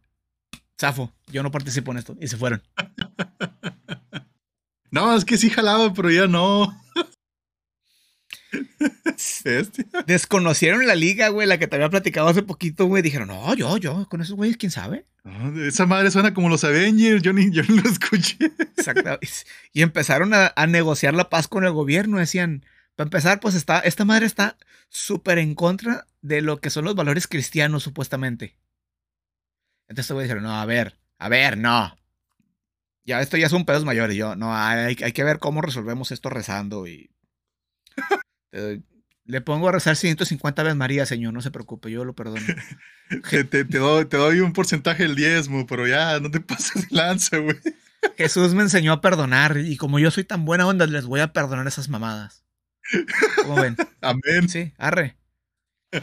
Zafo, 0.80 1.12
yo 1.28 1.44
no 1.44 1.52
participo 1.52 1.92
en 1.92 1.98
esto. 1.98 2.16
Y 2.20 2.28
se 2.28 2.38
fueron. 2.38 2.64
No, 4.94 5.16
es 5.16 5.24
que 5.24 5.38
sí 5.38 5.50
jalaba, 5.50 5.94
pero 5.94 6.12
ya 6.12 6.28
no. 6.28 6.81
Desconocieron 10.06 10.86
la 10.88 10.96
liga, 10.96 11.30
güey, 11.30 11.48
la 11.48 11.58
que 11.58 11.68
te 11.68 11.76
había 11.76 11.90
platicado 11.90 12.28
hace 12.28 12.44
poquito, 12.44 12.86
güey. 12.86 13.02
Dijeron, 13.02 13.30
no, 13.30 13.54
yo, 13.56 13.78
yo, 13.78 14.08
con 14.10 14.22
esos 14.22 14.36
güeyes, 14.36 14.58
quién 14.58 14.72
sabe. 14.72 15.06
esa 15.68 15.86
madre 15.86 16.12
suena 16.12 16.34
como 16.34 16.50
los 16.50 16.64
Avengers, 16.64 17.22
yo 17.22 17.34
ni, 17.34 17.52
yo 17.52 17.64
lo 17.68 17.90
escuché. 17.90 18.38
Exacto. 18.78 19.20
Y 19.74 19.82
empezaron 19.82 20.34
a, 20.34 20.54
negociar 20.68 21.14
la 21.14 21.30
paz 21.30 21.48
con 21.48 21.64
el 21.64 21.72
gobierno. 21.72 22.18
Decían, 22.18 22.66
para 22.96 23.08
empezar, 23.08 23.40
pues 23.40 23.56
está, 23.56 23.80
esta 23.80 24.06
madre 24.06 24.26
está 24.26 24.58
súper 24.90 25.38
en 25.38 25.56
contra 25.56 26.08
de 26.22 26.42
lo 26.42 26.60
que 26.60 26.70
son 26.70 26.86
los 26.86 26.96
valores 26.96 27.28
cristianos, 27.28 27.84
supuestamente. 27.84 28.58
Entonces, 29.88 30.12
güey 30.12 30.26
dijeron, 30.26 30.44
no, 30.44 30.54
a 30.60 30.66
ver, 30.66 30.98
a 31.18 31.30
ver, 31.30 31.58
no. 31.58 31.98
Ya, 33.04 33.22
esto 33.22 33.36
ya 33.36 33.50
son 33.50 33.66
pedos 33.66 33.84
mayores. 33.84 34.16
Yo, 34.16 34.36
no, 34.36 34.56
hay, 34.56 34.96
hay 35.02 35.12
que 35.12 35.24
ver 35.24 35.40
cómo 35.40 35.62
resolvemos 35.62 36.12
esto 36.12 36.30
rezando 36.30 36.88
y 36.88 37.12
le 39.26 39.42
pongo 39.42 39.70
a 39.70 39.72
rezar 39.72 39.96
150 39.96 40.64
veces 40.64 40.76
María, 40.76 41.06
señor, 41.06 41.34
no 41.34 41.42
se 41.42 41.52
preocupe, 41.52 41.92
yo 41.92 42.04
lo 42.04 42.14
perdono. 42.14 42.42
te, 43.50 43.64
doy, 43.64 44.40
un 44.40 44.54
porcentaje 44.54 45.04
del 45.04 45.16
diezmo, 45.16 45.66
pero 45.68 45.88
ya, 45.88 46.20
no 46.20 46.30
te 46.32 46.40
pases 46.42 46.90
de 46.90 46.96
lanza, 46.96 47.38
güey. 47.38 47.58
Jesús 48.18 48.54
me 48.54 48.64
enseñó 48.64 48.94
a 48.94 49.02
perdonar 49.02 49.58
y 49.58 49.78
como 49.78 50.00
yo 50.00 50.10
soy 50.12 50.24
tan 50.24 50.44
buena 50.44 50.68
onda, 50.68 50.88
les 50.88 51.06
voy 51.06 51.20
a 51.20 51.34
perdonar 51.34 51.68
esas 51.68 51.88
mamadas. 51.88 52.44
¿Cómo 53.44 53.56
ven? 53.56 53.78
Amén. 54.02 54.50
Sí, 54.50 54.74
arre. 54.78 55.18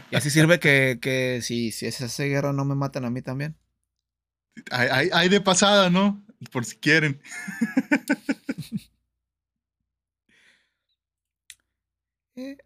Y 0.09 0.15
así 0.15 0.29
sirve 0.29 0.59
que, 0.59 0.99
que 1.01 1.41
si, 1.41 1.71
si 1.71 1.87
esa 1.87 2.23
guerra 2.23 2.53
no 2.53 2.63
me 2.63 2.75
matan 2.75 3.05
a 3.05 3.09
mí 3.09 3.21
también. 3.21 3.57
Hay, 4.71 5.09
hay 5.11 5.29
de 5.29 5.41
pasada, 5.41 5.89
¿no? 5.89 6.25
Por 6.51 6.65
si 6.65 6.77
quieren. 6.77 7.21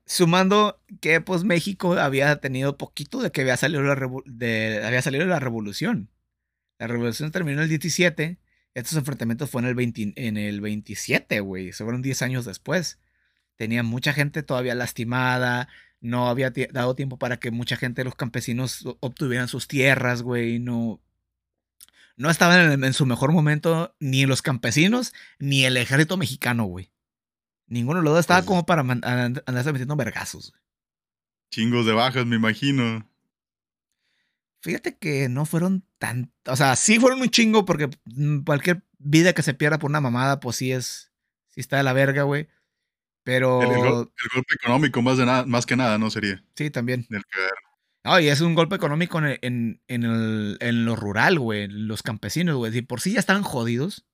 Sumando 0.06 0.82
que 1.02 1.22
pues 1.22 1.44
México 1.44 1.94
había 1.94 2.36
tenido 2.38 2.78
poquito 2.78 3.22
de 3.22 3.32
que 3.32 3.42
había 3.42 3.58
salido 3.58 3.82
la, 3.84 3.96
de, 4.26 4.82
había 4.86 5.02
salido 5.02 5.26
la 5.26 5.40
revolución. 5.40 6.10
La 6.80 6.88
revolución 6.88 7.32
terminó 7.32 7.60
en 7.60 7.64
el 7.64 7.70
17. 7.70 8.40
Estos 8.74 8.98
enfrentamientos 8.98 9.50
fueron 9.50 9.80
en 9.80 9.94
el, 9.96 10.14
en 10.16 10.38
el 10.38 10.62
27, 10.62 11.40
güey. 11.42 11.72
Fueron 11.72 12.02
10 12.02 12.22
años 12.22 12.46
después. 12.46 13.00
Tenía 13.56 13.84
mucha 13.84 14.14
gente 14.14 14.44
todavía 14.44 14.76
lastimada. 14.76 15.68
No 16.02 16.28
había 16.30 16.52
dado 16.72 16.96
tiempo 16.96 17.18
para 17.18 17.38
que 17.38 17.52
mucha 17.52 17.78
gente 17.78 18.02
de 18.02 18.06
los 18.06 18.16
campesinos 18.16 18.84
obtuvieran 19.00 19.48
sus 19.48 19.68
tierras, 19.68 20.22
güey. 20.22 20.60
No, 20.60 21.02
no 22.18 22.30
estaban 22.30 22.72
en, 22.72 22.84
en, 22.84 22.94
su 22.94 23.06
mejor 23.06 23.32
momento 23.32 23.96
ni 24.00 24.26
los 24.26 24.42
campesinos 24.42 25.14
ni 25.40 25.66
el 25.66 25.78
ejército 25.78 26.18
mexicano, 26.18 26.66
güey. 26.66 26.93
Ninguno 27.68 27.99
de 27.99 28.03
los 28.03 28.14
dos 28.14 28.20
estaba 28.22 28.41
pues 28.41 28.47
como 28.47 28.66
para 28.66 28.82
andarse 28.82 29.72
metiendo 29.72 29.95
vergazos. 29.95 30.53
Chingos 31.51 31.86
de 31.86 31.93
bajas, 31.93 32.26
me 32.26 32.36
imagino. 32.36 33.07
Fíjate 34.61 34.97
que 34.97 35.28
no 35.30 35.45
fueron 35.45 35.86
tan. 35.97 36.32
O 36.45 36.55
sea, 36.55 36.76
sí 36.76 36.99
fueron 36.99 37.22
un 37.22 37.30
chingo 37.30 37.66
porque 37.66 37.89
mm, 38.05 38.39
cualquier 38.43 38.84
vida 38.97 39.34
que 39.34 39.41
se 39.41 39.53
pierda 39.53 39.78
por 39.78 39.89
una 39.89 40.01
mamada, 40.01 40.39
pues 40.39 40.55
sí 40.55 40.72
es. 40.72 41.11
Sí 41.49 41.59
está 41.59 41.78
de 41.78 41.84
la 41.84 41.93
verga, 41.93 42.24
güey. 42.24 42.47
Pero. 43.24 43.61
El, 43.61 43.78
golpe 43.78 44.55
económico, 44.55 45.01
más, 45.01 45.18
de 45.18 45.26
nada, 45.26 45.45
más 45.45 45.66
que 45.66 45.76
nada, 45.76 45.97
¿no? 45.97 46.09
Sería. 46.09 46.43
Sí, 46.55 46.70
también. 46.70 47.05
No, 48.05 48.20
y 48.20 48.30
es 48.30 48.41
un 48.41 48.55
golpe 48.55 48.76
económico 48.76 49.20
en, 49.20 49.38
en, 49.41 49.82
en, 49.88 50.03
el, 50.03 50.57
en 50.59 50.86
lo 50.86 50.95
rural, 50.95 51.39
güey. 51.39 51.68
Los 51.68 52.03
campesinos, 52.03 52.55
güey. 52.55 52.72
Si 52.72 52.82
por 52.82 53.01
sí 53.01 53.14
ya 53.14 53.20
están 53.20 53.43
jodidos 53.43 54.05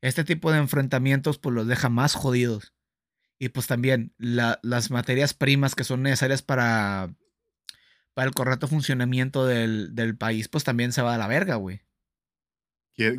este 0.00 0.24
tipo 0.24 0.52
de 0.52 0.58
enfrentamientos 0.58 1.38
pues 1.38 1.54
los 1.54 1.66
deja 1.66 1.88
más 1.88 2.14
jodidos. 2.14 2.74
Y 3.40 3.50
pues 3.50 3.66
también 3.66 4.12
las 4.18 4.90
materias 4.90 5.32
primas 5.32 5.76
que 5.76 5.84
son 5.84 6.02
necesarias 6.02 6.42
para, 6.42 7.14
para 8.14 8.26
el 8.26 8.34
correcto 8.34 8.66
funcionamiento 8.66 9.46
del, 9.46 9.94
del 9.94 10.16
país, 10.16 10.48
pues 10.48 10.64
también 10.64 10.92
se 10.92 11.02
va 11.02 11.14
a 11.14 11.18
la 11.18 11.28
verga, 11.28 11.54
güey. 11.54 11.82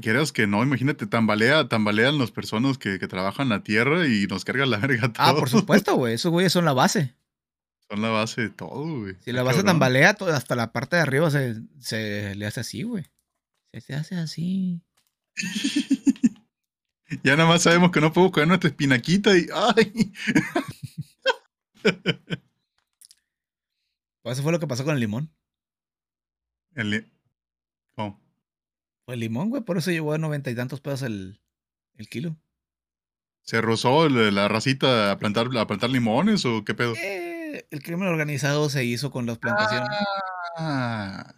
Quieras 0.01 0.33
que 0.33 0.45
no, 0.45 0.61
imagínate, 0.61 1.07
tambalea, 1.07 1.69
tambalean 1.69 2.17
las 2.19 2.31
personas 2.31 2.77
que, 2.77 2.99
que, 2.99 3.07
trabajan 3.07 3.47
la 3.47 3.63
tierra 3.63 4.07
y 4.07 4.27
nos 4.27 4.43
cargan 4.43 4.69
la 4.69 4.77
verga 4.79 5.13
todo. 5.13 5.25
Ah, 5.25 5.33
por 5.33 5.49
supuesto, 5.49 5.95
güey. 5.95 6.15
Esos 6.15 6.33
güeyes 6.33 6.51
son 6.51 6.65
la 6.65 6.73
base. 6.73 7.15
Son 7.89 8.01
la 8.01 8.09
base 8.09 8.41
de 8.41 8.49
todo, 8.49 8.99
güey. 8.99 9.15
Si 9.21 9.31
la 9.31 9.41
base 9.41 9.63
tambalea, 9.63 10.17
hasta 10.33 10.55
la 10.57 10.73
parte 10.73 10.97
de 10.97 11.01
arriba 11.01 11.31
se, 11.31 11.61
se 11.79 12.35
le 12.35 12.45
hace 12.45 12.59
así, 12.59 12.83
güey. 12.83 13.05
Se, 13.71 13.79
se 13.79 13.95
hace 13.95 14.15
así. 14.15 14.81
Ya 17.23 17.35
nada 17.35 17.49
más 17.49 17.63
sabemos 17.63 17.91
que 17.91 18.01
no 18.01 18.13
podemos 18.13 18.31
coger 18.31 18.47
nuestra 18.47 18.69
espinaquita 18.69 19.35
y. 19.35 19.47
¡Ay! 19.53 20.11
Pues 24.21 24.33
eso 24.37 24.43
fue 24.43 24.51
lo 24.51 24.59
que 24.59 24.67
pasó 24.67 24.83
con 24.85 24.93
el 24.93 24.99
limón. 24.99 25.31
El 26.75 27.11
¿Cómo? 27.95 28.21
Pues 29.05 29.15
el 29.15 29.21
limón, 29.21 29.49
güey, 29.49 29.63
por 29.63 29.77
eso 29.77 29.91
llegó 29.91 30.13
a 30.13 30.17
noventa 30.17 30.51
y 30.51 30.55
tantos 30.55 30.81
pesos 30.81 31.03
el, 31.03 31.39
el 31.97 32.07
kilo. 32.07 32.37
¿Se 33.41 33.61
rozó 33.61 34.07
la 34.09 34.47
racita 34.47 35.11
a 35.11 35.17
plantar, 35.17 35.49
a 35.57 35.65
plantar 35.65 35.89
limones 35.89 36.45
o 36.45 36.63
qué 36.63 36.75
pedo? 36.75 36.93
Eh, 36.95 37.65
el 37.71 37.81
crimen 37.81 38.07
organizado 38.07 38.69
se 38.69 38.85
hizo 38.85 39.09
con 39.09 39.25
las 39.25 39.39
plantaciones. 39.39 39.89
Ah. 40.57 41.33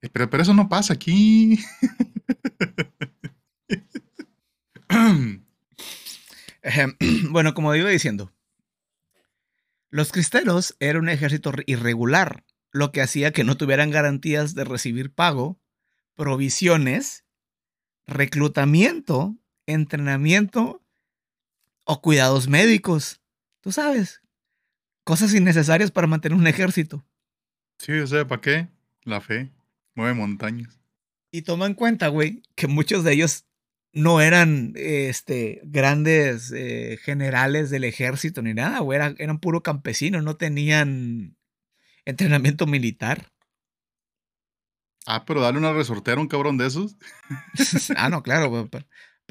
Eh, 0.00 0.08
pero, 0.10 0.30
pero 0.30 0.42
eso 0.42 0.54
no 0.54 0.68
pasa 0.68 0.94
aquí. 0.94 1.58
bueno, 7.30 7.54
como 7.54 7.74
iba 7.74 7.88
diciendo, 7.88 8.32
los 9.90 10.12
cristeros 10.12 10.76
eran 10.78 11.02
un 11.02 11.08
ejército 11.08 11.52
irregular, 11.66 12.44
lo 12.70 12.92
que 12.92 13.02
hacía 13.02 13.32
que 13.32 13.44
no 13.44 13.56
tuvieran 13.56 13.90
garantías 13.90 14.54
de 14.54 14.64
recibir 14.64 15.12
pago, 15.12 15.60
provisiones, 16.14 17.24
reclutamiento, 18.06 19.36
entrenamiento 19.66 20.82
o 21.84 22.02
cuidados 22.02 22.48
médicos. 22.48 23.20
Tú 23.60 23.72
sabes, 23.72 24.22
cosas 25.04 25.34
innecesarias 25.34 25.90
para 25.90 26.06
mantener 26.06 26.38
un 26.38 26.46
ejército. 26.46 27.04
Sí, 27.78 27.92
o 27.92 28.06
sea, 28.06 28.28
¿para 28.28 28.40
qué? 28.40 28.68
La 29.04 29.20
fe 29.20 29.50
mueve 29.94 30.14
montañas. 30.14 30.78
Y 31.32 31.42
toma 31.42 31.66
en 31.66 31.74
cuenta, 31.74 32.08
güey, 32.08 32.42
que 32.54 32.66
muchos 32.66 33.02
de 33.02 33.12
ellos 33.14 33.44
no 33.92 34.20
eran 34.20 34.72
este, 34.76 35.60
grandes 35.64 36.52
eh, 36.52 36.98
generales 37.02 37.70
del 37.70 37.84
ejército 37.84 38.42
ni 38.42 38.54
nada, 38.54 38.80
güey. 38.80 38.96
Eran, 38.96 39.16
eran 39.18 39.40
puro 39.40 39.62
campesinos, 39.62 40.22
no 40.22 40.36
tenían 40.36 41.36
entrenamiento 42.04 42.66
militar. 42.66 43.32
Ah, 45.06 45.24
pero 45.24 45.40
dale 45.40 45.58
una 45.58 45.72
resortera 45.72 46.18
a 46.18 46.22
un 46.22 46.28
cabrón 46.28 46.58
de 46.58 46.66
esos. 46.66 46.96
ah, 47.96 48.08
no, 48.08 48.22
claro, 48.22 48.48
güey. 48.48 48.68
Para, 48.68 48.86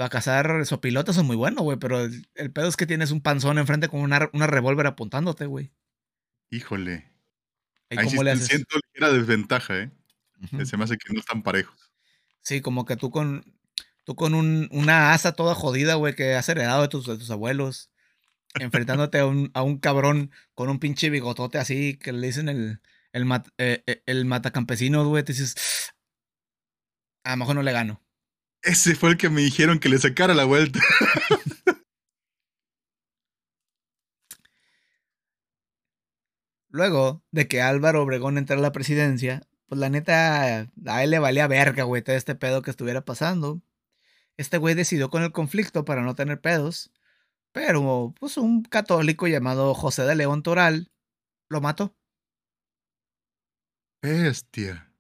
cazar 0.10 0.66
sopilotas 0.66 1.16
son 1.16 1.28
muy 1.28 1.36
buenos, 1.36 1.64
güey. 1.64 1.78
Pero 1.78 2.00
el, 2.00 2.52
pedo 2.54 2.68
es 2.68 2.78
que 2.78 2.88
tienes 2.88 3.12
un 3.12 3.22
panzón 3.22 3.58
enfrente 3.58 3.88
con 3.88 4.02
una, 4.02 4.30
una 4.34 4.48
revólver 4.48 4.88
apuntándote, 4.88 5.46
güey. 5.46 5.72
Híjole. 6.50 7.12
Ahí, 7.90 8.08
cómo 8.08 8.24
le 8.24 8.36
siento 8.38 8.78
ligera 8.78 9.14
desventaja, 9.14 9.78
¿eh? 9.78 9.92
Se 10.64 10.78
me 10.78 10.86
hace 10.86 10.98
que 10.98 11.14
no 11.14 11.20
están 11.20 11.44
parejos. 11.44 11.92
Sí, 12.42 12.62
como 12.62 12.86
que 12.86 12.96
tú 12.96 13.12
con, 13.12 13.44
tú 14.10 14.16
con 14.16 14.34
un, 14.34 14.68
una 14.72 15.14
asa 15.14 15.34
toda 15.34 15.54
jodida, 15.54 15.94
güey, 15.94 16.16
que 16.16 16.34
has 16.34 16.50
heredado 16.50 16.82
de 16.82 16.88
tus, 16.88 17.06
de 17.06 17.16
tus 17.20 17.30
abuelos. 17.30 17.92
Enfrentándote 18.56 19.20
a 19.20 19.28
un, 19.28 19.52
a 19.54 19.62
un 19.62 19.78
cabrón 19.78 20.32
con 20.56 20.68
un 20.70 20.80
pinche 20.80 21.12
bigotote 21.12 21.60
así, 21.60 21.96
que 21.96 22.12
le 22.12 22.26
dicen 22.26 22.50
el, 22.50 22.82
el, 23.14 23.32
eh, 23.60 23.84
eh, 23.86 24.02
el 24.08 24.26
matacampesino, 24.26 25.08
güey, 25.08 25.24
te 25.24 25.34
dices, 25.34 25.94
a 27.24 27.30
lo 27.32 27.38
mejor 27.38 27.54
no 27.54 27.62
le 27.62 27.72
gano. 27.72 28.02
Ese 28.64 28.96
fue 28.96 29.12
el 29.12 29.18
que 29.18 29.30
me 29.30 29.42
dijeron 29.42 29.78
que 29.78 29.90
le 29.90 30.00
sacara 30.00 30.34
la 30.34 30.46
vuelta. 30.46 30.80
Luego 36.70 37.24
de 37.30 37.48
que 37.48 37.62
Álvaro 37.62 38.02
Obregón 38.02 38.40
entrara 38.40 38.60
a 38.60 38.64
la 38.64 38.72
presidencia, 38.72 39.44
pues 39.68 39.78
la 39.78 39.90
neta, 39.90 40.68
a 40.88 41.04
él 41.04 41.12
le 41.12 41.20
valía 41.20 41.46
verga, 41.48 41.84
güey, 41.84 42.02
todo 42.02 42.16
este 42.16 42.34
pedo 42.34 42.64
que 42.64 42.72
estuviera 42.72 43.06
pasando. 43.06 43.62
Este 44.40 44.58
güey 44.58 44.74
decidió 44.74 45.10
con 45.10 45.22
el 45.22 45.34
conflicto 45.34 45.84
para 45.84 46.02
no 46.02 46.16
tener 46.16 46.40
pedos, 46.40 46.94
pero 47.52 48.14
pues 48.18 48.38
un 48.38 48.64
católico 48.64 49.28
llamado 49.28 49.74
José 49.74 50.04
de 50.04 50.16
León 50.16 50.44
Toral 50.44 50.94
lo 51.50 51.60
mató. 51.60 51.94
Bestia. 54.02 54.94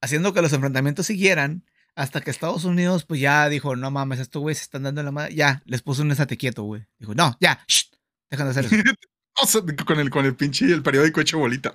Haciendo 0.00 0.32
que 0.32 0.40
los 0.40 0.54
enfrentamientos 0.54 1.04
siguieran 1.04 1.66
hasta 1.94 2.22
que 2.22 2.30
Estados 2.30 2.64
Unidos, 2.64 3.04
pues 3.04 3.20
ya 3.20 3.46
dijo, 3.50 3.76
no 3.76 3.90
mames, 3.90 4.20
estos 4.20 4.40
güeyes 4.40 4.56
se 4.56 4.64
están 4.64 4.84
dando 4.84 5.02
la 5.02 5.10
madre. 5.10 5.34
Ya, 5.34 5.62
les 5.66 5.82
puso 5.82 6.00
un 6.00 6.12
estate 6.12 6.38
quieto, 6.38 6.62
güey. 6.62 6.86
Dijo, 6.98 7.14
no, 7.14 7.36
ya, 7.40 7.62
shh, 7.68 7.90
dejan 8.30 8.46
de 8.46 8.50
hacer 8.52 8.64
eso. 8.64 8.74
con 9.86 10.00
el, 10.00 10.08
con 10.08 10.24
el 10.24 10.34
pinche 10.34 10.64
el 10.64 10.82
periódico 10.82 11.20
hecho 11.20 11.38
bolita. 11.38 11.74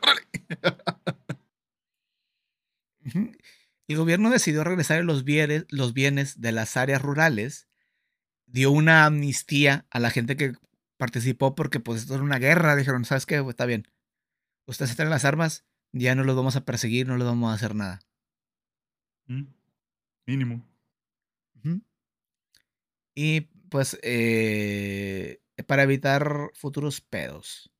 El 3.88 3.97
gobierno 3.97 4.29
decidió 4.29 4.63
regresar 4.63 5.03
los 5.03 5.23
bienes, 5.23 5.65
los 5.69 5.93
bienes 5.93 6.41
de 6.41 6.51
las 6.51 6.75
áreas 6.77 7.01
rurales, 7.01 7.67
dio 8.47 8.71
una 8.71 9.05
amnistía 9.05 9.86
a 9.89 9.99
la 9.99 10.09
gente 10.09 10.36
que 10.36 10.53
participó 10.97 11.55
porque 11.55 11.79
pues 11.79 12.01
esto 12.01 12.15
era 12.15 12.23
una 12.23 12.39
guerra, 12.39 12.75
dijeron, 12.75 13.05
¿sabes 13.05 13.25
qué? 13.25 13.43
Está 13.47 13.65
bien. 13.65 13.88
Ustedes 14.65 14.91
se 14.91 14.95
traen 14.95 15.11
las 15.11 15.25
armas, 15.25 15.65
ya 15.91 16.15
no 16.15 16.23
los 16.23 16.36
vamos 16.36 16.55
a 16.55 16.65
perseguir, 16.65 17.07
no 17.07 17.17
les 17.17 17.27
vamos 17.27 17.51
a 17.51 17.55
hacer 17.55 17.75
nada. 17.75 17.99
Mm, 19.27 19.43
mínimo. 20.25 20.65
Y 23.17 23.41
pues 23.69 23.97
eh, 24.03 25.41
para 25.67 25.83
evitar 25.83 26.51
futuros 26.53 26.99
pedos. 27.01 27.71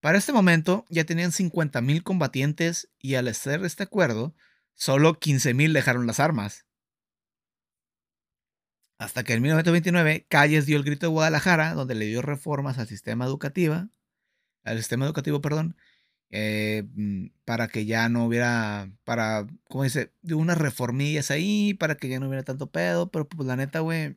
Para 0.00 0.18
este 0.18 0.32
momento 0.32 0.84
ya 0.88 1.04
tenían 1.04 1.32
50.000 1.32 2.02
combatientes 2.04 2.88
y 2.98 3.16
al 3.16 3.26
hacer 3.26 3.64
este 3.64 3.82
acuerdo, 3.82 4.36
solo 4.76 5.18
15.000 5.18 5.72
dejaron 5.72 6.06
las 6.06 6.20
armas. 6.20 6.66
Hasta 8.98 9.24
que 9.24 9.34
en 9.34 9.42
1929 9.42 10.26
Calles 10.28 10.64
dio 10.64 10.76
el 10.76 10.84
grito 10.84 11.06
de 11.06 11.12
Guadalajara, 11.12 11.74
donde 11.74 11.94
le 11.94 12.06
dio 12.06 12.22
reformas 12.22 12.78
al 12.78 12.86
sistema 12.86 13.26
educativo, 13.26 13.88
al 14.64 14.78
sistema 14.78 15.04
educativo, 15.04 15.40
perdón, 15.42 15.76
eh, 16.30 16.84
mm, 16.94 17.26
para 17.44 17.68
que 17.68 17.86
ya 17.86 18.08
no 18.08 18.26
hubiera, 18.26 18.90
para, 19.04 19.46
¿cómo 19.68 19.84
dice? 19.84 20.12
De 20.22 20.34
unas 20.34 20.58
reformillas 20.58 21.30
ahí, 21.30 21.74
para 21.74 21.96
que 21.96 22.08
ya 22.08 22.20
no 22.20 22.28
hubiera 22.28 22.44
tanto 22.44 22.70
pedo, 22.70 23.10
pero 23.10 23.28
pues 23.28 23.46
la 23.46 23.56
neta, 23.56 23.80
güey, 23.80 24.16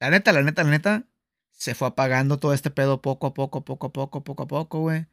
la 0.00 0.10
neta, 0.10 0.32
la 0.32 0.42
neta, 0.42 0.64
la 0.64 0.70
neta, 0.70 1.08
se 1.52 1.74
fue 1.74 1.88
apagando 1.88 2.38
todo 2.38 2.54
este 2.54 2.70
pedo 2.70 3.02
poco 3.02 3.26
a 3.28 3.34
poco, 3.34 3.64
poco 3.64 3.88
a 3.88 3.92
poco, 3.92 4.24
poco 4.24 4.42
a 4.44 4.48
poco, 4.48 4.80
güey. 4.80 5.06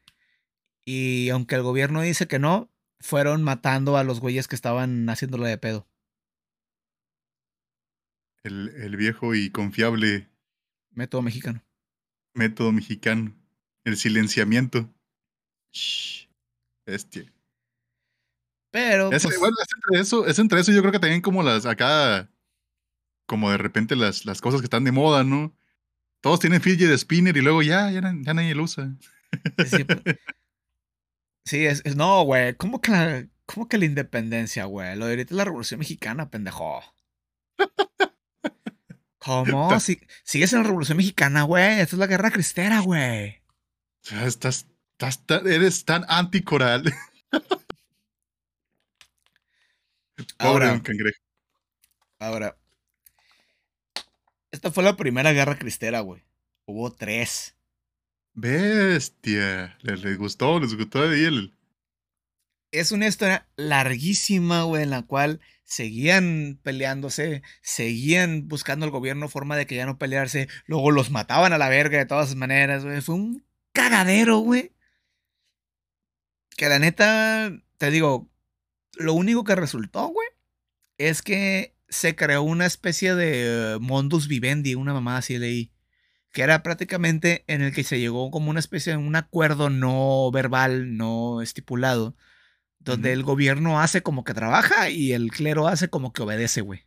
Y 0.85 1.29
aunque 1.29 1.55
el 1.55 1.63
gobierno 1.63 2.01
dice 2.01 2.27
que 2.27 2.39
no, 2.39 2.71
fueron 2.99 3.43
matando 3.43 3.97
a 3.97 4.03
los 4.03 4.19
güeyes 4.19 4.47
que 4.47 4.55
estaban 4.55 5.09
haciéndolo 5.09 5.45
de 5.45 5.57
pedo. 5.57 5.87
El, 8.43 8.69
el 8.69 8.95
viejo 8.95 9.35
y 9.35 9.49
confiable 9.49 10.29
método 10.91 11.21
mexicano. 11.21 11.63
Método 12.33 12.71
mexicano. 12.71 13.35
El 13.83 13.97
silenciamiento. 13.97 14.93
Shh, 15.71 16.27
bestia. 16.85 17.31
Pero. 18.71 19.11
Es, 19.11 19.23
pues 19.23 19.39
bueno, 19.39 19.55
es 19.61 19.73
entre 19.73 20.01
eso, 20.01 20.27
es 20.27 20.39
entre 20.39 20.59
eso, 20.59 20.71
yo 20.71 20.81
creo 20.81 20.91
que 20.91 20.99
también 20.99 21.21
como 21.21 21.43
las 21.43 21.65
acá. 21.65 22.29
Como 23.25 23.51
de 23.51 23.57
repente 23.57 23.95
las, 23.95 24.25
las 24.25 24.41
cosas 24.41 24.61
que 24.61 24.65
están 24.65 24.85
de 24.85 24.91
moda, 24.91 25.23
¿no? 25.23 25.53
Todos 26.21 26.39
tienen 26.39 26.61
fidget 26.61 26.97
spinner 26.97 27.35
y 27.35 27.41
luego 27.41 27.61
ya, 27.61 27.91
ya, 27.91 28.01
ya 28.01 28.33
nadie 28.33 28.55
lo 28.55 28.63
usa. 28.63 28.95
Sí, 29.65 29.83
pues, 29.83 29.99
es, 31.53 31.95
no, 31.95 32.23
güey. 32.23 32.55
¿Cómo 32.55 32.81
que 32.81 32.91
la, 32.91 33.27
cómo 33.45 33.67
que 33.67 33.77
la 33.77 33.85
independencia, 33.85 34.65
güey? 34.65 34.95
Lo 34.95 35.05
de 35.05 35.13
ahorita 35.13 35.33
es 35.33 35.37
la 35.37 35.45
revolución 35.45 35.79
mexicana, 35.79 36.29
pendejo. 36.29 36.83
¿Cómo? 39.19 39.79
Si, 39.79 39.99
sigues 40.23 40.53
en 40.53 40.59
la 40.59 40.65
revolución 40.65 40.97
mexicana, 40.97 41.43
güey. 41.43 41.79
Esta 41.79 41.95
es 41.95 41.99
la 41.99 42.07
guerra 42.07 42.31
cristera, 42.31 42.79
güey. 42.79 43.41
Estás 44.25 44.67
eres 45.45 45.85
tan 45.85 46.05
anticoral. 46.07 46.83
ahora, 50.39 50.81
ahora, 52.19 52.57
esta 54.51 54.71
fue 54.71 54.83
la 54.83 54.97
primera 54.97 55.33
guerra 55.33 55.57
cristera, 55.57 55.99
güey. 55.99 56.23
Hubo 56.65 56.91
tres. 56.91 57.55
Bestia. 58.37 59.77
Les, 59.81 60.17
gustó, 60.17 60.59
les 60.59 60.75
gustó 60.75 61.07
de 61.07 61.25
él. 61.25 61.53
Es 62.71 62.91
una 62.91 63.07
historia 63.07 63.47
larguísima, 63.55 64.63
güey, 64.63 64.83
en 64.83 64.91
la 64.91 65.03
cual 65.03 65.41
seguían 65.63 66.59
peleándose, 66.63 67.43
seguían 67.61 68.47
buscando 68.47 68.85
al 68.85 68.91
gobierno 68.91 69.27
forma 69.27 69.57
de 69.57 69.65
que 69.65 69.75
ya 69.75 69.85
no 69.85 69.97
pelearse, 69.97 70.47
luego 70.65 70.91
los 70.91 71.11
mataban 71.11 71.51
a 71.51 71.57
la 71.57 71.67
verga 71.67 71.97
de 71.97 72.05
todas 72.05 72.35
maneras, 72.35 72.85
güey. 72.85 73.01
Fue 73.01 73.15
un 73.15 73.45
cagadero, 73.73 74.37
güey 74.37 74.71
que 76.57 76.67
la 76.67 76.79
neta, 76.79 77.53
te 77.77 77.91
digo, 77.91 78.29
lo 78.97 79.13
único 79.13 79.45
que 79.45 79.55
resultó, 79.55 80.07
güey, 80.07 80.27
es 80.97 81.21
que 81.21 81.75
se 81.87 82.15
creó 82.15 82.41
una 82.41 82.65
especie 82.65 83.15
de 83.15 83.77
Mondus 83.79 84.27
Vivendi, 84.27 84.75
una 84.75 84.93
mamá 84.93 85.17
así 85.17 85.37
leí, 85.37 85.71
que 86.31 86.41
era 86.41 86.63
prácticamente 86.63 87.43
en 87.47 87.61
el 87.61 87.73
que 87.73 87.83
se 87.83 87.99
llegó 87.99 88.31
como 88.31 88.49
una 88.49 88.59
especie 88.59 88.93
de 88.93 88.97
un 88.97 89.15
acuerdo 89.15 89.69
no 89.69 90.29
verbal, 90.31 90.97
no 90.97 91.41
estipulado, 91.41 92.15
donde 92.79 93.11
el 93.13 93.23
gobierno 93.23 93.79
hace 93.79 94.01
como 94.01 94.23
que 94.23 94.33
trabaja 94.33 94.89
y 94.89 95.13
el 95.13 95.31
clero 95.31 95.67
hace 95.67 95.89
como 95.89 96.13
que 96.13 96.23
obedece, 96.23 96.61
güey. 96.61 96.85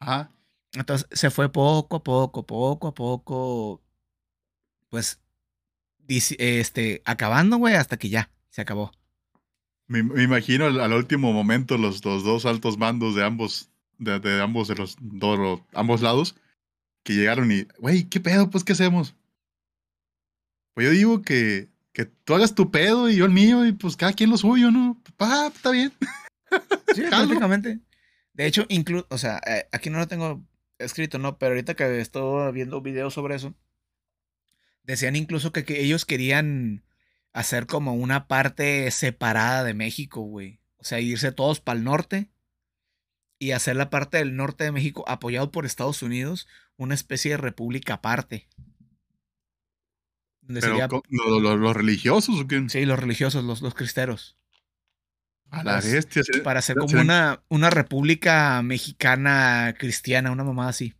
Ajá. 0.00 0.30
Entonces 0.72 1.06
se 1.12 1.30
fue 1.30 1.52
poco 1.52 1.96
a 1.96 2.02
poco, 2.02 2.46
poco 2.46 2.88
a 2.88 2.94
poco, 2.94 3.82
pues 4.88 5.20
este, 6.08 7.02
acabando, 7.04 7.56
güey, 7.58 7.74
hasta 7.74 7.98
que 7.98 8.08
ya, 8.08 8.30
se 8.50 8.62
acabó. 8.62 8.92
Me, 9.86 9.98
imagino 10.22 10.66
al, 10.66 10.92
último 10.92 11.32
momento 11.32 11.76
los, 11.76 12.00
dos 12.00 12.46
altos 12.46 12.78
mandos 12.78 13.14
de 13.14 13.24
ambos, 13.24 13.70
de, 13.98 14.42
ambos, 14.42 14.68
de 14.68 14.74
los, 14.76 14.96
dos, 15.00 15.60
ambos 15.74 16.00
lados, 16.00 16.34
que 17.02 17.14
llegaron 17.14 17.50
y, 17.50 17.66
güey, 17.78 18.04
¿qué 18.04 18.20
pedo? 18.20 18.50
Pues, 18.50 18.64
¿qué 18.64 18.72
hacemos? 18.72 19.14
Pues 20.74 20.86
yo 20.86 20.92
digo 20.92 21.22
que, 21.22 21.68
que 21.92 22.06
tú 22.06 22.34
hagas 22.34 22.54
tu 22.54 22.70
pedo 22.70 23.10
y 23.10 23.16
yo 23.16 23.24
el 23.24 23.30
mío 23.30 23.66
y 23.66 23.72
pues 23.72 23.96
cada 23.96 24.12
quien 24.12 24.30
lo 24.30 24.36
suyo, 24.36 24.70
¿no? 24.70 25.00
Ah, 25.18 25.50
está 25.54 25.70
bien. 25.70 25.92
Sí, 26.94 27.02
prácticamente. 27.08 27.80
De 28.32 28.46
hecho, 28.46 28.64
incluso, 28.68 29.06
o 29.10 29.18
sea, 29.18 29.40
eh, 29.46 29.68
aquí 29.72 29.90
no 29.90 29.98
lo 29.98 30.08
tengo 30.08 30.42
escrito, 30.78 31.18
¿no? 31.18 31.38
Pero 31.38 31.52
ahorita 31.52 31.74
que 31.74 32.00
estoy 32.00 32.52
viendo 32.52 32.80
videos 32.80 33.12
sobre 33.12 33.34
eso, 33.34 33.54
Decían 34.84 35.16
incluso 35.16 35.52
que, 35.52 35.64
ellos 35.80 36.04
querían 36.04 36.84
hacer 37.32 37.66
como 37.66 37.94
una 37.94 38.26
parte 38.26 38.90
separada 38.90 39.64
de 39.64 39.74
México, 39.74 40.22
güey. 40.22 40.60
O 40.78 40.84
sea, 40.84 41.00
irse 41.00 41.30
todos 41.32 41.60
para 41.60 41.78
el 41.78 41.84
norte 41.84 42.30
y 43.42 43.50
hacer 43.50 43.74
la 43.74 43.90
parte 43.90 44.18
del 44.18 44.36
norte 44.36 44.62
de 44.62 44.70
México 44.70 45.04
apoyado 45.08 45.50
por 45.50 45.66
Estados 45.66 46.00
Unidos, 46.02 46.46
una 46.76 46.94
especie 46.94 47.32
de 47.32 47.38
república 47.38 47.94
aparte. 47.94 48.46
¿Pero 50.46 51.02
los, 51.10 51.76
religiosos 51.76 52.38
o 52.38 52.46
qué? 52.46 52.64
Sí, 52.68 52.84
los 52.84 53.00
religiosos, 53.00 53.42
los, 53.42 53.60
los 53.60 53.74
cristeros. 53.74 54.38
A 55.50 55.64
la 55.64 55.80
bestia. 55.80 56.22
Para 56.44 56.60
hacer 56.60 56.76
como 56.76 57.00
una, 57.00 57.42
una 57.48 57.68
república 57.68 58.62
mexicana 58.62 59.74
cristiana, 59.76 60.30
una 60.30 60.44
mamá 60.44 60.68
así. 60.68 60.94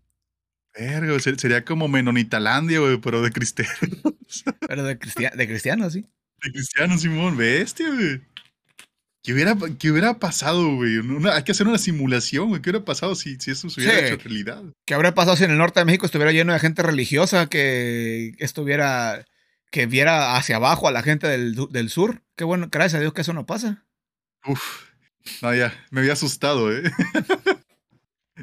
Verga, 0.77 1.17
sería 1.21 1.65
como 1.65 1.87
Menonitalandia, 1.87 2.81
güey, 2.81 2.97
pero 2.97 3.23
de 3.23 3.31
cristianos. 3.31 3.71
Pero 4.67 4.83
de, 4.83 4.95
de 4.95 5.47
cristianos, 5.47 5.93
sí. 5.93 6.07
De 6.43 6.51
cristianos, 6.51 7.03
Simón, 7.03 7.37
bestia, 7.37 7.87
güey. 7.89 8.21
¿Qué 9.23 9.33
hubiera, 9.33 9.57
qué 9.79 9.91
hubiera 9.91 10.19
pasado, 10.19 10.75
güey? 10.75 11.01
hay 11.33 11.43
que 11.45 11.53
hacer 11.53 11.69
una 11.69 11.79
simulación, 11.79 12.49
güey. 12.49 12.61
¿Qué 12.61 12.71
hubiera 12.71 12.85
pasado 12.85 13.15
si, 13.15 13.37
si 13.37 13.53
eso 13.53 13.71
se 13.71 13.81
hubiera 13.81 14.07
hecho 14.07 14.17
realidad? 14.17 14.63
¿Qué 14.85 14.95
habría 14.95 15.15
pasado 15.15 15.37
si 15.37 15.45
en 15.45 15.53
el 15.53 15.59
norte 15.59 15.81
de 15.81 15.87
México 15.87 16.07
estuviera 16.07 16.33
lleno 16.33 16.53
de 16.53 16.59
gente 16.59 16.83
religiosa 16.83 17.47
que 17.47 18.35
estuviera, 18.39 19.25
que 19.71 19.87
viera 19.87 20.37
hacia 20.37 20.57
abajo 20.57 20.89
a 20.89 20.93
la 20.93 21.03
gente 21.03 21.29
del, 21.29 21.55
del 21.71 21.89
sur? 21.89 22.23
Qué 22.37 22.43
bueno, 22.43 22.69
gracias 22.71 22.95
a 22.99 23.01
Dios 23.01 23.13
que 23.13 23.21
eso 23.21 23.33
no 23.33 23.47
pasa. 23.47 23.87
Uf, 24.45 24.93
no, 25.41 25.55
ya, 25.55 25.73
me 25.91 26.01
había 26.01 26.15
asustado, 26.15 26.73
¿eh? 26.73 26.83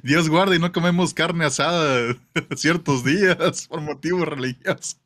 Dios 0.03 0.29
guarde 0.29 0.55
y 0.55 0.59
no 0.59 0.71
comemos 0.71 1.13
carne 1.13 1.45
asada 1.45 2.15
ciertos 2.55 3.03
días 3.03 3.67
por 3.69 3.81
motivos 3.81 4.27
religiosos. 4.27 4.97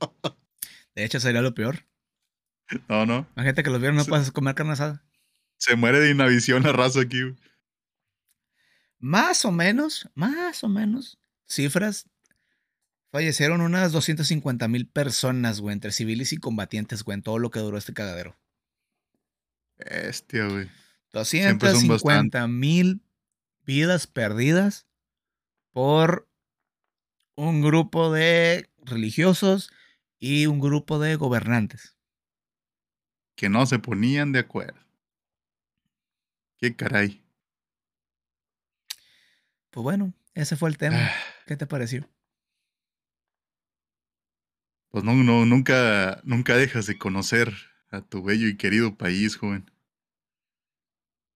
De 0.95 1.03
hecho, 1.03 1.19
sería 1.19 1.41
lo 1.41 1.53
peor. 1.53 1.85
No, 2.87 3.05
no. 3.05 3.27
Imagínate 3.35 3.63
que 3.63 3.69
los 3.69 3.81
viernes 3.81 4.05
no 4.05 4.09
puedes 4.09 4.31
comer 4.31 4.55
carne 4.55 4.73
asada. 4.73 5.03
Se 5.57 5.75
muere 5.75 5.99
de 5.99 6.11
inavisión 6.11 6.63
la 6.63 6.71
raza 6.71 7.01
aquí. 7.01 7.35
Más 8.99 9.43
o 9.45 9.51
menos, 9.51 10.09
más 10.15 10.63
o 10.63 10.69
menos, 10.69 11.19
cifras. 11.45 12.09
Fallecieron 13.11 13.61
unas 13.61 13.91
250 13.91 14.67
mil 14.67 14.87
personas, 14.87 15.59
güey, 15.59 15.73
entre 15.73 15.91
civiles 15.91 16.33
y 16.33 16.37
combatientes, 16.37 17.03
güey, 17.03 17.15
en 17.15 17.21
todo 17.21 17.37
lo 17.37 17.51
que 17.51 17.59
duró 17.59 17.77
este 17.77 17.93
cagadero. 17.93 18.37
Bestia, 19.77 20.47
güey. 20.47 20.69
250 21.11 22.47
mil 22.47 23.01
vidas 23.65 24.07
perdidas 24.07 24.87
por 25.71 26.27
un 27.35 27.61
grupo 27.61 28.11
de 28.11 28.69
religiosos 28.77 29.71
y 30.19 30.45
un 30.47 30.59
grupo 30.59 30.99
de 30.99 31.15
gobernantes. 31.15 31.97
Que 33.35 33.49
no 33.49 33.65
se 33.65 33.79
ponían 33.79 34.31
de 34.31 34.39
acuerdo. 34.39 34.82
Qué 36.63 36.77
caray. 36.77 37.21
Pues 39.69 39.83
bueno, 39.83 40.13
ese 40.33 40.55
fue 40.55 40.69
el 40.69 40.77
tema. 40.77 40.95
Ah. 40.97 41.13
¿Qué 41.45 41.57
te 41.57 41.67
pareció? 41.67 42.09
Pues 44.87 45.03
no, 45.03 45.13
no, 45.13 45.45
nunca, 45.45 46.21
nunca 46.23 46.55
dejas 46.55 46.85
de 46.85 46.97
conocer 46.97 47.53
a 47.89 47.99
tu 47.99 48.23
bello 48.23 48.47
y 48.47 48.55
querido 48.55 48.97
país, 48.97 49.35
joven. 49.35 49.69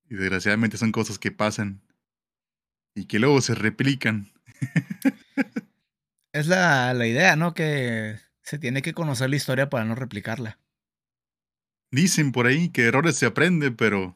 Y 0.09 0.15
desgraciadamente 0.15 0.77
son 0.77 0.93
cosas 0.93 1.19
que 1.19 1.33
pasan 1.33 1.81
y 2.95 3.07
que 3.07 3.19
luego 3.19 3.41
se 3.41 3.53
replican. 3.53 4.31
es 6.31 6.47
la, 6.47 6.93
la 6.93 7.05
idea, 7.05 7.35
¿no? 7.35 7.53
Que 7.53 8.17
se 8.43 8.59
tiene 8.59 8.81
que 8.81 8.93
conocer 8.93 9.29
la 9.29 9.35
historia 9.35 9.69
para 9.69 9.83
no 9.83 9.93
replicarla. 9.93 10.57
Dicen 11.91 12.31
por 12.31 12.47
ahí 12.47 12.69
que 12.69 12.85
errores 12.85 13.17
se 13.17 13.25
aprende, 13.25 13.71
pero 13.71 14.15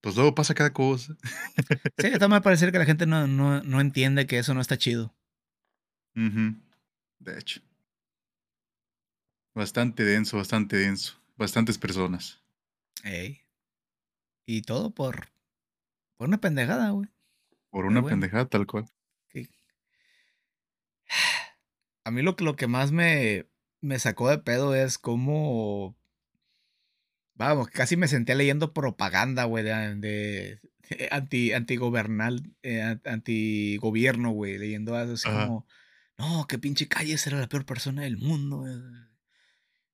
pues 0.00 0.16
luego 0.16 0.34
pasa 0.34 0.54
cada 0.54 0.72
cosa. 0.72 1.16
sí, 1.98 2.06
está 2.06 2.28
mal 2.28 2.42
parecer 2.42 2.72
que 2.72 2.78
la 2.78 2.84
gente 2.84 3.06
no, 3.06 3.26
no, 3.26 3.62
no, 3.62 3.80
entiende 3.80 4.26
que 4.26 4.38
eso 4.38 4.54
no 4.54 4.60
está 4.60 4.76
chido. 4.76 5.14
De 6.14 7.38
hecho. 7.38 7.60
Bastante 9.54 10.04
denso, 10.04 10.36
bastante 10.36 10.76
denso. 10.76 11.20
Bastantes 11.36 11.78
personas. 11.78 12.40
Ey. 13.04 13.42
Y 14.46 14.62
todo 14.62 14.90
por, 14.90 15.28
por 16.16 16.28
una 16.28 16.38
pendejada, 16.40 16.90
güey. 16.90 17.08
Por 17.70 17.84
una 17.84 18.02
pendejada 18.02 18.48
tal 18.48 18.66
cual. 18.66 18.86
A 22.04 22.10
mí 22.10 22.22
lo, 22.22 22.34
lo 22.38 22.56
que 22.56 22.66
más 22.66 22.90
me, 22.90 23.46
me 23.80 23.98
sacó 23.98 24.30
de 24.30 24.38
pedo 24.38 24.74
es 24.74 24.96
cómo. 24.96 25.97
Vamos, 27.38 27.68
casi 27.68 27.96
me 27.96 28.08
senté 28.08 28.34
leyendo 28.34 28.74
propaganda, 28.74 29.44
güey, 29.44 29.62
de, 29.62 30.58
anti, 31.12 31.52
antigobernal, 31.52 32.42
eh, 32.64 32.98
antigobierno, 33.04 34.30
güey, 34.30 34.58
leyendo 34.58 34.96
así 34.96 35.28
como, 35.28 35.64
no, 36.18 36.46
qué 36.48 36.58
pinche 36.58 36.88
calle 36.88 37.16
era 37.24 37.38
la 37.38 37.48
peor 37.48 37.64
persona 37.64 38.02
del 38.02 38.16
mundo. 38.16 38.66
Eh, 38.66 39.08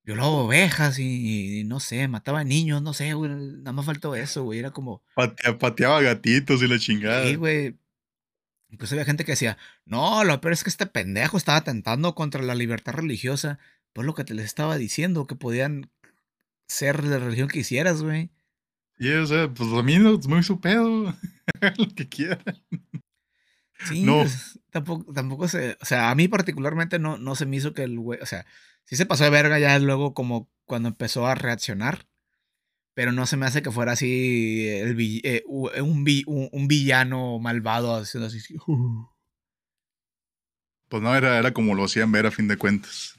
violaba 0.05 0.31
ovejas 0.31 0.99
y, 0.99 1.65
no 1.67 1.81
sé, 1.81 2.09
mataba 2.09 2.45
niños, 2.45 2.81
no 2.81 2.95
sé, 2.95 3.13
güey, 3.13 3.31
nada 3.31 3.73
más 3.73 3.85
faltó 3.85 4.15
eso, 4.15 4.45
güey, 4.45 4.59
era 4.59 4.71
como... 4.71 5.03
pateaba 5.61 6.01
gatitos 6.01 6.63
y 6.63 6.69
la 6.69 6.79
chingada. 6.79 7.27
Sí, 7.27 7.35
güey. 7.35 7.79
Incluso 8.71 8.95
había 8.95 9.05
gente 9.05 9.27
que 9.27 9.33
decía, 9.33 9.59
no, 9.85 10.25
lo 10.25 10.41
peor 10.41 10.55
es 10.55 10.65
que 10.65 10.71
este 10.71 10.87
pendejo 10.87 11.37
estaba 11.37 11.59
atentando 11.59 12.15
contra 12.15 12.43
la 12.43 12.55
libertad 12.55 12.95
religiosa. 12.95 13.59
Pues 13.93 14.07
lo 14.07 14.15
que 14.15 14.25
te 14.25 14.35
les 14.35 14.47
estaba 14.47 14.77
diciendo, 14.77 15.29
que 15.29 15.37
podían 15.37 15.91
ser 16.67 17.03
de 17.03 17.09
la 17.09 17.19
religión 17.19 17.49
que 17.49 17.61
hicieras, 17.61 18.03
güey. 18.03 18.31
Y 18.99 19.13
o 19.13 19.27
sea, 19.27 19.49
pues 19.53 19.73
a 19.73 19.83
mí 19.83 19.99
no 19.99 20.19
muy 20.29 20.43
su 20.43 20.61
pedo. 20.61 21.15
lo 21.79 21.89
que 21.95 22.09
quieran. 22.09 22.63
Sí, 23.89 24.03
no. 24.03 24.21
Pues, 24.21 24.61
tampoco, 24.71 25.13
tampoco 25.13 25.49
se. 25.49 25.77
O 25.81 25.85
sea, 25.85 26.11
a 26.11 26.15
mí 26.15 26.29
particularmente 26.29 26.99
no, 26.99 27.19
no 27.19 27.35
se 27.35 27.47
me 27.47 27.57
hizo 27.57 27.75
que 27.75 27.83
el 27.83 27.99
güey. 27.99 28.21
O 28.21 28.27
sea, 28.27 28.47
sí 28.85 28.97
se 28.97 29.07
pasó 29.07 29.25
de 29.25 29.31
verga 29.31 29.59
ya 29.59 29.79
luego 29.79 30.15
como 30.15 30.51
cuando 30.65 30.89
empezó 30.89 31.27
a 31.27 31.35
reaccionar. 31.35 32.07
Pero 32.95 33.11
no 33.11 33.27
se 33.27 33.37
me 33.37 33.47
hace 33.47 33.61
que 33.61 33.73
fuera 33.73 33.93
así 33.93 34.69
el, 34.69 34.97
eh, 35.25 35.43
un, 35.49 36.07
un, 36.53 36.69
villano 36.69 37.41
malvado 37.41 37.97
haciendo 37.97 38.29
así. 38.29 38.39
Pues 40.89 41.03
no, 41.03 41.17
era, 41.17 41.39
era 41.39 41.53
como 41.53 41.75
lo 41.75 41.83
hacían 41.83 42.13
ver 42.13 42.27
a 42.27 42.31
fin 42.31 42.47
de 42.47 42.57
cuentas. 42.57 43.17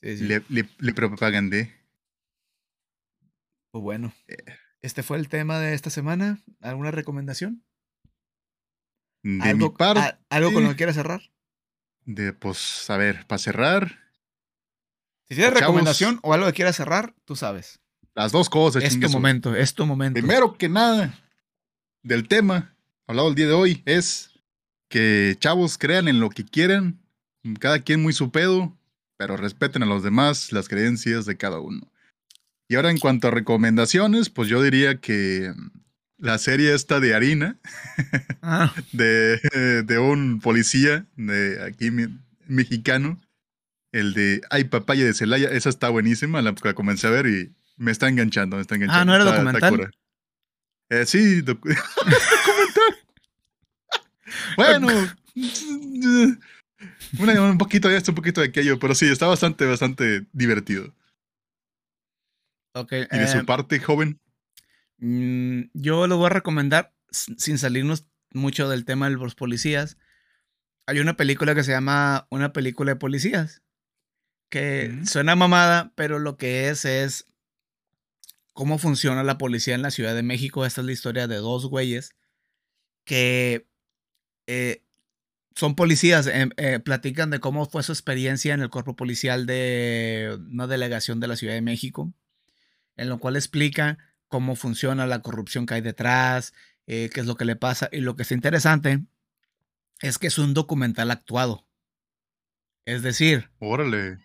Sí, 0.00 0.16
sí. 0.16 0.24
Le, 0.24 0.44
le, 0.48 0.68
le 0.78 0.94
propagandé. 0.94 1.81
Pues 3.72 3.82
bueno. 3.82 4.12
Eh. 4.28 4.36
Este 4.80 5.02
fue 5.02 5.18
el 5.18 5.28
tema 5.28 5.58
de 5.58 5.74
esta 5.74 5.90
semana. 5.90 6.40
¿Alguna 6.60 6.90
recomendación? 6.90 7.64
De 9.24 9.42
¿Algo, 9.42 9.70
mi 9.70 9.76
parte, 9.76 10.18
¿Algo 10.30 10.52
con 10.52 10.64
lo 10.64 10.70
que 10.70 10.76
quieras 10.76 10.96
cerrar? 10.96 11.22
De, 12.04 12.32
pues, 12.32 12.90
a 12.90 12.96
ver, 12.96 13.24
para 13.26 13.38
cerrar, 13.38 14.02
si 15.28 15.36
tienes 15.36 15.54
recomendación 15.54 16.18
o 16.22 16.34
algo 16.34 16.46
que 16.46 16.52
quieras 16.52 16.76
cerrar, 16.76 17.14
tú 17.24 17.36
sabes. 17.36 17.80
Las 18.14 18.32
dos 18.32 18.50
cosas. 18.50 18.82
Es 18.82 18.98
tu 18.98 19.08
momento, 19.08 19.54
es 19.54 19.74
tu 19.74 19.86
momento. 19.86 20.18
Primero 20.18 20.58
que 20.58 20.68
nada, 20.68 21.18
del 22.02 22.26
tema 22.26 22.76
hablado 23.06 23.28
el 23.28 23.34
día 23.34 23.46
de 23.46 23.52
hoy, 23.52 23.82
es 23.86 24.30
que 24.88 25.36
chavos 25.38 25.78
crean 25.78 26.08
en 26.08 26.18
lo 26.18 26.28
que 26.28 26.44
quieran, 26.44 27.00
cada 27.60 27.78
quien 27.78 28.02
muy 28.02 28.12
su 28.12 28.30
pedo, 28.30 28.76
pero 29.16 29.36
respeten 29.36 29.84
a 29.84 29.86
los 29.86 30.02
demás 30.02 30.52
las 30.52 30.68
creencias 30.68 31.24
de 31.24 31.36
cada 31.36 31.60
uno. 31.60 31.91
Y 32.68 32.76
ahora 32.76 32.90
en 32.90 32.98
cuanto 32.98 33.28
a 33.28 33.30
recomendaciones, 33.30 34.30
pues 34.30 34.48
yo 34.48 34.62
diría 34.62 34.98
que 35.00 35.52
la 36.18 36.38
serie 36.38 36.72
esta 36.74 37.00
de 37.00 37.14
harina, 37.14 37.58
ah. 38.42 38.72
de, 38.92 39.38
de, 39.84 39.98
un 39.98 40.40
policía 40.40 41.04
de 41.16 41.62
aquí 41.64 41.90
mexicano, 42.46 43.20
el 43.90 44.14
de 44.14 44.40
Ay 44.50 44.64
Papaya 44.64 45.04
de 45.04 45.14
Celaya, 45.14 45.50
esa 45.50 45.68
está 45.68 45.88
buenísima, 45.88 46.40
la, 46.40 46.54
comencé 46.54 47.08
a 47.08 47.10
ver 47.10 47.26
y 47.26 47.52
me 47.76 47.90
está 47.90 48.08
enganchando, 48.08 48.56
me 48.56 48.62
está 48.62 48.76
enganchando. 48.76 49.02
Ah, 49.02 49.04
¿no 49.04 49.14
era 49.14 49.24
documental? 49.24 49.90
eh, 50.90 51.06
sí, 51.06 51.40
documental. 51.42 51.84
bueno, 57.18 57.50
un 57.50 57.58
poquito 57.58 57.88
de 57.88 57.96
esto, 57.96 58.12
un 58.12 58.16
poquito 58.16 58.40
de 58.40 58.48
aquello, 58.48 58.78
pero 58.78 58.94
sí, 58.94 59.06
está 59.06 59.26
bastante, 59.26 59.66
bastante 59.66 60.24
divertido. 60.32 60.94
Ok. 62.74 62.92
¿Y 63.10 63.18
de 63.18 63.28
su 63.28 63.38
eh, 63.38 63.44
parte, 63.44 63.78
joven? 63.80 64.20
Mm, 64.98 65.70
yo 65.74 66.06
lo 66.06 66.16
voy 66.16 66.26
a 66.26 66.30
recomendar, 66.30 66.94
sin 67.10 67.58
salirnos 67.58 68.06
mucho 68.30 68.68
del 68.68 68.84
tema 68.84 69.08
de 69.08 69.16
los 69.16 69.34
policías. 69.34 69.98
Hay 70.86 71.00
una 71.00 71.16
película 71.16 71.54
que 71.54 71.64
se 71.64 71.72
llama 71.72 72.26
Una 72.30 72.52
película 72.52 72.92
de 72.92 72.96
policías 72.96 73.62
que 74.52 75.00
suena 75.06 75.34
mamada, 75.34 75.92
pero 75.94 76.18
lo 76.18 76.36
que 76.36 76.68
es 76.68 76.84
es 76.84 77.24
cómo 78.52 78.76
funciona 78.76 79.24
la 79.24 79.38
policía 79.38 79.74
en 79.74 79.80
la 79.80 79.90
Ciudad 79.90 80.14
de 80.14 80.22
México. 80.22 80.66
Esta 80.66 80.82
es 80.82 80.86
la 80.86 80.92
historia 80.92 81.26
de 81.26 81.36
dos 81.36 81.64
güeyes 81.66 82.14
que 83.06 83.66
eh, 84.46 84.84
son 85.56 85.74
policías, 85.74 86.26
em, 86.26 86.50
eh, 86.58 86.80
platican 86.80 87.30
de 87.30 87.40
cómo 87.40 87.64
fue 87.64 87.82
su 87.82 87.92
experiencia 87.92 88.52
en 88.52 88.60
el 88.60 88.68
cuerpo 88.68 88.94
policial 88.94 89.46
de 89.46 90.38
una 90.50 90.66
delegación 90.66 91.18
de 91.18 91.28
la 91.28 91.36
Ciudad 91.36 91.54
de 91.54 91.62
México, 91.62 92.12
en 92.96 93.08
lo 93.08 93.18
cual 93.18 93.36
explica 93.36 93.98
cómo 94.28 94.56
funciona 94.56 95.06
la 95.06 95.22
corrupción 95.22 95.66
que 95.66 95.74
hay 95.74 95.80
detrás, 95.80 96.54
eh, 96.86 97.10
qué 97.12 97.20
es 97.20 97.26
lo 97.26 97.36
que 97.36 97.44
le 97.44 97.56
pasa. 97.56 97.88
Y 97.92 98.00
lo 98.00 98.16
que 98.16 98.22
es 98.22 98.32
interesante 98.32 99.04
es 100.00 100.18
que 100.18 100.26
es 100.26 100.38
un 100.38 100.54
documental 100.54 101.10
actuado. 101.10 101.66
Es 102.84 103.02
decir, 103.02 103.50
órale 103.58 104.18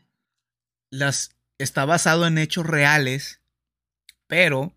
las, 0.89 1.35
está 1.57 1.85
basado 1.85 2.27
en 2.27 2.37
hechos 2.37 2.65
reales, 2.65 3.41
pero 4.27 4.75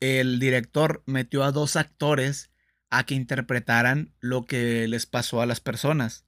el 0.00 0.38
director 0.38 1.02
metió 1.06 1.42
a 1.42 1.52
dos 1.52 1.76
actores 1.76 2.50
a 2.90 3.04
que 3.04 3.14
interpretaran 3.14 4.14
lo 4.20 4.44
que 4.44 4.86
les 4.86 5.06
pasó 5.06 5.40
a 5.40 5.46
las 5.46 5.60
personas. 5.60 6.26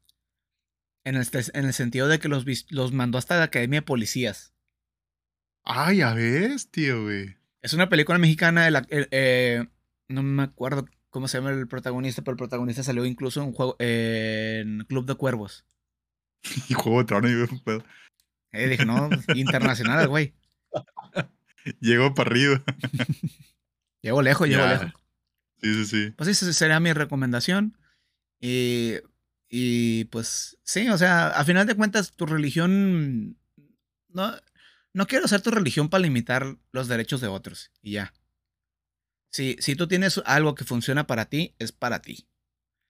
En 1.05 1.15
el, 1.15 1.29
en 1.33 1.65
el 1.67 1.73
sentido 1.73 2.09
de 2.09 2.19
que 2.19 2.29
los, 2.29 2.45
los 2.71 2.93
mandó 2.93 3.19
hasta 3.19 3.37
la 3.37 3.45
Academia 3.45 3.81
de 3.81 3.87
Policías. 3.87 4.53
Ay, 5.69 6.01
a 6.01 6.15
ves, 6.15 6.71
tío, 6.71 7.03
güey. 7.03 7.37
Es 7.61 7.73
una 7.73 7.89
película 7.89 8.19
mexicana 8.19 8.65
de 8.65 8.71
la. 8.71 8.87
Eh, 8.89 9.09
eh, 9.11 9.65
no 10.09 10.23
me 10.23 10.45
acuerdo 10.45 10.87
cómo 11.11 11.27
se 11.27 11.39
llama 11.39 11.51
el 11.51 11.67
protagonista, 11.67 12.23
pero 12.23 12.35
el 12.35 12.39
protagonista 12.39 12.85
salió 12.85 13.05
incluso 13.05 13.43
en, 13.43 13.53
juego, 13.53 13.75
en 13.81 14.85
Club 14.89 15.07
de 15.07 15.17
Cuervos. 15.17 15.67
y 16.69 16.75
Juego 16.75 17.01
de 17.01 17.05
Tronos, 17.07 17.31
y 17.33 17.83
Eh, 18.53 18.69
dije, 18.69 18.87
no, 18.87 19.11
internacional, 19.35 20.07
güey. 20.07 20.35
Llegó 21.81 22.15
para 22.15 22.31
arriba. 22.31 22.63
llegó 24.03 24.23
lejos, 24.23 24.49
llegó 24.49 24.67
lejos. 24.69 24.93
Sí, 25.61 25.75
sí, 25.75 25.85
sí. 25.85 26.11
Pues 26.13 26.29
esa 26.29 26.53
sería 26.53 26.79
mi 26.79 26.93
recomendación. 26.93 27.77
Y, 28.41 28.99
y 29.49 30.05
pues 30.05 30.59
sí, 30.63 30.89
o 30.91 30.97
sea, 30.99 31.29
a 31.29 31.45
final 31.45 31.67
de 31.67 31.75
cuentas, 31.75 32.13
tu 32.13 32.25
religión. 32.25 33.37
No, 34.11 34.33
no 34.97 35.07
quiero 35.07 35.29
ser 35.29 35.43
tu 35.43 35.51
religión 35.51 35.91
para 35.91 36.01
limitar 36.01 36.57
los 36.73 36.89
derechos 36.89 37.21
de 37.21 37.29
otros. 37.29 37.71
Y 37.83 37.93
ya. 37.93 38.15
Si, 39.31 39.57
si 39.61 39.77
tú 39.77 39.87
tienes 39.87 40.23
algo 40.25 40.55
que 40.55 40.65
funciona 40.65 41.07
para 41.07 41.27
ti, 41.27 41.55
es 41.59 41.71
para 41.71 42.01
ti. 42.01 42.27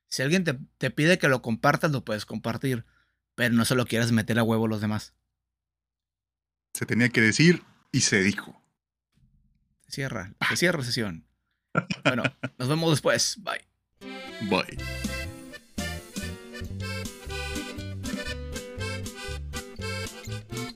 Si 0.07 0.23
alguien 0.23 0.45
te, 0.45 0.57
te 0.79 0.93
pide 0.93 1.19
que 1.19 1.27
lo 1.27 1.43
compartas, 1.43 1.91
lo 1.91 2.05
puedes 2.05 2.25
compartir. 2.25 2.85
Pero 3.35 3.55
no 3.55 3.65
se 3.65 3.75
lo 3.75 3.87
quieras 3.87 4.13
meter 4.13 4.39
a 4.39 4.45
huevo 4.45 4.67
a 4.67 4.69
los 4.69 4.81
demás. 4.81 5.15
Se 6.75 6.87
tenía 6.87 7.09
que 7.09 7.21
decir 7.21 7.65
y 7.91 8.03
se 8.03 8.23
dijo. 8.23 8.63
Se 9.87 9.91
cierra, 9.91 10.33
se 10.49 10.57
cierra 10.57 10.85
sesión. 10.85 11.27
Bueno, 12.05 12.23
nos 12.57 12.69
vemos 12.69 12.91
después. 12.91 13.37
Bye. 13.43 13.67
Bye. 14.49 15.16